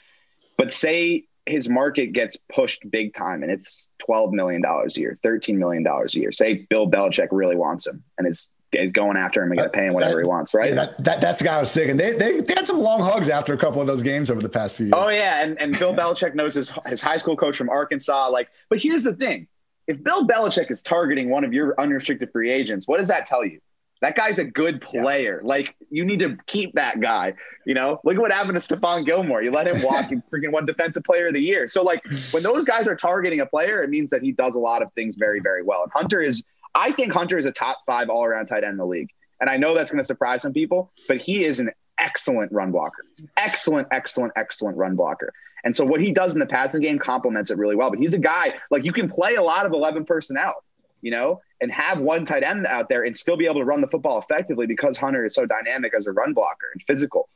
But 0.57 0.73
say 0.73 1.23
his 1.45 1.69
market 1.69 2.07
gets 2.07 2.35
pushed 2.53 2.81
big 2.91 3.13
time 3.13 3.43
and 3.43 3.49
it's 3.49 3.89
$12 4.09 4.33
million 4.33 4.61
a 4.65 4.99
year, 4.99 5.17
$13 5.23 5.55
million 5.55 5.87
a 5.87 6.19
year. 6.19 6.33
Say 6.33 6.67
Bill 6.69 6.91
Belichick 6.91 7.29
really 7.31 7.55
wants 7.55 7.87
him 7.87 8.03
and 8.17 8.27
it's 8.27 8.49
is 8.73 8.91
going 8.91 9.17
after 9.17 9.41
him 9.41 9.51
and 9.51 9.57
going 9.57 9.69
to 9.69 9.77
pay 9.77 9.87
him 9.87 9.93
whatever 9.93 10.15
that, 10.15 10.21
he 10.21 10.27
wants, 10.27 10.53
right? 10.53 10.75
That, 10.75 11.03
that, 11.03 11.21
that's 11.21 11.39
the 11.39 11.45
guy 11.45 11.57
I 11.57 11.59
was 11.61 11.71
sick. 11.71 11.89
And 11.89 11.99
they, 11.99 12.13
they, 12.13 12.41
they, 12.41 12.53
had 12.53 12.67
some 12.67 12.79
long 12.79 12.99
hugs 12.99 13.29
after 13.29 13.53
a 13.53 13.57
couple 13.57 13.79
of 13.79 13.87
those 13.87 14.03
games 14.03 14.29
over 14.29 14.41
the 14.41 14.49
past 14.49 14.75
few 14.75 14.87
years. 14.87 14.95
Oh, 14.95 15.07
yeah. 15.09 15.43
And, 15.43 15.59
and 15.59 15.77
Bill 15.77 15.95
Belichick 15.95 16.35
knows 16.35 16.53
his, 16.53 16.73
his 16.85 17.01
high 17.01 17.17
school 17.17 17.37
coach 17.37 17.55
from 17.55 17.69
Arkansas. 17.69 18.29
Like, 18.29 18.49
but 18.69 18.81
here's 18.81 19.03
the 19.03 19.15
thing 19.15 19.47
if 19.87 20.03
Bill 20.03 20.27
Belichick 20.27 20.69
is 20.69 20.81
targeting 20.81 21.29
one 21.29 21.43
of 21.43 21.53
your 21.53 21.79
unrestricted 21.79 22.31
free 22.31 22.51
agents, 22.51 22.87
what 22.87 22.99
does 22.99 23.07
that 23.07 23.25
tell 23.25 23.45
you? 23.45 23.59
That 24.01 24.15
guy's 24.15 24.37
a 24.37 24.45
good 24.45 24.81
player. 24.81 25.39
Yeah. 25.41 25.47
Like 25.47 25.75
you 25.89 26.05
need 26.05 26.19
to 26.19 26.37
keep 26.45 26.73
that 26.75 26.99
guy. 26.99 27.33
You 27.65 27.73
know, 27.73 27.99
look 28.03 28.15
at 28.15 28.21
what 28.21 28.31
happened 28.31 28.59
to 28.59 28.75
Stephon 28.75 29.05
Gilmore. 29.05 29.41
You 29.41 29.51
let 29.51 29.67
him 29.67 29.81
walk 29.81 30.11
and 30.11 30.21
freaking 30.31 30.51
one 30.51 30.65
defensive 30.65 31.03
player 31.03 31.29
of 31.29 31.33
the 31.33 31.41
year. 31.41 31.67
So 31.67 31.81
like 31.81 32.05
when 32.31 32.43
those 32.43 32.63
guys 32.63 32.87
are 32.87 32.95
targeting 32.95 33.39
a 33.39 33.45
player, 33.45 33.81
it 33.81 33.89
means 33.89 34.09
that 34.11 34.21
he 34.21 34.31
does 34.31 34.55
a 34.55 34.59
lot 34.59 34.83
of 34.83 34.91
things 34.93 35.15
very, 35.15 35.39
very 35.39 35.63
well. 35.63 35.83
And 35.83 35.91
Hunter 35.93 36.21
is, 36.21 36.43
I 36.77 36.91
think 36.91 37.11
Hunter 37.11 37.37
is 37.39 37.47
a 37.47 37.51
top 37.51 37.79
five 37.87 38.09
all 38.09 38.23
around 38.23 38.45
tight 38.45 38.63
end 38.63 38.73
in 38.73 38.77
the 38.77 38.85
league. 38.85 39.09
And 39.41 39.49
I 39.49 39.57
know 39.57 39.73
that's 39.73 39.91
going 39.91 40.01
to 40.01 40.07
surprise 40.07 40.43
some 40.43 40.53
people, 40.53 40.91
but 41.07 41.17
he 41.17 41.43
is 41.43 41.59
an 41.59 41.71
excellent 41.99 42.51
run 42.51 42.71
blocker. 42.71 43.03
Excellent, 43.35 43.87
excellent, 43.91 44.33
excellent 44.35 44.77
run 44.77 44.95
blocker. 44.95 45.33
And 45.63 45.75
so 45.75 45.83
what 45.83 46.01
he 46.01 46.11
does 46.11 46.33
in 46.33 46.39
the 46.39 46.45
passing 46.45 46.81
game 46.81 46.99
complements 46.99 47.49
it 47.49 47.57
really 47.57 47.75
well. 47.75 47.89
But 47.89 47.99
he's 47.99 48.13
a 48.13 48.19
guy 48.19 48.53
like 48.69 48.85
you 48.85 48.93
can 48.93 49.09
play 49.09 49.35
a 49.35 49.41
lot 49.41 49.65
of 49.65 49.73
11 49.73 50.05
personnel, 50.05 50.63
you 51.01 51.11
know, 51.11 51.41
and 51.61 51.71
have 51.71 51.99
one 51.99 52.25
tight 52.25 52.43
end 52.43 52.67
out 52.67 52.89
there 52.89 53.03
and 53.03 53.17
still 53.17 53.37
be 53.37 53.45
able 53.45 53.59
to 53.61 53.65
run 53.65 53.81
the 53.81 53.87
football 53.87 54.19
effectively 54.19 54.67
because 54.67 54.97
Hunter 54.97 55.25
is 55.25 55.33
so 55.33 55.45
dynamic 55.47 55.93
as 55.97 56.05
a 56.05 56.11
run 56.11 56.33
blocker 56.33 56.67
and 56.73 56.83
physical. 56.83 57.27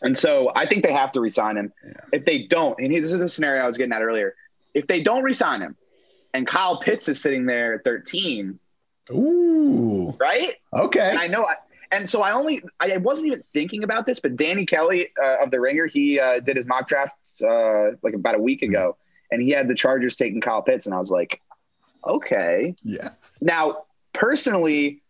And 0.00 0.16
so 0.16 0.50
I 0.54 0.64
think 0.64 0.84
they 0.84 0.92
have 0.92 1.12
to 1.12 1.20
resign 1.20 1.56
him. 1.56 1.72
Yeah. 1.84 1.92
If 2.12 2.24
they 2.24 2.46
don't, 2.46 2.78
and 2.80 2.92
this 2.92 3.12
is 3.12 3.18
the 3.18 3.28
scenario 3.28 3.64
I 3.64 3.66
was 3.66 3.76
getting 3.76 3.92
at 3.92 4.02
earlier. 4.02 4.34
If 4.72 4.86
they 4.86 5.02
don't 5.02 5.22
resign 5.22 5.60
him 5.60 5.76
and 6.34 6.46
Kyle 6.46 6.80
Pitts 6.80 7.08
is 7.08 7.20
sitting 7.20 7.46
there 7.46 7.74
at 7.74 7.84
13, 7.84 8.58
Ooh. 9.10 10.16
Right? 10.18 10.54
Okay. 10.72 11.10
And 11.10 11.18
I 11.18 11.26
know. 11.26 11.46
I, 11.46 11.54
and 11.90 12.08
so 12.08 12.20
I 12.22 12.32
only, 12.32 12.62
I 12.80 12.98
wasn't 12.98 13.28
even 13.28 13.42
thinking 13.54 13.82
about 13.82 14.04
this, 14.04 14.20
but 14.20 14.36
Danny 14.36 14.66
Kelly 14.66 15.08
uh, 15.22 15.42
of 15.42 15.50
The 15.50 15.60
Ringer, 15.60 15.86
he 15.86 16.20
uh, 16.20 16.40
did 16.40 16.56
his 16.56 16.66
mock 16.66 16.86
draft 16.86 17.16
uh, 17.42 17.92
like 18.02 18.14
about 18.14 18.34
a 18.34 18.38
week 18.38 18.62
ago, 18.62 18.90
mm-hmm. 18.90 19.34
and 19.34 19.42
he 19.42 19.50
had 19.50 19.68
the 19.68 19.74
Chargers 19.74 20.16
taking 20.16 20.40
Kyle 20.40 20.62
Pitts. 20.62 20.86
And 20.86 20.94
I 20.94 20.98
was 20.98 21.10
like, 21.10 21.40
okay. 22.06 22.74
Yeah. 22.82 23.10
Now, 23.40 23.84
personally, 24.12 25.02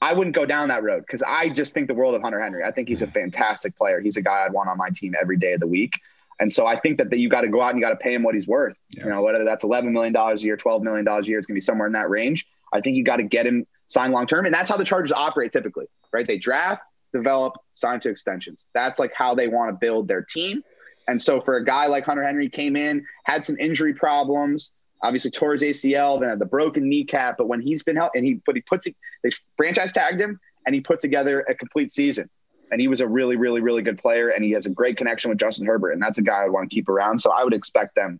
I 0.00 0.12
wouldn't 0.12 0.36
go 0.36 0.46
down 0.46 0.68
that 0.68 0.84
road 0.84 1.00
because 1.00 1.22
I 1.22 1.48
just 1.48 1.74
think 1.74 1.88
the 1.88 1.94
world 1.94 2.14
of 2.14 2.22
Hunter 2.22 2.40
Henry. 2.40 2.62
I 2.62 2.70
think 2.70 2.88
he's 2.88 3.02
a 3.02 3.06
fantastic 3.08 3.76
player. 3.76 4.00
He's 4.00 4.16
a 4.16 4.22
guy 4.22 4.44
I'd 4.44 4.52
want 4.52 4.68
on 4.68 4.78
my 4.78 4.90
team 4.90 5.14
every 5.20 5.36
day 5.36 5.54
of 5.54 5.60
the 5.60 5.66
week. 5.66 5.94
And 6.38 6.52
so 6.52 6.66
I 6.66 6.78
think 6.78 6.98
that, 6.98 7.10
that 7.10 7.18
you 7.18 7.28
got 7.28 7.42
to 7.42 7.48
go 7.48 7.62
out 7.62 7.70
and 7.70 7.78
you 7.78 7.84
got 7.84 7.90
to 7.90 7.96
pay 7.96 8.14
him 8.14 8.22
what 8.22 8.34
he's 8.34 8.46
worth. 8.46 8.76
Yeah. 8.90 9.04
You 9.04 9.10
know, 9.10 9.22
whether 9.22 9.44
that's 9.44 9.64
$11 9.64 9.90
million 9.90 10.14
a 10.14 10.34
year, 10.36 10.56
$12 10.56 10.82
million 10.82 11.06
a 11.08 11.22
year, 11.22 11.38
it's 11.38 11.46
going 11.46 11.54
to 11.54 11.58
be 11.58 11.60
somewhere 11.60 11.86
in 11.86 11.94
that 11.94 12.10
range. 12.10 12.46
I 12.72 12.80
think 12.80 12.96
you 12.96 13.04
got 13.04 13.16
to 13.16 13.22
get 13.22 13.46
him 13.46 13.66
signed 13.86 14.12
long 14.12 14.26
term. 14.26 14.44
And 14.44 14.54
that's 14.54 14.68
how 14.68 14.76
the 14.76 14.84
Chargers 14.84 15.12
operate 15.12 15.52
typically, 15.52 15.86
right? 16.12 16.26
They 16.26 16.38
draft, 16.38 16.82
develop, 17.12 17.54
sign 17.72 18.00
to 18.00 18.10
extensions. 18.10 18.66
That's 18.74 18.98
like 18.98 19.12
how 19.14 19.34
they 19.34 19.48
want 19.48 19.70
to 19.70 19.78
build 19.80 20.08
their 20.08 20.22
team. 20.22 20.62
And 21.08 21.22
so 21.22 21.40
for 21.40 21.56
a 21.56 21.64
guy 21.64 21.86
like 21.86 22.04
Hunter 22.04 22.24
Henry 22.24 22.50
came 22.50 22.76
in, 22.76 23.06
had 23.24 23.44
some 23.44 23.56
injury 23.58 23.94
problems, 23.94 24.72
obviously 25.02 25.30
tore 25.30 25.52
his 25.52 25.62
ACL, 25.62 26.20
then 26.20 26.30
had 26.30 26.38
the 26.38 26.46
broken 26.46 26.88
kneecap. 26.88 27.36
But 27.38 27.48
when 27.48 27.60
he's 27.60 27.82
been 27.82 27.96
helped 27.96 28.16
and 28.16 28.26
he 28.26 28.40
but 28.44 28.56
he 28.56 28.60
puts 28.62 28.86
they 29.22 29.30
franchise 29.56 29.92
tagged 29.92 30.20
him 30.20 30.40
and 30.66 30.74
he 30.74 30.80
put 30.80 31.00
together 31.00 31.44
a 31.48 31.54
complete 31.54 31.92
season. 31.92 32.28
And 32.70 32.80
he 32.80 32.88
was 32.88 33.00
a 33.00 33.06
really, 33.06 33.36
really, 33.36 33.60
really 33.60 33.82
good 33.82 33.98
player. 33.98 34.28
And 34.28 34.44
he 34.44 34.50
has 34.52 34.66
a 34.66 34.70
great 34.70 34.96
connection 34.96 35.30
with 35.30 35.38
Justin 35.38 35.66
Herbert. 35.66 35.92
And 35.92 36.02
that's 36.02 36.18
a 36.18 36.22
guy 36.22 36.40
I 36.40 36.44
would 36.44 36.52
want 36.52 36.68
to 36.68 36.74
keep 36.74 36.88
around. 36.88 37.20
So 37.20 37.30
I 37.30 37.44
would 37.44 37.54
expect 37.54 37.94
them 37.94 38.18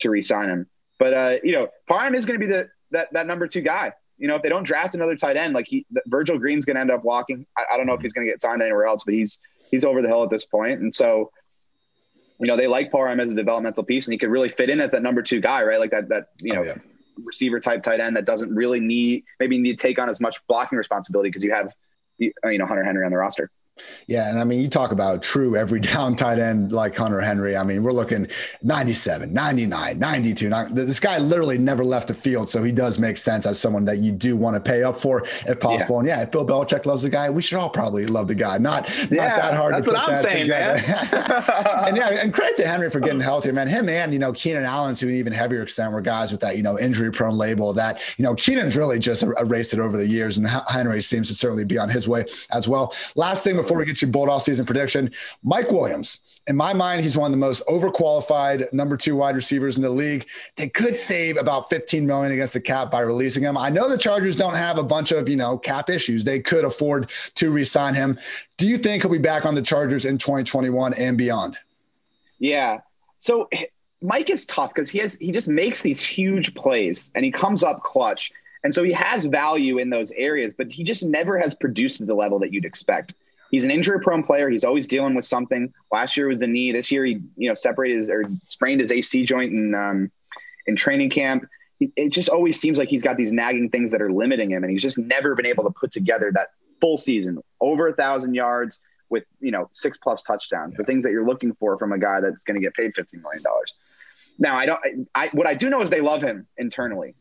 to 0.00 0.10
re-sign 0.10 0.48
him. 0.48 0.66
But 0.98 1.14
uh, 1.14 1.36
you 1.42 1.52
know, 1.52 1.68
Parham 1.86 2.14
is 2.14 2.26
going 2.26 2.38
to 2.38 2.44
be 2.44 2.50
the 2.50 2.68
that 2.90 3.12
that 3.12 3.26
number 3.26 3.46
two 3.46 3.60
guy. 3.60 3.92
You 4.18 4.26
know, 4.26 4.34
if 4.34 4.42
they 4.42 4.48
don't 4.48 4.64
draft 4.64 4.94
another 4.94 5.14
tight 5.14 5.36
end, 5.36 5.54
like 5.54 5.68
he 5.68 5.86
Virgil 6.06 6.38
Green's 6.38 6.64
going 6.64 6.74
to 6.74 6.80
end 6.80 6.90
up 6.90 7.04
walking. 7.04 7.46
I, 7.56 7.64
I, 7.72 7.76
don't 7.76 7.86
know 7.86 7.92
if 7.94 8.00
he's 8.00 8.12
going 8.12 8.26
to 8.26 8.32
get 8.32 8.42
signed 8.42 8.62
anywhere 8.62 8.84
else, 8.84 9.04
but 9.04 9.14
he's 9.14 9.38
he's 9.70 9.84
over 9.84 10.02
the 10.02 10.08
hill 10.08 10.24
at 10.24 10.30
this 10.30 10.44
point. 10.44 10.80
And 10.80 10.92
so, 10.92 11.30
you 12.40 12.48
know, 12.48 12.56
they 12.56 12.66
like 12.66 12.90
Parham 12.90 13.20
as 13.20 13.30
a 13.30 13.34
developmental 13.34 13.84
piece, 13.84 14.06
and 14.06 14.12
he 14.12 14.18
could 14.18 14.30
really 14.30 14.48
fit 14.48 14.70
in 14.70 14.80
as 14.80 14.90
that 14.90 15.02
number 15.02 15.22
two 15.22 15.40
guy, 15.40 15.62
right? 15.62 15.78
Like 15.78 15.92
that 15.92 16.08
that 16.08 16.28
you 16.40 16.54
know. 16.54 16.60
Oh, 16.60 16.64
yeah. 16.64 16.76
Receiver 17.24 17.58
type 17.58 17.82
tight 17.82 17.98
end 17.98 18.14
that 18.14 18.26
doesn't 18.26 18.54
really 18.54 18.78
need 18.78 19.24
maybe 19.40 19.58
need 19.58 19.76
to 19.76 19.82
take 19.82 19.98
on 19.98 20.08
as 20.08 20.20
much 20.20 20.36
blocking 20.46 20.78
responsibility 20.78 21.30
because 21.30 21.42
you 21.42 21.50
have 21.50 21.74
you 22.18 22.32
know 22.44 22.64
Hunter 22.64 22.84
Henry 22.84 23.04
on 23.04 23.10
the 23.10 23.16
roster. 23.16 23.50
Yeah, 24.06 24.28
and 24.28 24.40
I 24.40 24.44
mean, 24.44 24.60
you 24.60 24.68
talk 24.68 24.92
about 24.92 25.22
true 25.22 25.56
every 25.56 25.80
down 25.88 26.16
tight 26.16 26.38
end 26.38 26.72
like 26.72 26.96
Hunter 26.96 27.20
Henry. 27.20 27.56
I 27.56 27.64
mean, 27.64 27.82
we're 27.82 27.92
looking 27.92 28.28
97, 28.62 29.32
99, 29.32 29.98
92. 29.98 30.50
this 30.70 31.00
guy 31.00 31.18
literally 31.18 31.58
never 31.58 31.84
left 31.84 32.08
the 32.08 32.14
field, 32.14 32.48
so 32.48 32.62
he 32.62 32.72
does 32.72 32.98
make 32.98 33.16
sense 33.16 33.46
as 33.46 33.58
someone 33.58 33.84
that 33.86 33.98
you 33.98 34.12
do 34.12 34.36
want 34.36 34.54
to 34.54 34.60
pay 34.60 34.82
up 34.82 34.98
for 34.98 35.24
if 35.46 35.60
possible. 35.60 35.96
Yeah. 35.96 35.98
And 35.98 36.08
yeah, 36.08 36.22
if 36.22 36.30
Bill 36.30 36.46
Belichick 36.46 36.86
loves 36.86 37.02
the 37.02 37.10
guy, 37.10 37.30
we 37.30 37.42
should 37.42 37.58
all 37.58 37.70
probably 37.70 38.06
love 38.06 38.28
the 38.28 38.34
guy. 38.34 38.58
Not 38.58 38.88
yeah, 39.10 39.28
not 39.28 39.42
that 39.42 39.54
hard. 39.54 39.74
That's 39.74 39.88
what 39.88 39.98
I'm 39.98 40.16
saying, 40.16 40.42
together. 40.42 40.80
man. 40.86 41.88
and 41.88 41.96
yeah, 41.96 42.08
and 42.22 42.32
credit 42.32 42.56
to 42.56 42.66
Henry 42.66 42.90
for 42.90 43.00
getting 43.00 43.20
healthier, 43.20 43.52
man. 43.52 43.68
Him 43.68 43.88
and 43.88 44.12
you 44.12 44.18
know 44.18 44.32
Keenan 44.32 44.64
Allen 44.64 44.94
to 44.96 45.08
an 45.08 45.14
even 45.14 45.32
heavier 45.32 45.62
extent 45.62 45.92
were 45.92 46.00
guys 46.00 46.32
with 46.32 46.40
that 46.40 46.56
you 46.56 46.62
know 46.62 46.78
injury 46.78 47.10
prone 47.10 47.36
label. 47.36 47.72
That 47.72 48.00
you 48.16 48.24
know 48.24 48.34
Keenan's 48.34 48.76
really 48.76 48.98
just 48.98 49.22
er, 49.22 49.34
erased 49.40 49.72
it 49.74 49.80
over 49.80 49.96
the 49.96 50.06
years, 50.06 50.36
and 50.36 50.48
Henry 50.68 51.02
seems 51.02 51.28
to 51.28 51.34
certainly 51.34 51.64
be 51.64 51.78
on 51.78 51.88
his 51.88 52.08
way 52.08 52.24
as 52.50 52.68
well. 52.68 52.94
Last 53.16 53.44
thing 53.44 53.56
before 53.68 53.78
we 53.78 53.84
get 53.84 54.00
your 54.00 54.10
bold 54.10 54.30
off 54.30 54.44
season 54.44 54.64
prediction. 54.64 55.10
Mike 55.42 55.70
Williams, 55.70 56.20
in 56.46 56.56
my 56.56 56.72
mind, 56.72 57.02
he's 57.02 57.18
one 57.18 57.26
of 57.26 57.32
the 57.32 57.46
most 57.46 57.62
overqualified 57.66 58.72
number 58.72 58.96
two 58.96 59.14
wide 59.14 59.36
receivers 59.36 59.76
in 59.76 59.82
the 59.82 59.90
league. 59.90 60.26
They 60.56 60.70
could 60.70 60.96
save 60.96 61.36
about 61.36 61.68
15 61.68 62.06
million 62.06 62.32
against 62.32 62.54
the 62.54 62.62
cap 62.62 62.90
by 62.90 63.00
releasing 63.00 63.42
him. 63.42 63.58
I 63.58 63.68
know 63.68 63.86
the 63.86 63.98
Chargers 63.98 64.36
don't 64.36 64.54
have 64.54 64.78
a 64.78 64.82
bunch 64.82 65.12
of, 65.12 65.28
you 65.28 65.36
know, 65.36 65.58
cap 65.58 65.90
issues. 65.90 66.24
They 66.24 66.40
could 66.40 66.64
afford 66.64 67.10
to 67.34 67.50
re-sign 67.50 67.92
him. 67.94 68.18
Do 68.56 68.66
you 68.66 68.78
think 68.78 69.02
he'll 69.02 69.12
be 69.12 69.18
back 69.18 69.44
on 69.44 69.54
the 69.54 69.60
Chargers 69.60 70.06
in 70.06 70.16
2021 70.16 70.94
and 70.94 71.18
beyond? 71.18 71.58
Yeah. 72.38 72.80
So 73.18 73.50
Mike 74.00 74.30
is 74.30 74.46
tough 74.46 74.72
because 74.72 74.88
he 74.88 75.00
has 75.00 75.16
he 75.16 75.30
just 75.30 75.48
makes 75.48 75.82
these 75.82 76.02
huge 76.02 76.54
plays 76.54 77.10
and 77.14 77.22
he 77.22 77.30
comes 77.30 77.62
up 77.62 77.82
clutch. 77.82 78.32
And 78.64 78.72
so 78.72 78.82
he 78.82 78.92
has 78.92 79.26
value 79.26 79.76
in 79.76 79.90
those 79.90 80.10
areas, 80.12 80.54
but 80.54 80.72
he 80.72 80.84
just 80.84 81.04
never 81.04 81.38
has 81.38 81.54
produced 81.54 82.00
at 82.00 82.06
the 82.06 82.14
level 82.14 82.38
that 82.38 82.50
you'd 82.50 82.64
expect 82.64 83.14
he's 83.50 83.64
an 83.64 83.70
injury 83.70 84.00
prone 84.00 84.22
player. 84.22 84.48
He's 84.48 84.64
always 84.64 84.86
dealing 84.86 85.14
with 85.14 85.24
something. 85.24 85.72
Last 85.92 86.16
year 86.16 86.28
was 86.28 86.38
the 86.38 86.46
knee. 86.46 86.72
This 86.72 86.90
year 86.90 87.04
he, 87.04 87.20
you 87.36 87.48
know, 87.48 87.54
separated 87.54 87.96
his 87.96 88.10
or 88.10 88.24
sprained 88.46 88.80
his 88.80 88.92
AC 88.92 89.24
joint 89.24 89.52
in 89.52 89.74
um, 89.74 90.10
in 90.66 90.76
training 90.76 91.10
camp. 91.10 91.46
It 91.80 92.10
just 92.10 92.28
always 92.28 92.60
seems 92.60 92.76
like 92.78 92.88
he's 92.88 93.04
got 93.04 93.16
these 93.16 93.32
nagging 93.32 93.70
things 93.70 93.92
that 93.92 94.02
are 94.02 94.10
limiting 94.10 94.50
him, 94.50 94.64
and 94.64 94.70
he's 94.72 94.82
just 94.82 94.98
never 94.98 95.34
been 95.34 95.46
able 95.46 95.64
to 95.64 95.70
put 95.70 95.92
together 95.92 96.32
that 96.34 96.48
full 96.80 96.96
season, 96.96 97.38
over 97.60 97.88
a 97.88 97.94
thousand 97.94 98.34
yards 98.34 98.80
with 99.10 99.24
you 99.40 99.50
know 99.50 99.68
six 99.70 99.96
plus 99.98 100.22
touchdowns. 100.22 100.74
Yeah. 100.74 100.78
The 100.78 100.84
things 100.84 101.04
that 101.04 101.12
you're 101.12 101.26
looking 101.26 101.54
for 101.54 101.78
from 101.78 101.92
a 101.92 101.98
guy 101.98 102.20
that's 102.20 102.44
going 102.44 102.56
to 102.56 102.60
get 102.60 102.74
paid 102.74 102.94
fifteen 102.94 103.22
million 103.22 103.42
dollars. 103.42 103.74
Now 104.38 104.56
I 104.56 104.66
don't. 104.66 105.08
I 105.14 105.28
what 105.32 105.46
I 105.46 105.54
do 105.54 105.70
know 105.70 105.80
is 105.80 105.90
they 105.90 106.00
love 106.00 106.22
him 106.22 106.46
internally. 106.56 107.14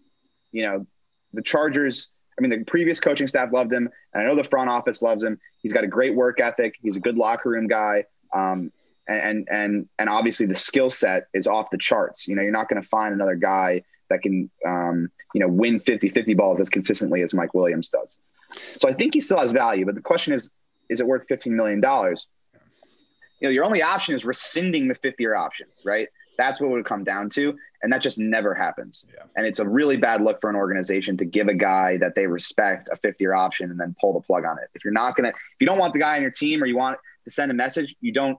You 0.52 0.66
know, 0.66 0.88
the 1.34 1.42
Chargers 1.42 2.10
I 2.38 2.42
mean, 2.42 2.52
the 2.52 2.64
previous 2.64 3.00
coaching 3.00 3.28
staff 3.28 3.52
loved 3.52 3.74
him, 3.74 3.90
and 4.14 4.24
I 4.24 4.28
know 4.28 4.36
the 4.36 4.44
front 4.44 4.70
office 4.70 5.02
loves 5.02 5.24
him. 5.24 5.40
He's 5.62 5.74
got 5.74 5.84
a 5.84 5.88
great 5.88 6.16
work 6.16 6.40
ethic. 6.40 6.76
He's 6.82 6.96
a 6.96 7.00
good 7.00 7.18
locker 7.18 7.50
room 7.50 7.68
guy. 7.68 8.06
Um, 8.34 8.72
and 9.08 9.48
and 9.50 9.88
and 9.98 10.10
obviously 10.10 10.46
the 10.46 10.56
skill 10.56 10.90
set 10.90 11.28
is 11.34 11.48
off 11.48 11.70
the 11.70 11.78
charts. 11.78 12.28
You 12.28 12.36
know, 12.36 12.42
you're 12.42 12.52
not 12.52 12.70
going 12.70 12.82
to 12.82 12.88
find 12.88 13.14
another 13.14 13.36
guy 13.36 13.84
that 14.10 14.22
can 14.22 14.50
um, 14.66 15.10
you 15.34 15.42
know 15.42 15.48
win 15.48 15.80
50-50 15.80 16.36
balls 16.36 16.60
as 16.60 16.70
consistently 16.70 17.22
as 17.22 17.34
Mike 17.34 17.54
Williams 17.54 17.90
does. 17.90 18.18
So 18.78 18.88
I 18.88 18.94
think 18.94 19.14
he 19.14 19.22
still 19.22 19.40
has 19.40 19.52
value, 19.52 19.86
but 19.86 19.96
the 19.96 20.02
question 20.02 20.34
is, 20.34 20.50
is 20.90 21.00
it 21.00 21.08
worth 21.08 21.26
15 21.28 21.56
million 21.56 21.82
dollars? 21.82 22.28
You 23.40 23.48
know, 23.48 23.52
your 23.52 23.66
only 23.66 23.82
option 23.82 24.16
is 24.16 24.26
rescinding 24.26 24.88
the 24.88 24.96
fifth 24.96 25.20
year 25.20 25.36
option, 25.36 25.68
right? 25.86 26.08
That's 26.38 26.60
what 26.60 26.68
it 26.68 26.72
would 26.72 26.86
come 26.86 27.04
down 27.04 27.30
to. 27.32 27.58
And 27.84 27.94
that 27.94 28.02
just 28.02 28.18
never 28.18 28.54
happens. 28.54 29.06
Yeah. 29.14 29.24
And 29.36 29.46
it's 29.46 29.60
a 29.60 29.68
really 29.68 29.98
bad 29.98 30.22
look 30.22 30.42
for 30.42 30.50
an 30.50 30.56
organization 30.56 31.18
to 31.18 31.26
give 31.26 31.48
a 31.48 31.54
guy 31.54 31.98
that 31.98 32.16
they 32.16 32.26
respect 32.26 32.90
a 32.92 32.96
fifth 32.96 33.22
year 33.22 33.34
option 33.34 33.70
and 33.70 33.80
then 33.80 33.96
pull 34.00 34.14
the 34.14 34.22
plug 34.22 34.46
on 34.46 34.58
it. 34.58 34.70
If 34.74 34.84
you're 34.84 34.94
not 34.94 35.16
going 35.16 35.26
to, 35.26 35.30
if 35.30 35.56
you 35.60 35.68
don't 35.68 35.78
want 35.78 35.94
the 35.94 36.00
guy 36.00 36.16
on 36.16 36.22
your 36.22 36.32
team 36.32 36.62
or 36.62 36.66
you 36.66 36.76
want 36.76 36.98
to 37.26 37.30
send 37.30 37.52
a 37.52 37.54
message, 37.54 37.96
you 38.02 38.12
don't, 38.12 38.38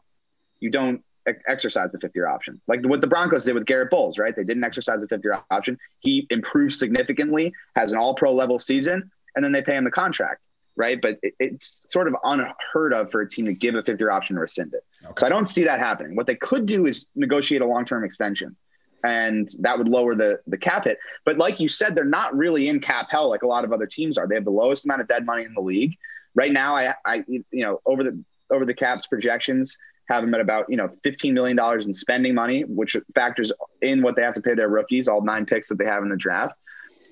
you 0.60 0.70
don't 0.70 1.04
exercise 1.46 1.92
the 1.92 1.98
fifth 1.98 2.14
year 2.14 2.26
option. 2.26 2.60
Like 2.66 2.84
what 2.84 3.00
the 3.00 3.06
Broncos 3.06 3.44
did 3.44 3.54
with 3.54 3.66
Garrett 3.66 3.90
Bolles, 3.90 4.18
right? 4.18 4.34
They 4.34 4.44
didn't 4.44 4.64
exercise 4.64 5.00
the 5.00 5.08
fifth 5.08 5.24
year 5.24 5.40
option. 5.50 5.78
He 6.00 6.26
improved 6.30 6.74
significantly, 6.74 7.52
has 7.76 7.92
an 7.92 7.98
all 7.98 8.14
pro 8.14 8.32
level 8.32 8.58
season, 8.58 9.10
and 9.36 9.44
then 9.44 9.52
they 9.52 9.62
pay 9.62 9.76
him 9.76 9.84
the 9.84 9.90
contract, 9.90 10.40
right? 10.76 11.00
But 11.00 11.18
it, 11.22 11.34
it's 11.38 11.82
sort 11.90 12.08
of 12.08 12.16
unheard 12.24 12.92
of 12.92 13.10
for 13.10 13.20
a 13.20 13.28
team 13.28 13.46
to 13.46 13.52
give 13.52 13.74
a 13.74 13.82
fifth 13.82 14.00
year 14.00 14.10
option 14.10 14.36
and 14.36 14.40
rescind 14.40 14.74
it. 14.74 14.84
Okay. 15.04 15.20
So 15.20 15.26
I 15.26 15.28
don't 15.28 15.46
see 15.46 15.64
that 15.64 15.80
happening. 15.80 16.16
What 16.16 16.26
they 16.26 16.36
could 16.36 16.66
do 16.66 16.86
is 16.86 17.06
negotiate 17.14 17.62
a 17.62 17.66
long 17.66 17.84
term 17.84 18.04
extension 18.04 18.56
and 19.04 19.48
that 19.60 19.78
would 19.78 19.88
lower 19.88 20.14
the 20.14 20.40
the 20.46 20.58
cap 20.58 20.84
hit. 20.84 20.98
But 21.24 21.38
like 21.38 21.60
you 21.60 21.68
said, 21.68 21.94
they're 21.94 22.04
not 22.04 22.36
really 22.36 22.68
in 22.68 22.80
cap 22.80 23.08
hell 23.10 23.28
like 23.28 23.42
a 23.42 23.46
lot 23.46 23.64
of 23.64 23.72
other 23.72 23.86
teams 23.86 24.18
are. 24.18 24.26
They 24.26 24.34
have 24.34 24.44
the 24.44 24.50
lowest 24.50 24.84
amount 24.84 25.00
of 25.00 25.08
dead 25.08 25.24
money 25.24 25.44
in 25.44 25.54
the 25.54 25.60
league 25.60 25.96
right 26.34 26.52
now. 26.52 26.74
I, 26.74 26.94
I 27.04 27.24
you 27.28 27.44
know 27.52 27.80
over 27.86 28.02
the 28.02 28.22
over 28.50 28.64
the 28.64 28.74
caps 28.74 29.06
projections 29.06 29.76
have 30.08 30.22
them 30.22 30.34
at 30.34 30.40
about 30.40 30.66
you 30.68 30.76
know 30.76 30.90
fifteen 31.02 31.34
million 31.34 31.56
dollars 31.56 31.86
in 31.86 31.92
spending 31.92 32.34
money, 32.34 32.62
which 32.62 32.96
factors 33.14 33.52
in 33.82 34.02
what 34.02 34.16
they 34.16 34.22
have 34.22 34.34
to 34.34 34.42
pay 34.42 34.54
their 34.54 34.68
rookies, 34.68 35.08
all 35.08 35.22
nine 35.22 35.46
picks 35.46 35.68
that 35.68 35.78
they 35.78 35.84
have 35.86 36.02
in 36.02 36.08
the 36.08 36.16
draft. 36.16 36.58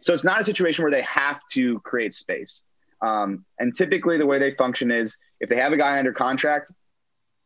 So 0.01 0.13
it's 0.13 0.25
not 0.25 0.41
a 0.41 0.45
situation 0.45 0.83
where 0.83 0.93
they 0.93 1.03
have 1.03 1.41
to 1.53 1.81
create 1.81 2.15
space. 2.15 2.63
Um, 3.03 3.45
and 3.59 3.75
typically, 3.75 4.19
the 4.19 4.27
way 4.27 4.39
they 4.39 4.53
function 4.53 4.91
is 4.91 5.19
if 5.41 5.49
they 5.49 5.57
have 5.57 5.73
a 5.73 5.77
guy 5.77 5.99
under 5.99 6.13
contract, 6.13 6.73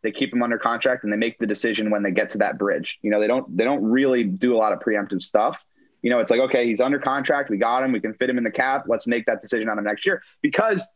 they 0.02 0.10
keep 0.10 0.30
them 0.30 0.42
under 0.42 0.58
contract 0.58 1.04
and 1.04 1.12
they 1.12 1.16
make 1.16 1.38
the 1.38 1.46
decision 1.46 1.90
when 1.90 2.02
they 2.02 2.10
get 2.10 2.30
to 2.30 2.38
that 2.38 2.58
bridge. 2.58 2.98
You 3.02 3.10
know, 3.10 3.20
they 3.20 3.26
don't 3.26 3.56
they 3.56 3.64
don't 3.64 3.84
really 3.84 4.24
do 4.24 4.54
a 4.54 4.58
lot 4.58 4.72
of 4.72 4.80
preemptive 4.80 5.22
stuff. 5.22 5.64
You 6.02 6.10
know, 6.10 6.18
it's 6.18 6.30
like, 6.30 6.40
okay, 6.40 6.66
he's 6.66 6.80
under 6.80 6.98
contract, 6.98 7.50
we 7.50 7.58
got 7.58 7.82
him, 7.82 7.92
we 7.92 8.00
can 8.00 8.14
fit 8.14 8.30
him 8.30 8.38
in 8.38 8.44
the 8.44 8.50
cap. 8.50 8.84
Let's 8.86 9.06
make 9.06 9.26
that 9.26 9.42
decision 9.42 9.68
on 9.68 9.78
him 9.78 9.84
next 9.84 10.06
year. 10.06 10.22
Because, 10.40 10.90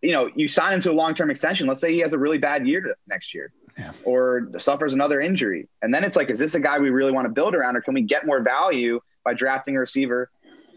you 0.00 0.12
know, 0.12 0.30
you 0.34 0.48
sign 0.48 0.72
him 0.72 0.80
to 0.80 0.90
a 0.90 0.94
long-term 0.94 1.30
extension. 1.30 1.66
Let's 1.66 1.80
say 1.80 1.92
he 1.92 1.98
has 1.98 2.14
a 2.14 2.18
really 2.18 2.38
bad 2.38 2.66
year 2.66 2.94
next 3.06 3.34
year 3.34 3.52
yeah. 3.78 3.92
or 4.04 4.48
suffers 4.58 4.94
another 4.94 5.20
injury. 5.20 5.68
And 5.82 5.92
then 5.92 6.02
it's 6.02 6.16
like, 6.16 6.30
is 6.30 6.38
this 6.38 6.54
a 6.54 6.60
guy 6.60 6.78
we 6.78 6.88
really 6.88 7.12
want 7.12 7.26
to 7.26 7.32
build 7.32 7.54
around, 7.54 7.76
or 7.76 7.82
can 7.82 7.92
we 7.92 8.02
get 8.02 8.24
more 8.24 8.40
value 8.40 9.00
by 9.22 9.34
drafting 9.34 9.76
a 9.76 9.80
receiver, 9.80 10.30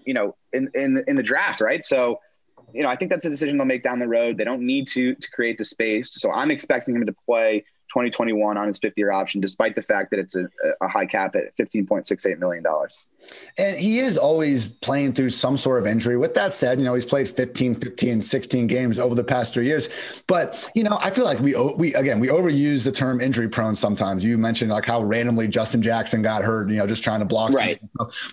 you 0.05 0.13
know, 0.13 0.35
in 0.51 0.69
in 0.73 1.01
in 1.07 1.15
the 1.15 1.23
draft, 1.23 1.61
right? 1.61 1.85
So 1.85 2.19
you 2.73 2.83
know, 2.83 2.89
I 2.89 2.95
think 2.95 3.11
that's 3.11 3.25
a 3.25 3.29
decision 3.29 3.57
they'll 3.57 3.65
make 3.65 3.83
down 3.83 3.99
the 3.99 4.07
road. 4.07 4.37
They 4.37 4.43
don't 4.43 4.65
need 4.65 4.87
to 4.89 5.15
to 5.15 5.31
create 5.31 5.57
the 5.57 5.63
space. 5.63 6.13
So 6.13 6.31
I'm 6.31 6.51
expecting 6.51 6.95
him 6.95 7.05
to 7.05 7.15
play 7.25 7.65
2021 7.89 8.57
on 8.57 8.67
his 8.67 8.79
fifth 8.79 8.93
year 8.97 9.11
option, 9.11 9.41
despite 9.41 9.75
the 9.75 9.81
fact 9.81 10.11
that 10.11 10.19
it's 10.19 10.35
a, 10.35 10.47
a 10.81 10.87
high 10.87 11.05
cap 11.05 11.35
at 11.35 11.55
15.68 11.57 12.39
million 12.39 12.63
dollars. 12.63 12.95
And 13.57 13.77
he 13.77 13.99
is 13.99 14.17
always 14.17 14.65
playing 14.65 15.13
through 15.13 15.31
some 15.31 15.57
sort 15.57 15.79
of 15.79 15.87
injury. 15.87 16.17
With 16.17 16.33
that 16.35 16.53
said, 16.53 16.79
you 16.79 16.85
know, 16.85 16.93
he's 16.93 17.05
played 17.05 17.29
15, 17.29 17.75
15, 17.75 18.21
16 18.21 18.67
games 18.67 18.97
over 18.97 19.13
the 19.13 19.23
past 19.23 19.53
three 19.53 19.65
years. 19.65 19.89
But, 20.27 20.69
you 20.73 20.83
know, 20.83 20.97
I 21.01 21.09
feel 21.11 21.25
like 21.25 21.39
we, 21.39 21.55
we 21.75 21.93
again, 21.95 22.19
we 22.19 22.29
overuse 22.29 22.83
the 22.83 22.91
term 22.91 23.19
injury 23.19 23.49
prone 23.49 23.75
sometimes. 23.75 24.23
You 24.23 24.37
mentioned 24.37 24.71
like 24.71 24.85
how 24.85 25.03
randomly 25.03 25.47
Justin 25.47 25.81
Jackson 25.81 26.21
got 26.21 26.43
hurt, 26.43 26.69
you 26.69 26.77
know, 26.77 26.87
just 26.87 27.03
trying 27.03 27.19
to 27.19 27.25
block. 27.25 27.51
Right. 27.51 27.81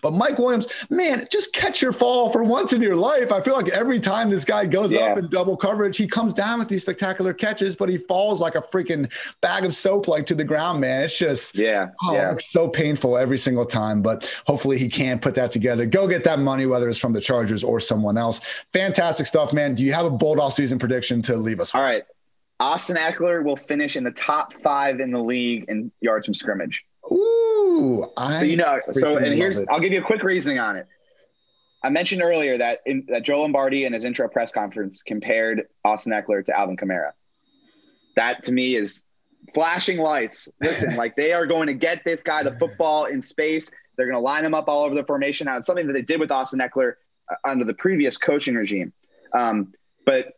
But 0.03 0.13
Mike 0.13 0.39
Williams, 0.39 0.67
man, 0.89 1.27
just 1.31 1.53
catch 1.53 1.83
your 1.83 1.93
fall 1.93 2.31
for 2.31 2.45
once 2.45 2.73
in 2.73 2.81
your 2.81 2.97
life. 2.97 3.33
I 3.33 3.41
feel 3.41 3.55
like 3.55 3.69
every 3.69 4.01
time 4.01 4.31
this 4.31 4.45
guy 4.45 4.67
goes 4.67 4.93
yeah. 4.93 5.13
up 5.13 5.19
in 5.19 5.29
double 5.29 5.57
coverage, 5.57 5.97
he 5.97 6.07
comes 6.07 6.33
down 6.35 6.59
with 6.59 6.69
these 6.69 6.83
spectacular 6.83 7.35
catches, 7.35 7.77
but 7.77 7.89
he 7.89 7.99
falls 7.99 8.41
like 8.41 8.55
a 8.55 8.63
freaking 8.63 9.11
bag 9.41 9.65
of 9.65 9.75
soap 9.75 10.09
like 10.09 10.27
to 10.27 10.35
the 10.35 10.45
ground, 10.45 10.81
man. 10.81 11.05
It's 11.05 11.19
just, 11.19 11.57
yeah, 11.57 11.89
oh, 12.05 12.13
yeah. 12.13 12.35
so 12.41 12.69
painful 12.69 13.19
every 13.19 13.39
single 13.39 13.67
time. 13.67 14.03
But 14.03 14.31
hopefully, 14.47 14.78
he 14.79 14.89
can 14.89 15.19
put 15.19 15.35
that 15.35 15.53
together. 15.53 15.85
Go 15.85 16.07
get 16.07 16.25
that 16.25 16.39
money, 16.39 16.67
whether 16.67 16.89
it's 16.89 16.99
from 16.99 17.13
the 17.13 17.21
Chargers 17.21 17.63
or 17.63 17.81
someone 17.81 18.17
else. 18.17 18.41
Fantastic 18.73 19.27
stuff, 19.27 19.53
man. 19.53 19.75
Do 19.75 19.85
you 19.85 19.93
have 19.93 20.07
a 20.07 20.11
bold 20.11 20.39
off-season 20.39 20.79
prediction 20.79 21.21
to 21.23 21.37
leave 21.37 21.61
us? 21.61 21.75
All 21.75 21.83
right. 21.83 22.05
Austin 22.61 22.97
Ekeler 22.97 23.45
will 23.45 23.57
finish 23.57 23.97
in 23.97 24.05
the 24.05 24.11
top 24.11 24.53
five 24.55 25.01
in 25.01 25.11
the 25.13 25.23
league 25.23 25.67
in 25.69 25.93
yards 26.01 26.27
from 26.27 26.35
scrimmage. 26.35 26.85
Ooh, 27.11 28.07
I 28.17 28.39
so 28.39 28.45
you 28.45 28.57
know, 28.57 28.81
so 28.91 29.17
and 29.17 29.35
here's 29.35 29.65
I'll 29.69 29.81
give 29.81 29.93
you 29.93 30.01
a 30.01 30.05
quick 30.05 30.23
reasoning 30.23 30.59
on 30.59 30.77
it. 30.77 30.87
I 31.83 31.91
mentioned 31.91 32.23
earlier 32.23 32.59
that 32.59 32.81
in, 32.87 33.07
that 33.09 33.23
Joe 33.23 33.43
Lombardi 33.43 33.85
in 33.85 33.93
his 33.93 34.05
intro 34.05 34.29
press 34.29 34.51
conference 34.51 35.03
compared 35.03 35.69
Austin 35.85 36.13
Ekeler 36.13 36.45
to 36.45 36.59
Alvin 36.59 36.77
Kamara. 36.77 37.13
That 38.17 38.43
to 38.45 38.53
me 38.53 38.75
is 38.75 39.05
flashing 39.55 39.99
lights. 39.99 40.49
Listen, 40.61 40.97
like 40.97 41.17
they 41.17 41.33
are 41.33 41.47
going 41.47 41.67
to 41.67 41.75
get 41.75 42.05
this 42.05 42.23
guy 42.23 42.43
the 42.43 42.57
football 42.59 43.07
in 43.07 43.23
space. 43.23 43.71
They're 43.97 44.07
going 44.07 44.17
to 44.17 44.23
line 44.23 44.45
him 44.45 44.55
up 44.55 44.69
all 44.69 44.85
over 44.85 44.95
the 44.95 45.05
formation. 45.05 45.47
Now, 45.47 45.57
it's 45.57 45.67
something 45.67 45.87
that 45.87 45.93
they 45.93 46.03
did 46.03 46.21
with 46.21 46.31
Austin 46.31 46.61
Ekeler 46.61 46.95
uh, 47.31 47.35
under 47.45 47.65
the 47.65 47.75
previous 47.75 48.17
coaching 48.17 48.55
regime. 48.55 48.93
Um, 49.35 49.75
but, 50.07 50.35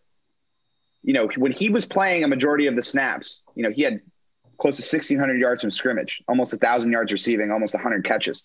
you 1.02 1.12
know, 1.12 1.28
when 1.36 1.52
he 1.52 1.68
was 1.68 1.86
playing 1.86 2.24
a 2.24 2.28
majority 2.28 2.66
of 2.66 2.76
the 2.76 2.82
snaps, 2.82 3.42
you 3.54 3.62
know, 3.62 3.70
he 3.70 3.82
had 3.82 4.00
close 4.58 4.76
to 4.76 4.82
1,600 4.82 5.38
yards 5.38 5.62
from 5.62 5.70
scrimmage, 5.70 6.22
almost 6.28 6.52
1,000 6.52 6.92
yards 6.92 7.12
receiving, 7.12 7.50
almost 7.50 7.74
100 7.74 8.04
catches, 8.04 8.44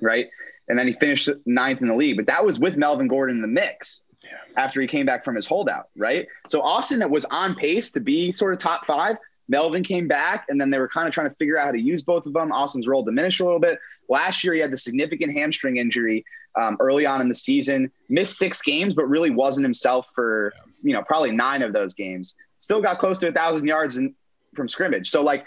right? 0.00 0.28
And 0.68 0.78
then 0.78 0.86
he 0.86 0.92
finished 0.92 1.28
ninth 1.46 1.80
in 1.80 1.88
the 1.88 1.96
league. 1.96 2.16
But 2.16 2.26
that 2.26 2.44
was 2.44 2.58
with 2.58 2.76
Melvin 2.76 3.08
Gordon 3.08 3.36
in 3.36 3.42
the 3.42 3.48
mix 3.48 4.02
yeah. 4.22 4.30
after 4.56 4.80
he 4.80 4.86
came 4.86 5.06
back 5.06 5.24
from 5.24 5.34
his 5.34 5.46
holdout, 5.46 5.88
right? 5.96 6.28
So 6.48 6.62
Austin 6.62 7.08
was 7.10 7.24
on 7.30 7.54
pace 7.56 7.90
to 7.92 8.00
be 8.00 8.32
sort 8.32 8.52
of 8.52 8.60
top 8.60 8.86
five. 8.86 9.16
Melvin 9.50 9.82
came 9.82 10.06
back, 10.06 10.46
and 10.48 10.60
then 10.60 10.70
they 10.70 10.78
were 10.78 10.88
kind 10.88 11.08
of 11.08 11.12
trying 11.12 11.28
to 11.28 11.34
figure 11.34 11.58
out 11.58 11.66
how 11.66 11.72
to 11.72 11.80
use 11.80 12.02
both 12.02 12.24
of 12.24 12.32
them. 12.32 12.52
Austin's 12.52 12.86
role 12.86 13.02
diminished 13.02 13.40
a 13.40 13.44
little 13.44 13.58
bit. 13.58 13.78
Last 14.08 14.44
year, 14.44 14.54
he 14.54 14.60
had 14.60 14.70
the 14.70 14.78
significant 14.78 15.36
hamstring 15.36 15.76
injury 15.76 16.24
um, 16.58 16.76
early 16.78 17.04
on 17.04 17.20
in 17.20 17.28
the 17.28 17.34
season, 17.34 17.90
missed 18.08 18.38
six 18.38 18.62
games, 18.62 18.94
but 18.94 19.06
really 19.06 19.30
wasn't 19.30 19.64
himself 19.64 20.08
for 20.14 20.52
you 20.82 20.92
know 20.92 21.02
probably 21.02 21.32
nine 21.32 21.62
of 21.62 21.72
those 21.72 21.94
games. 21.94 22.36
Still 22.58 22.80
got 22.80 23.00
close 23.00 23.18
to 23.18 23.28
a 23.28 23.32
thousand 23.32 23.66
yards 23.66 23.96
in, 23.96 24.14
from 24.54 24.68
scrimmage. 24.68 25.10
So 25.10 25.20
like, 25.22 25.44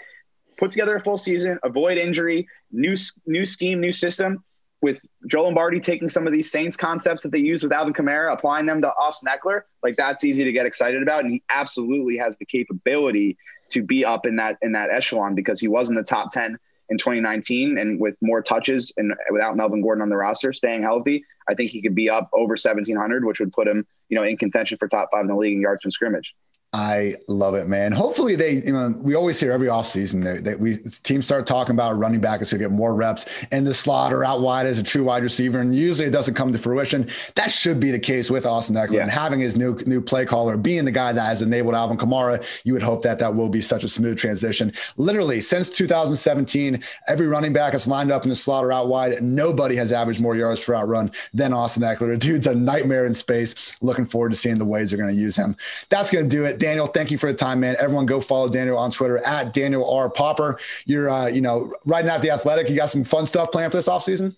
put 0.58 0.70
together 0.70 0.96
a 0.96 1.00
full 1.02 1.16
season, 1.16 1.58
avoid 1.62 1.96
injury, 1.96 2.46
new 2.70 2.94
new 3.26 3.46
scheme, 3.46 3.80
new 3.80 3.92
system. 3.92 4.44
With 4.82 5.00
Joe 5.26 5.44
Lombardi 5.44 5.80
taking 5.80 6.10
some 6.10 6.26
of 6.26 6.32
these 6.34 6.52
Saints 6.52 6.76
concepts 6.76 7.22
that 7.22 7.32
they 7.32 7.38
use 7.38 7.62
with 7.62 7.72
Alvin 7.72 7.94
Kamara, 7.94 8.34
applying 8.34 8.66
them 8.66 8.82
to 8.82 8.88
Austin 8.88 9.30
Ekeler, 9.32 9.62
like 9.82 9.96
that's 9.96 10.24
easy 10.24 10.44
to 10.44 10.52
get 10.52 10.66
excited 10.66 11.02
about, 11.02 11.24
and 11.24 11.32
he 11.32 11.42
absolutely 11.48 12.18
has 12.18 12.36
the 12.36 12.44
capability 12.44 13.38
to 13.70 13.82
be 13.82 14.04
up 14.04 14.26
in 14.26 14.36
that 14.36 14.58
in 14.62 14.72
that 14.72 14.90
echelon 14.90 15.34
because 15.34 15.60
he 15.60 15.68
was 15.68 15.88
in 15.88 15.96
the 15.96 16.02
top 16.02 16.32
10 16.32 16.58
in 16.90 16.98
2019 16.98 17.78
and 17.78 17.98
with 17.98 18.16
more 18.20 18.42
touches 18.42 18.92
and 18.96 19.14
without 19.30 19.56
Melvin 19.56 19.80
Gordon 19.80 20.02
on 20.02 20.10
the 20.10 20.16
roster 20.16 20.52
staying 20.52 20.82
healthy, 20.82 21.24
I 21.48 21.54
think 21.54 21.70
he 21.70 21.80
could 21.80 21.94
be 21.94 22.10
up 22.10 22.28
over 22.34 22.52
1700 22.52 23.24
which 23.24 23.40
would 23.40 23.52
put 23.52 23.66
him, 23.66 23.86
you 24.08 24.16
know, 24.16 24.24
in 24.24 24.36
contention 24.36 24.76
for 24.78 24.86
top 24.86 25.08
5 25.12 25.22
in 25.22 25.26
the 25.28 25.36
league 25.36 25.54
in 25.54 25.62
yards 25.62 25.82
from 25.82 25.90
scrimmage. 25.90 26.34
I 26.74 27.14
love 27.28 27.54
it, 27.54 27.68
man. 27.68 27.92
Hopefully 27.92 28.34
they, 28.34 28.54
you 28.54 28.72
know, 28.72 28.92
we 28.98 29.14
always 29.14 29.38
hear 29.38 29.52
every 29.52 29.68
offseason 29.68 30.42
that 30.42 30.58
we 30.58 30.78
teams 31.04 31.24
start 31.24 31.46
talking 31.46 31.72
about 31.72 31.96
running 31.96 32.18
back 32.18 32.42
is 32.42 32.50
going 32.50 32.60
to 32.60 32.68
get 32.68 32.74
more 32.74 32.96
reps 32.96 33.26
in 33.52 33.62
the 33.62 33.72
slot 33.72 34.12
or 34.12 34.24
out 34.24 34.40
wide 34.40 34.66
as 34.66 34.76
a 34.76 34.82
true 34.82 35.04
wide 35.04 35.22
receiver. 35.22 35.60
And 35.60 35.72
usually 35.72 36.08
it 36.08 36.10
doesn't 36.10 36.34
come 36.34 36.52
to 36.52 36.58
fruition. 36.58 37.08
That 37.36 37.52
should 37.52 37.78
be 37.78 37.92
the 37.92 38.00
case 38.00 38.28
with 38.28 38.44
Austin 38.44 38.74
Ekeler 38.74 38.94
yeah. 38.94 39.02
and 39.02 39.10
having 39.12 39.38
his 39.38 39.54
new 39.54 39.76
new 39.86 40.00
play 40.00 40.26
caller 40.26 40.56
being 40.56 40.84
the 40.84 40.90
guy 40.90 41.12
that 41.12 41.24
has 41.24 41.42
enabled 41.42 41.76
Alvin 41.76 41.96
Kamara. 41.96 42.44
You 42.64 42.72
would 42.72 42.82
hope 42.82 43.02
that 43.02 43.20
that 43.20 43.36
will 43.36 43.48
be 43.48 43.60
such 43.60 43.84
a 43.84 43.88
smooth 43.88 44.18
transition. 44.18 44.72
Literally 44.96 45.40
since 45.42 45.70
2017, 45.70 46.82
every 47.06 47.28
running 47.28 47.52
back 47.52 47.74
has 47.74 47.86
lined 47.86 48.10
up 48.10 48.24
in 48.24 48.30
the 48.30 48.34
slot 48.34 48.64
or 48.64 48.72
out 48.72 48.88
wide. 48.88 49.22
Nobody 49.22 49.76
has 49.76 49.92
averaged 49.92 50.20
more 50.20 50.34
yards 50.34 50.60
per 50.60 50.72
route 50.72 50.88
run 50.88 51.12
than 51.32 51.52
Austin 51.52 51.84
Ekeler. 51.84 52.14
The 52.14 52.16
dude's 52.16 52.48
a 52.48 52.54
nightmare 52.54 53.06
in 53.06 53.14
space. 53.14 53.76
Looking 53.80 54.06
forward 54.06 54.30
to 54.30 54.36
seeing 54.36 54.58
the 54.58 54.64
ways 54.64 54.90
they're 54.90 54.98
going 54.98 55.14
to 55.14 55.20
use 55.20 55.36
him. 55.36 55.56
That's 55.88 56.10
going 56.10 56.28
to 56.28 56.36
do 56.36 56.44
it. 56.44 56.63
Daniel, 56.64 56.86
thank 56.86 57.10
you 57.10 57.18
for 57.18 57.30
the 57.30 57.36
time, 57.36 57.60
man. 57.60 57.76
Everyone 57.78 58.06
go 58.06 58.22
follow 58.22 58.48
Daniel 58.48 58.78
on 58.78 58.90
Twitter 58.90 59.18
at 59.18 59.52
Daniel 59.52 59.86
R. 59.86 60.08
Popper. 60.08 60.58
You're, 60.86 61.10
uh, 61.10 61.26
you 61.26 61.42
know, 61.42 61.70
riding 61.84 62.10
out 62.10 62.22
the 62.22 62.30
athletic. 62.30 62.70
You 62.70 62.76
got 62.76 62.88
some 62.88 63.04
fun 63.04 63.26
stuff 63.26 63.52
planned 63.52 63.70
for 63.70 63.76
this 63.76 63.86
offseason? 63.86 64.34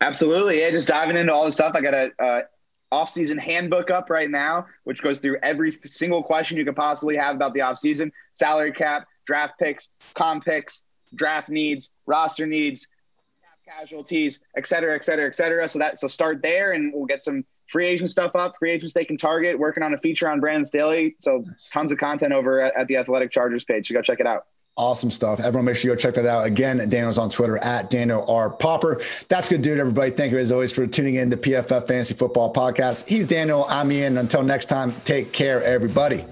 Absolutely. 0.00 0.60
Yeah, 0.60 0.70
just 0.70 0.86
diving 0.86 1.16
into 1.16 1.32
all 1.32 1.44
the 1.44 1.50
stuff. 1.50 1.74
I 1.74 1.80
got 1.80 1.94
a 1.94 2.12
uh, 2.22 2.42
off-season 2.92 3.38
handbook 3.38 3.90
up 3.90 4.08
right 4.08 4.30
now, 4.30 4.66
which 4.84 5.02
goes 5.02 5.18
through 5.18 5.38
every 5.42 5.72
single 5.72 6.22
question 6.22 6.56
you 6.56 6.64
could 6.64 6.76
possibly 6.76 7.16
have 7.16 7.34
about 7.34 7.54
the 7.54 7.62
off-season: 7.62 8.12
salary 8.34 8.70
cap, 8.70 9.08
draft 9.26 9.58
picks, 9.58 9.90
comp 10.14 10.44
picks, 10.44 10.84
draft 11.12 11.48
needs, 11.48 11.90
roster 12.06 12.46
needs, 12.46 12.86
casualties, 13.66 14.42
et 14.56 14.64
cetera, 14.64 14.94
et 14.94 15.04
cetera, 15.04 15.26
et 15.26 15.34
cetera. 15.34 15.68
So 15.68 15.80
that 15.80 15.98
so 15.98 16.06
start 16.06 16.40
there, 16.40 16.70
and 16.70 16.92
we'll 16.94 17.06
get 17.06 17.20
some 17.20 17.44
free 17.68 17.86
agent 17.86 18.10
stuff 18.10 18.34
up, 18.34 18.56
free 18.58 18.70
agents 18.70 18.94
they 18.94 19.04
can 19.04 19.16
target, 19.16 19.58
working 19.58 19.82
on 19.82 19.94
a 19.94 19.98
feature 19.98 20.28
on 20.28 20.40
Brandon 20.40 20.64
Staley. 20.64 21.16
So 21.20 21.44
tons 21.70 21.92
of 21.92 21.98
content 21.98 22.32
over 22.32 22.60
at, 22.60 22.74
at 22.76 22.88
the 22.88 22.96
Athletic 22.96 23.30
Chargers 23.30 23.64
page. 23.64 23.88
So 23.88 23.94
go 23.94 24.02
check 24.02 24.20
it 24.20 24.26
out. 24.26 24.46
Awesome 24.76 25.10
stuff. 25.10 25.40
Everyone 25.40 25.64
make 25.64 25.74
sure 25.74 25.90
you 25.90 25.96
go 25.96 26.00
check 26.00 26.14
that 26.14 26.24
out. 26.24 26.46
Again, 26.46 26.76
Daniel's 26.88 27.18
on 27.18 27.30
Twitter 27.30 27.58
at 27.58 27.90
Daniel 27.90 28.24
R. 28.30 28.48
Popper. 28.48 29.02
That's 29.26 29.48
good, 29.48 29.60
dude, 29.60 29.80
everybody. 29.80 30.12
Thank 30.12 30.30
you 30.30 30.38
as 30.38 30.52
always 30.52 30.70
for 30.70 30.86
tuning 30.86 31.16
in 31.16 31.30
to 31.30 31.36
PFF 31.36 31.88
Fantasy 31.88 32.14
Football 32.14 32.52
Podcast. 32.52 33.08
He's 33.08 33.26
Daniel. 33.26 33.66
I'm 33.68 33.90
Ian. 33.90 34.18
Until 34.18 34.44
next 34.44 34.66
time, 34.66 34.94
take 35.04 35.32
care, 35.32 35.64
everybody. 35.64 36.24